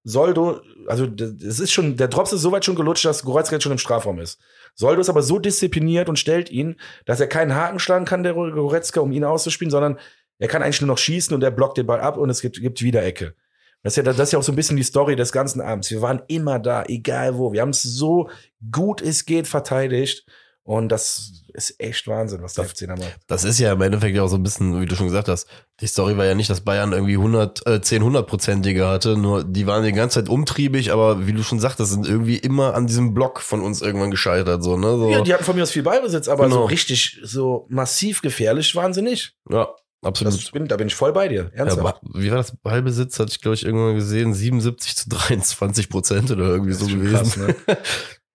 [0.08, 1.08] Soldo, also
[1.44, 4.20] es ist schon, der Drops ist soweit schon gelutscht, dass Goretzka jetzt schon im Strafraum
[4.20, 4.38] ist.
[4.76, 6.76] Soldo ist aber so diszipliniert und stellt ihn,
[7.06, 9.98] dass er keinen Haken schlagen kann, der Goretzka, um ihn auszuspielen, sondern
[10.38, 12.60] er kann eigentlich nur noch schießen und er blockt den Ball ab und es gibt,
[12.60, 13.34] gibt wieder Ecke.
[13.82, 15.90] Das ist, ja, das ist ja auch so ein bisschen die Story des ganzen Abends.
[15.90, 17.52] Wir waren immer da, egal wo.
[17.52, 18.30] Wir haben es so
[18.70, 20.24] gut es geht verteidigt.
[20.66, 23.20] Und das ist echt Wahnsinn, was der FC da macht.
[23.28, 25.46] Das ist ja im Endeffekt auch so ein bisschen, wie du schon gesagt hast.
[25.80, 29.68] Die Story war ja nicht, dass Bayern irgendwie 100, äh, 10 hundertprozentige hatte, nur die
[29.68, 33.14] waren die ganze Zeit umtriebig, aber wie du schon sagtest, sind irgendwie immer an diesem
[33.14, 34.98] Block von uns irgendwann gescheitert, so, ne?
[34.98, 35.08] So.
[35.08, 36.56] Ja, die hatten von mir aus viel Ballbesitz, aber genau.
[36.56, 39.36] so richtig, so massiv gefährlich waren sie nicht.
[39.48, 39.68] Ja.
[40.02, 40.52] Absolut.
[40.52, 41.50] Bin, da bin ich voll bei dir.
[41.54, 42.00] Ernsthaft.
[42.02, 43.18] Ja, wie war das Ballbesitz?
[43.18, 44.34] Hatte ich, glaube ich, irgendwann gesehen.
[44.34, 47.12] 77 zu 23 Prozent oder irgendwie so gewesen.
[47.12, 47.56] Krass, ne?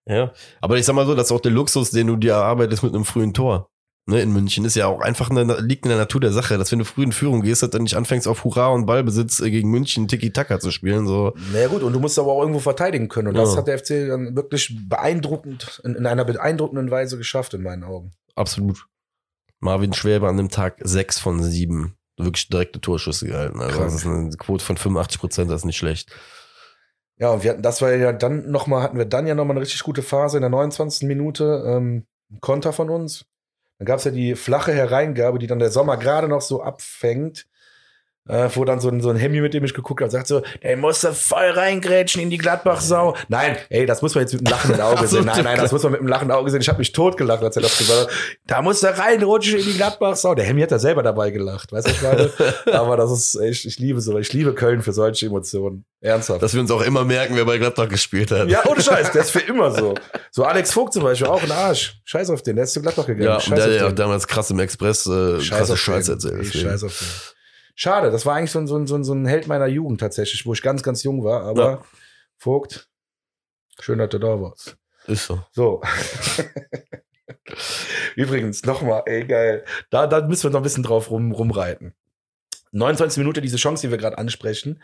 [0.06, 0.32] Ja.
[0.60, 2.94] Aber ich sag mal so, das ist auch der Luxus, den du dir erarbeitest mit
[2.94, 3.68] einem frühen Tor.
[4.04, 6.72] Ne, in München ist ja auch einfach eine, liegt in der Natur der Sache, dass
[6.72, 9.48] wenn du früh in Führung gehst, dass du nicht anfängst auf Hurra und Ballbesitz äh,
[9.48, 11.34] gegen München Tiki-Taka zu spielen, so.
[11.52, 13.28] Naja gut, und du musst aber auch irgendwo verteidigen können.
[13.28, 13.42] Und ja.
[13.42, 17.84] das hat der FC dann wirklich beeindruckend, in, in, einer beeindruckenden Weise geschafft, in meinen
[17.84, 18.10] Augen.
[18.34, 18.88] Absolut.
[19.60, 23.60] Marvin Schwäber an dem Tag sechs von sieben wirklich direkte Torschüsse gehalten.
[23.60, 23.92] Also Krank.
[23.92, 26.10] das ist eine Quote von 85 Prozent, das ist nicht schlecht.
[27.18, 29.62] Ja, und wir hatten, das war ja dann nochmal, hatten wir dann ja nochmal eine
[29.62, 31.06] richtig gute Phase in der 29.
[31.06, 32.06] Minute, ähm,
[32.40, 33.26] Konter von uns.
[33.78, 37.46] Dann gab es ja die flache Hereingabe, die dann der Sommer gerade noch so abfängt.
[38.28, 40.42] Äh, wo dann so ein, so ein Hemmi, mit dem ich geguckt habe, sagt so,
[40.62, 43.16] der musste voll reingrätschen in die Gladbach-Sau.
[43.28, 45.24] Nein, ey, das muss man jetzt mit einem lachenden Auge sehen.
[45.24, 46.60] Nein, nein, das muss man mit einem lachenden Auge sehen.
[46.60, 48.10] Ich habe mich totgelacht, als er das gesagt hat.
[48.46, 50.36] Da muss er reinrutschen in die Gladbach-Sau.
[50.36, 52.30] Der Hemmi hat da selber dabei gelacht, weißt du, ich meine?
[52.78, 55.84] Aber das ist echt, ich liebe so, ich liebe Köln für solche Emotionen.
[56.00, 56.42] Ernsthaft.
[56.42, 58.48] Dass wir uns auch immer merken, wer bei Gladbach gespielt hat.
[58.48, 59.94] Ja, ohne Scheiß, der ist für immer so.
[60.32, 62.00] So Alex Vogt zum Beispiel, auch ein Arsch.
[62.04, 63.24] Scheiß auf den, der ist zu Gladbach gegangen.
[63.24, 66.46] Ja, Scheiß und der hat ja damals krass im Express äh, Scheiß krasse Scheiße erzählt.
[66.52, 67.06] Scheiß auf den.
[67.74, 70.52] Schade, das war eigentlich so ein, so, ein, so ein Held meiner Jugend tatsächlich, wo
[70.52, 71.44] ich ganz, ganz jung war.
[71.44, 71.82] Aber ja.
[72.36, 72.88] Vogt,
[73.80, 74.76] schön, dass du da warst.
[75.06, 75.44] Ist so.
[75.52, 75.82] So.
[78.16, 79.64] Übrigens, nochmal, ey, geil.
[79.90, 81.94] Da, da müssen wir noch ein bisschen drauf rum, rumreiten.
[82.72, 84.82] 29 Minuten, diese Chance, die wir gerade ansprechen.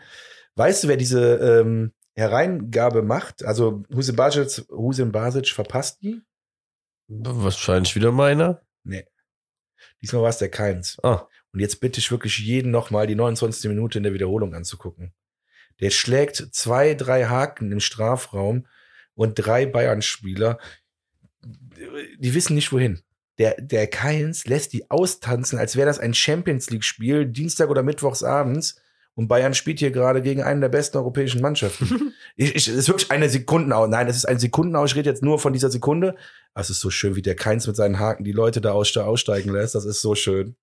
[0.55, 3.43] Weißt du, wer diese ähm, Hereingabe macht?
[3.43, 6.21] Also Husin Basic, Husin Basic verpasst die?
[7.07, 8.61] Wahrscheinlich wieder meiner.
[8.83, 9.05] Nee.
[10.01, 10.97] Diesmal war es der Keins.
[11.03, 11.27] Ah.
[11.53, 13.69] Und jetzt bitte ich wirklich jeden nochmal die 29.
[13.69, 15.13] Minute in der Wiederholung anzugucken.
[15.79, 18.67] Der schlägt zwei, drei Haken im Strafraum
[19.15, 20.59] und drei Bayern-Spieler.
[22.17, 23.01] Die wissen nicht wohin.
[23.37, 28.21] Der, der Keins lässt die austanzen, als wäre das ein Champions League-Spiel, Dienstag oder Mittwochs
[28.21, 28.81] abends.
[29.15, 32.13] Und Bayern spielt hier gerade gegen einen der besten europäischen Mannschaften.
[32.35, 33.87] ich, ich, es ist wirklich eine Sekundenau.
[33.87, 34.85] Nein, es ist ein Sekundenau.
[34.85, 36.15] Ich rede jetzt nur von dieser Sekunde.
[36.53, 39.75] Es ist so schön, wie der Keins mit seinen Haken die Leute da aussteigen lässt.
[39.75, 40.55] Das ist so schön.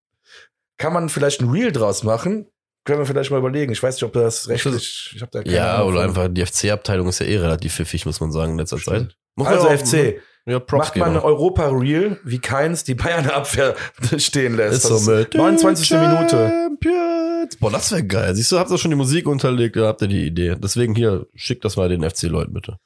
[0.78, 2.46] Kann man vielleicht ein Reel draus machen?
[2.84, 3.72] Können wir vielleicht mal überlegen.
[3.72, 5.12] Ich weiß nicht, ob das rechtlich.
[5.16, 8.06] Ich hab da keine Ja, Ahnung oder einfach die FC-Abteilung ist ja eh relativ pfiffig,
[8.06, 9.10] muss man sagen, in letzter Stimmt.
[9.10, 9.16] Zeit.
[9.34, 10.20] Muss Also auch- FC.
[10.48, 13.74] Ja, Props Macht man eine Europa-Reel, wie Keins die Bayern-Abwehr
[14.18, 14.74] stehen lässt.
[14.84, 15.90] Ist Das so mit 29.
[15.90, 16.52] Minute.
[16.52, 17.56] Champions.
[17.56, 18.32] Boah, das wäre geil.
[18.36, 20.54] Siehst du, habt ihr schon die Musik unterlegt, da habt ihr die Idee.
[20.56, 22.76] Deswegen hier, schickt das mal den FC-Leuten bitte.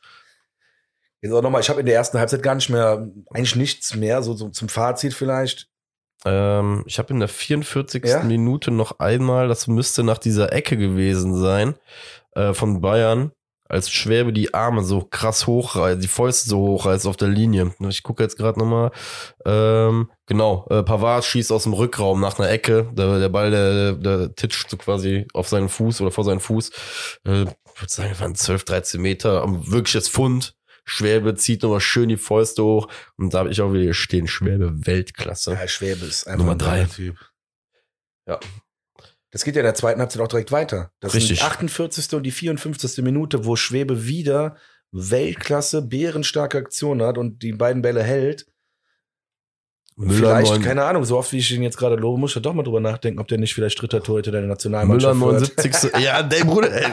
[1.21, 4.23] Jetzt auch nochmal, ich habe in der ersten Halbzeit gar nicht mehr, eigentlich nichts mehr,
[4.23, 5.69] so, so zum Fazit vielleicht.
[6.25, 8.05] Ähm, ich habe in der 44.
[8.05, 8.23] Ja?
[8.23, 11.75] Minute noch einmal, das müsste nach dieser Ecke gewesen sein,
[12.33, 13.33] äh, von Bayern,
[13.71, 17.73] als Schwäbe die Arme so krass hochreißt, die Fäuste so hochreißt auf der Linie.
[17.89, 18.91] Ich gucke jetzt gerade nochmal.
[19.47, 22.91] Ähm, genau, äh, Pavard schießt aus dem Rückraum nach einer Ecke.
[22.93, 26.71] Der, der Ball, der, der titscht so quasi auf seinen Fuß oder vor seinen Fuß.
[27.27, 29.45] Äh, ich würde sagen, waren 12, 13 Meter.
[29.47, 30.55] Wirkliches Fund.
[30.85, 32.89] Schwäbe zieht nochmal schön die Fäuste hoch.
[33.17, 35.53] Und da habe ich auch wieder stehen, Schwäbe Weltklasse.
[35.53, 36.85] Ja, Schwäbe ist einfach Nummer ein drei.
[36.85, 37.17] Typ.
[38.27, 38.41] Ja.
[39.31, 40.93] Das geht ja in der zweiten Halbzeit auch direkt weiter.
[41.01, 41.39] Das Richtig.
[41.39, 42.15] sind die 48.
[42.15, 43.05] und die 54.
[43.05, 44.57] Minute, wo Schwäbe wieder
[44.93, 48.47] Weltklasse, bärenstarke Aktion hat und die beiden Bälle hält.
[50.09, 52.55] Vielleicht, neun- keine Ahnung, so oft wie ich ihn jetzt gerade lobe, muss ich doch
[52.55, 55.33] mal drüber nachdenken, ob der nicht vielleicht dritter Torhüter der Müller Nationalmannschaft wird.
[55.59, 55.91] 79.
[56.05, 56.87] ja, der Bruder, ey,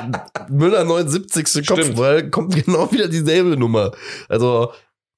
[0.49, 1.47] Müller 79.
[1.47, 1.67] Stimmt.
[1.67, 3.91] Kopfball kommt genau wieder dieselbe Nummer.
[4.27, 4.71] Also,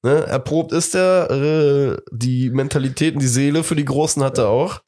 [0.03, 4.47] ne, erprobt ist er, äh, die Mentalität und die Seele für die Großen hat er
[4.49, 4.81] auch.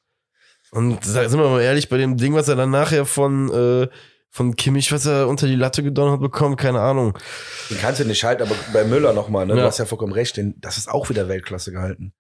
[0.72, 3.88] Und sind wir mal ehrlich, bei dem Ding, was er dann nachher von, äh,
[4.30, 7.18] von Kimmich, was er unter die Latte gedonnert hat bekommen, keine Ahnung.
[7.70, 9.56] Den kannst du nicht halten, aber bei Müller nochmal, ne?
[9.56, 9.60] Ja.
[9.62, 12.14] Du hast ja vollkommen recht, den, das ist auch wieder Weltklasse gehalten.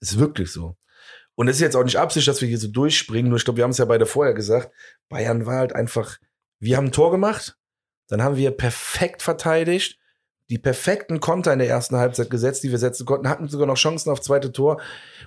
[0.00, 0.76] Ist wirklich so.
[1.34, 3.58] Und es ist jetzt auch nicht Absicht, dass wir hier so durchspringen, nur ich glaube,
[3.58, 4.72] wir haben es ja beide vorher gesagt.
[5.08, 6.18] Bayern war halt einfach,
[6.58, 7.56] wir haben ein Tor gemacht,
[8.08, 9.98] dann haben wir perfekt verteidigt,
[10.50, 13.76] die perfekten Konter in der ersten Halbzeit gesetzt, die wir setzen konnten, hatten sogar noch
[13.76, 14.80] Chancen auf zweite Tor.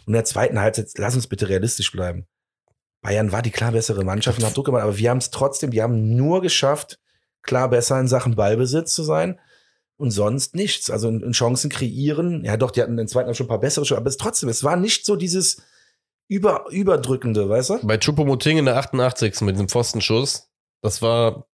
[0.06, 2.28] Und in der zweiten Halbzeit, lass uns bitte realistisch bleiben.
[3.02, 5.72] Bayern war die klar bessere Mannschaft und hat Druck gemacht, aber wir haben es trotzdem,
[5.72, 7.00] wir haben nur geschafft,
[7.42, 9.40] klar besser in Sachen Ballbesitz zu sein
[10.02, 10.90] und sonst nichts.
[10.90, 13.86] Also in, Chancen kreieren, ja doch, die hatten den zweiten Halbzeit schon ein paar bessere
[13.86, 15.62] Chancen, aber es trotzdem, es war nicht so dieses
[16.28, 17.80] über, überdrückende, weißt du?
[17.84, 19.42] Bei Chupomoting in der 88.
[19.42, 20.50] mit diesem Pfostenschuss,
[20.82, 21.46] das war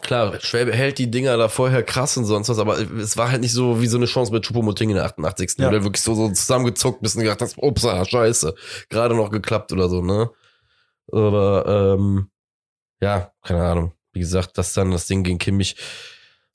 [0.00, 3.40] klar, Schwäbe hält die Dinger da vorher krass und sonst was, aber es war halt
[3.40, 5.54] nicht so wie so eine Chance bei Chupomoting in der 88.
[5.58, 5.66] Ja.
[5.66, 8.54] Wo der wirklich so, so zusammengezuckt bist und gedacht hast, ups, ah, scheiße,
[8.88, 10.30] gerade noch geklappt oder so, ne?
[11.12, 12.30] Aber ähm,
[13.00, 13.92] ja, keine Ahnung.
[14.12, 15.76] Wie gesagt, das dann das Ding gegen Kimmich,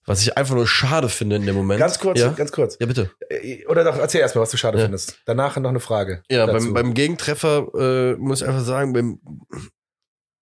[0.09, 1.79] was ich einfach nur schade finde in dem Moment.
[1.79, 2.77] Ganz kurz, Ja, ganz kurz.
[2.79, 3.11] ja bitte.
[3.29, 4.83] Äh, Oder doch, erzähl erstmal, was du schade Ja.
[4.85, 5.19] findest.
[5.25, 6.23] Danach noch eine Frage.
[6.29, 6.65] Ja, dazu.
[6.65, 9.19] beim, beim Gegentreffer äh, muss ich einfach sagen, beim,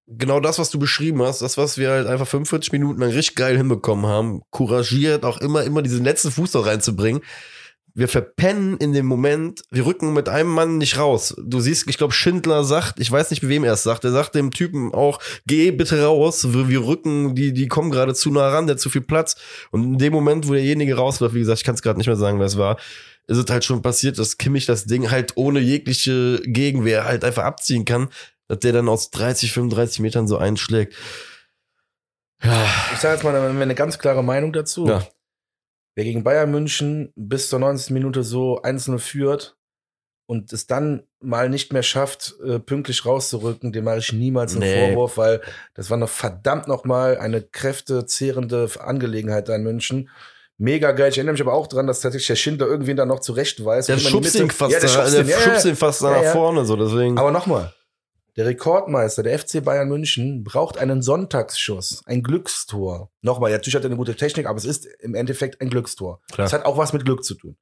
[0.08, 3.36] genau das, was du beschrieben hast, das, was wir halt einfach 45 Minuten lang richtig
[3.36, 7.22] geil hinbekommen haben, couragiert auch immer, immer diesen letzten Fuß da reinzubringen.
[7.98, 11.36] Wir verpennen in dem Moment, wir rücken mit einem Mann nicht raus.
[11.44, 14.36] Du siehst, ich glaube, Schindler sagt, ich weiß nicht, wem er es sagt, er sagt
[14.36, 18.50] dem Typen auch, geh bitte raus, wir, wir rücken, die, die kommen gerade zu nah
[18.50, 19.36] ran, der hat zu viel Platz.
[19.72, 22.16] Und in dem Moment, wo derjenige rausläuft, wie gesagt, ich kann es gerade nicht mehr
[22.16, 22.78] sagen, wer es war,
[23.26, 27.46] ist es halt schon passiert, dass Kimmich das Ding halt ohne jegliche Gegenwehr halt einfach
[27.46, 28.10] abziehen kann,
[28.48, 30.94] dass der dann aus 30, 35 Metern so einschlägt.
[32.44, 34.88] Ja, Ich sage jetzt mal eine, eine ganz klare Meinung dazu.
[34.88, 35.04] ja.
[35.98, 37.90] Wer gegen Bayern München bis zur 90.
[37.92, 39.58] Minute so einzelne führt
[40.28, 44.60] und es dann mal nicht mehr schafft, äh, pünktlich rauszurücken, dem mache ich niemals einen
[44.60, 44.90] Nee.
[44.90, 45.42] Vorwurf, weil
[45.74, 50.10] das war noch verdammt noch mal eine kräftezehrende Angelegenheit da in München.
[50.60, 51.10] Mega geil.
[51.10, 53.88] Ich erinnere mich aber auch dran, dass tatsächlich der Schindler irgendwen da noch zurecht weiß.
[53.88, 55.40] Der schubst ihn fast, Ja, der da, schubst ihn, ja,
[55.70, 55.76] ja.
[55.76, 57.18] fast Ja, nach vorne, so deswegen.
[57.18, 57.74] Aber nochmal,
[58.38, 63.10] der Rekordmeister, der FC Bayern München, braucht einen Sonntagsschuss, ein Glückstor.
[63.22, 66.22] Nochmal, ja, natürlich hat er eine gute Technik, aber es ist im Endeffekt ein Glückstor.
[66.32, 66.46] Klar.
[66.46, 67.58] Das hat auch was mit Glück zu tun.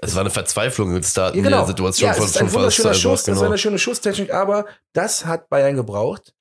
[0.00, 1.56] es war eine Verzweiflung jetzt da in Ja, genau.
[1.58, 3.40] der Situation ja, von es ist ein schon wunderschöner fast, Schuss, das genau.
[3.40, 6.34] war eine schöne Schusstechnik, aber das hat Bayern gebraucht,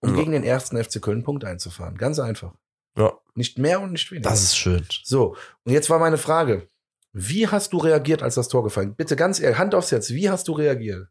[0.00, 0.16] um Ja.
[0.16, 1.96] gegen den ersten FC Köln Punkt einzufahren.
[1.98, 2.54] Ganz einfach.
[2.96, 3.12] Ja.
[3.34, 4.28] Nicht mehr und nicht weniger.
[4.30, 4.86] Das ist schön.
[5.04, 6.68] so, und jetzt war meine Frage.
[7.12, 8.94] Wie hast du reagiert, als das Tor gefallen?
[8.94, 11.08] Bitte ganz ehrlich, Hand aufs Herz, wie hast du reagiert?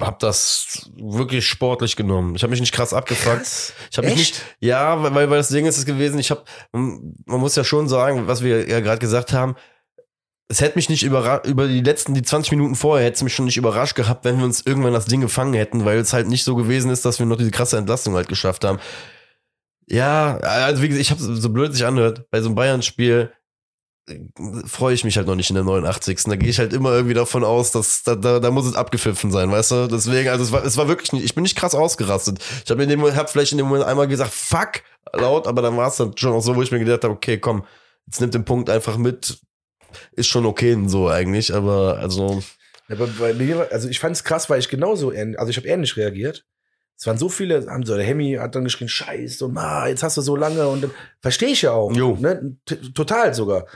[0.00, 2.34] Hab das wirklich sportlich genommen.
[2.34, 3.38] Ich habe mich nicht krass abgefuckt.
[3.38, 3.72] Krass.
[3.90, 7.14] Ich habe mich nicht, ja, weil, weil das Ding ist es gewesen, ich habe, man
[7.26, 9.56] muss ja schon sagen, was wir ja gerade gesagt haben,
[10.48, 13.34] es hätte mich nicht überrascht, über die letzten, die 20 Minuten vorher hätte es mich
[13.34, 16.28] schon nicht überrascht gehabt, wenn wir uns irgendwann das Ding gefangen hätten, weil es halt
[16.28, 18.78] nicht so gewesen ist, dass wir noch diese krasse Entlastung halt geschafft haben.
[19.88, 23.32] Ja, also wie gesagt, ich habe so blöd sich anhört, bei so einem Bayern-Spiel,
[24.66, 26.24] freue ich mich halt noch nicht in der 89.
[26.24, 29.30] Da gehe ich halt immer irgendwie davon aus, dass da, da, da muss es abgepfiffen
[29.30, 29.86] sein, weißt du?
[29.86, 32.40] Deswegen, also es war, es war wirklich nicht, ich bin nicht krass ausgerastet.
[32.64, 34.82] Ich habe in dem Moment, hab vielleicht in dem Moment einmal gesagt, fuck,
[35.12, 37.38] laut, aber dann war es dann schon auch so, wo ich mir gedacht habe, okay,
[37.38, 37.64] komm,
[38.06, 39.38] jetzt nimmt den Punkt einfach mit.
[40.12, 42.42] Ist schon okay so eigentlich, aber also.
[42.88, 45.96] Aber bei mir, also ich fand es krass, weil ich genauso, also ich habe ähnlich
[45.96, 46.44] reagiert.
[46.96, 50.02] Es waren so viele, haben so, der Hemi hat dann geschrien, scheiße, und ah, jetzt
[50.02, 50.88] hast du so lange und
[51.20, 51.92] verstehe ich ja auch.
[51.94, 52.16] Jo.
[52.20, 52.56] Ne?
[52.94, 53.66] Total sogar.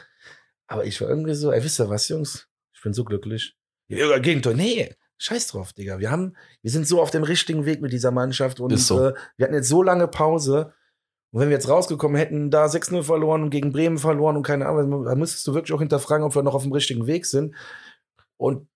[0.66, 2.48] Aber ich war irgendwie so, ey, wisst ihr was, Jungs?
[2.74, 3.56] Ich bin so glücklich.
[3.88, 4.54] Ja, Gegentor.
[4.54, 5.98] Nee, scheiß drauf, Digga.
[5.98, 9.08] Wir haben, wir sind so auf dem richtigen Weg mit dieser Mannschaft und so.
[9.08, 10.72] äh, wir hatten jetzt so lange Pause.
[11.30, 14.66] Und wenn wir jetzt rausgekommen hätten, da 6-0 verloren und gegen Bremen verloren und keine
[14.66, 17.54] Ahnung, da müsstest du wirklich auch hinterfragen, ob wir noch auf dem richtigen Weg sind.
[18.36, 18.68] Und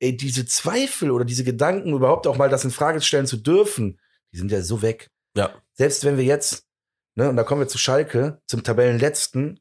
[0.00, 4.00] ey, diese Zweifel oder diese Gedanken, überhaupt auch mal das in Frage stellen zu dürfen,
[4.32, 5.10] die sind ja so weg.
[5.36, 5.54] Ja.
[5.74, 6.66] Selbst wenn wir jetzt,
[7.14, 9.60] ne, und da kommen wir zu Schalke, zum Tabellenletzten,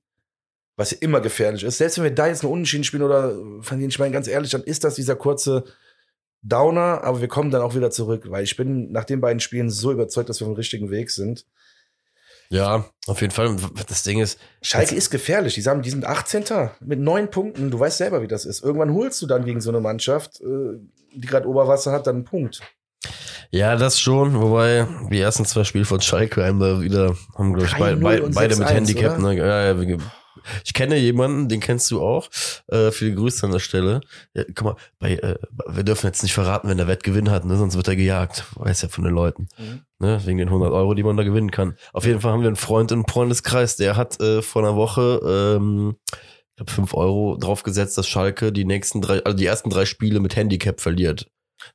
[0.76, 1.78] was ja immer gefährlich ist.
[1.78, 4.64] Selbst wenn wir da jetzt eine Unentschieden spielen oder verlieren, ich meine ganz ehrlich, dann
[4.64, 5.64] ist das dieser kurze
[6.42, 9.70] Downer, aber wir kommen dann auch wieder zurück, weil ich bin nach den beiden Spielen
[9.70, 11.46] so überzeugt, dass wir auf dem richtigen Weg sind.
[12.50, 13.56] Ja, auf jeden Fall.
[13.88, 14.40] Das Ding ist.
[14.62, 15.56] Schalke ist gefährlich.
[15.56, 16.70] Die, sagen, die sind 18.
[16.80, 17.72] mit neun Punkten.
[17.72, 18.64] Du weißt selber, wie das ist.
[18.64, 20.78] Irgendwann holst du dann gegen so eine Mannschaft, äh,
[21.16, 22.62] die gerade Oberwasser hat, dann einen Punkt.
[23.50, 24.40] Ja, das schon.
[24.40, 28.56] Wobei die ersten zwei Spiele von Schalke haben da wieder, haben, glaube ich, beide, beide
[28.58, 29.18] mit Handicap.
[29.18, 29.38] Ne?
[29.38, 29.98] Ja, ja,
[30.64, 32.30] ich kenne jemanden, den kennst du auch.
[32.68, 34.02] Äh, viele Grüße an der Stelle.
[34.34, 35.36] Ja, guck mal, bei, äh,
[35.68, 37.58] wir dürfen jetzt nicht verraten, wenn der Wettgewinn hat, ne?
[37.58, 38.46] sonst wird er gejagt.
[38.56, 39.48] Weiß ja von den Leuten.
[39.58, 39.82] Mhm.
[40.00, 40.22] Ne?
[40.26, 41.76] Wegen den 100 Euro, die man da gewinnen kann.
[41.94, 45.58] Auf jeden Fall haben wir einen Freund im Freundeskreis, der hat äh, vor einer Woche
[45.58, 45.96] ähm,
[46.56, 50.22] ich glaube, 5 Euro draufgesetzt, dass Schalke die nächsten drei, also die ersten drei Spiele
[50.22, 51.30] mit Handicap verliert.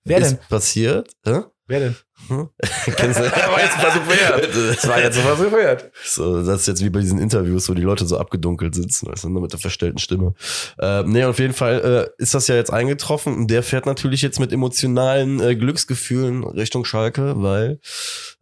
[0.05, 0.39] Wer ist denn?
[0.49, 1.11] passiert?
[1.25, 1.41] Äh?
[1.71, 1.97] Wer denn?
[2.27, 2.49] Hm?
[2.97, 3.23] Kennst du?
[3.31, 4.49] das war jetzt ein Versuch wert.
[4.75, 5.93] Das war jetzt ein Versuch wert.
[6.05, 9.23] So, das ist jetzt wie bei diesen Interviews, wo die Leute so abgedunkelt sitzen, weißt
[9.23, 10.35] du, mit der verstellten Stimme.
[10.81, 14.21] Äh, nee, auf jeden Fall äh, ist das ja jetzt eingetroffen und der fährt natürlich
[14.21, 17.79] jetzt mit emotionalen äh, Glücksgefühlen Richtung Schalke, weil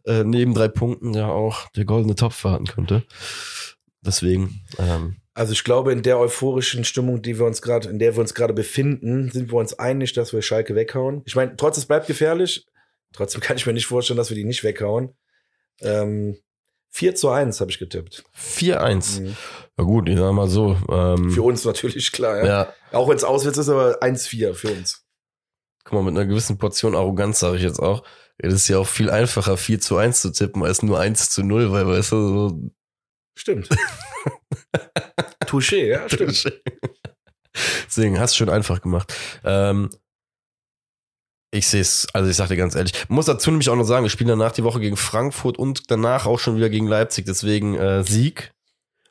[0.05, 3.03] äh, neben drei Punkten ja auch der goldene Topf warten könnte.
[4.01, 4.61] Deswegen.
[4.79, 8.19] Ähm, also ich glaube, in der euphorischen Stimmung, die wir uns gerade, in der wir
[8.21, 11.21] uns gerade befinden, sind wir uns einig, dass wir Schalke weghauen.
[11.25, 12.65] Ich meine, trotz es bleibt gefährlich,
[13.13, 15.15] Trotzdem kann ich mir nicht vorstellen, dass wir die nicht weghauen.
[15.81, 16.37] Ähm,
[16.91, 18.23] 4 zu 1 habe ich getippt.
[18.35, 19.21] 4-1.
[19.21, 19.37] Mhm.
[19.77, 20.77] Na gut, ich sag mal so.
[20.89, 22.37] Ähm, für uns natürlich, klar.
[22.39, 22.45] Ja.
[22.45, 22.73] ja.
[22.91, 25.05] Auch wenn es auswärts ist, aber 1-4 für uns.
[25.83, 28.03] Guck mal, mit einer gewissen Portion Arroganz sage ich jetzt auch.
[28.37, 31.43] Es ist ja auch viel einfacher, 4 zu 1 zu tippen, als nur 1 zu
[31.43, 32.71] 0, weil, weißt du, so.
[33.35, 33.69] Stimmt.
[35.45, 36.31] Touché, ja, stimmt.
[36.31, 36.61] Touché.
[37.87, 39.13] Deswegen hast du schön einfach gemacht.
[39.43, 39.89] Ähm,
[41.51, 42.93] ich sehe es, also ich sag dir ganz ehrlich.
[43.07, 46.25] Muss dazu nämlich auch noch sagen, wir spielen danach die Woche gegen Frankfurt und danach
[46.25, 47.25] auch schon wieder gegen Leipzig.
[47.25, 48.53] Deswegen äh, Sieg.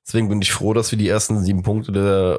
[0.07, 2.39] Deswegen bin ich froh, dass wir die ersten sieben Punkte der,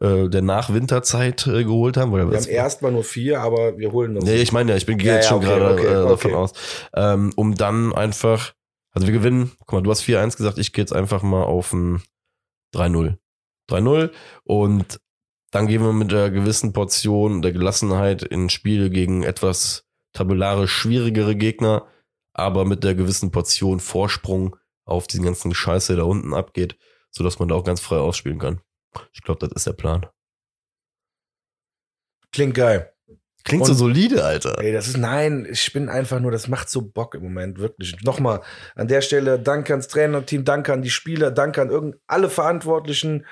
[0.00, 2.12] äh, der Nachwinterzeit äh, geholt haben.
[2.12, 4.22] Wir haben erstmal nur vier, aber wir holen noch.
[4.22, 6.34] Nee, ich meine ja, ich bin ja, jetzt ja, schon okay, gerade okay, äh, davon
[6.34, 6.52] aus.
[6.94, 8.52] Ähm, um dann einfach,
[8.92, 11.72] also wir gewinnen, guck mal, du hast 4-1 gesagt, ich gehe jetzt einfach mal auf
[11.72, 12.00] ein
[12.76, 13.16] 3-0.
[13.68, 14.10] 3-0
[14.44, 15.00] und
[15.50, 21.36] dann gehen wir mit einer gewissen Portion der Gelassenheit in Spiele gegen etwas tabellarisch schwierigere
[21.36, 21.86] Gegner,
[22.32, 26.76] aber mit der gewissen Portion Vorsprung auf diesen ganzen Scheiße, der da unten abgeht,
[27.10, 28.60] sodass man da auch ganz frei ausspielen kann.
[29.12, 30.06] Ich glaube, das ist der Plan.
[32.32, 32.92] Klingt geil.
[33.44, 34.58] Klingt Und, so solide, Alter.
[34.58, 37.96] Ey, das ist, nein, ich bin einfach nur, das macht so Bock im Moment, wirklich.
[38.02, 38.42] Nochmal,
[38.74, 43.24] an der Stelle, danke ans Trainerteam, danke an die Spieler, danke an irgend alle Verantwortlichen,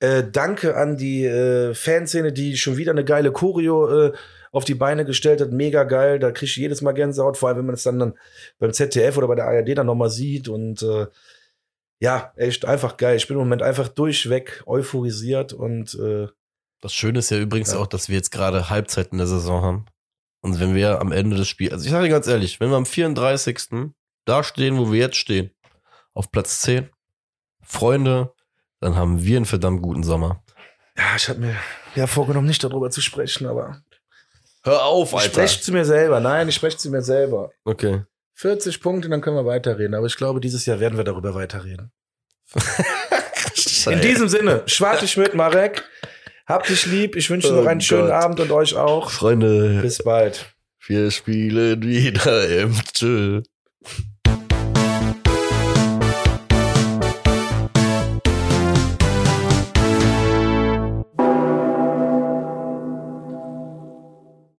[0.00, 4.12] äh, danke an die äh, Fanszene, die schon wieder eine geile Choreo äh,
[4.52, 5.52] auf die Beine gestellt hat.
[5.52, 6.18] Mega geil.
[6.18, 8.14] Da krieg ich jedes Mal Gänsehaut, vor allem wenn man es dann, dann
[8.58, 10.48] beim ZDF oder bei der ARD dann nochmal sieht.
[10.48, 11.06] Und äh,
[12.00, 13.16] ja, echt einfach geil.
[13.16, 16.28] Ich bin im Moment einfach durchweg euphorisiert und äh,
[16.82, 17.78] das Schöne ist ja übrigens ja.
[17.78, 19.86] auch, dass wir jetzt gerade Halbzeit in der Saison haben.
[20.42, 22.76] Und wenn wir am Ende des Spiels, also ich sage dir ganz ehrlich, wenn wir
[22.76, 23.90] am 34.
[24.24, 25.50] da stehen, wo wir jetzt stehen,
[26.14, 26.90] auf Platz 10,
[27.62, 28.32] Freunde,
[28.80, 30.42] dann haben wir einen verdammt guten Sommer.
[30.96, 31.56] Ja, ich habe mir
[31.94, 33.82] ja vorgenommen, nicht darüber zu sprechen, aber.
[34.62, 35.26] Hör auf, Alter.
[35.26, 36.20] Ich spreche zu mir selber.
[36.20, 37.50] Nein, ich spreche zu mir selber.
[37.64, 38.02] Okay.
[38.34, 39.94] 40 Punkte, dann können wir weiterreden.
[39.94, 41.92] Aber ich glaube, dieses Jahr werden wir darüber weiterreden.
[43.86, 45.84] In diesem Sinne, Schwarte Schmidt, Marek.
[46.46, 47.16] Hab dich lieb.
[47.16, 47.86] Ich wünsche oh noch einen Gott.
[47.86, 49.10] schönen Abend und euch auch.
[49.10, 49.80] Freunde.
[49.82, 50.54] Bis bald.
[50.86, 53.42] Wir spielen wieder im Tschö.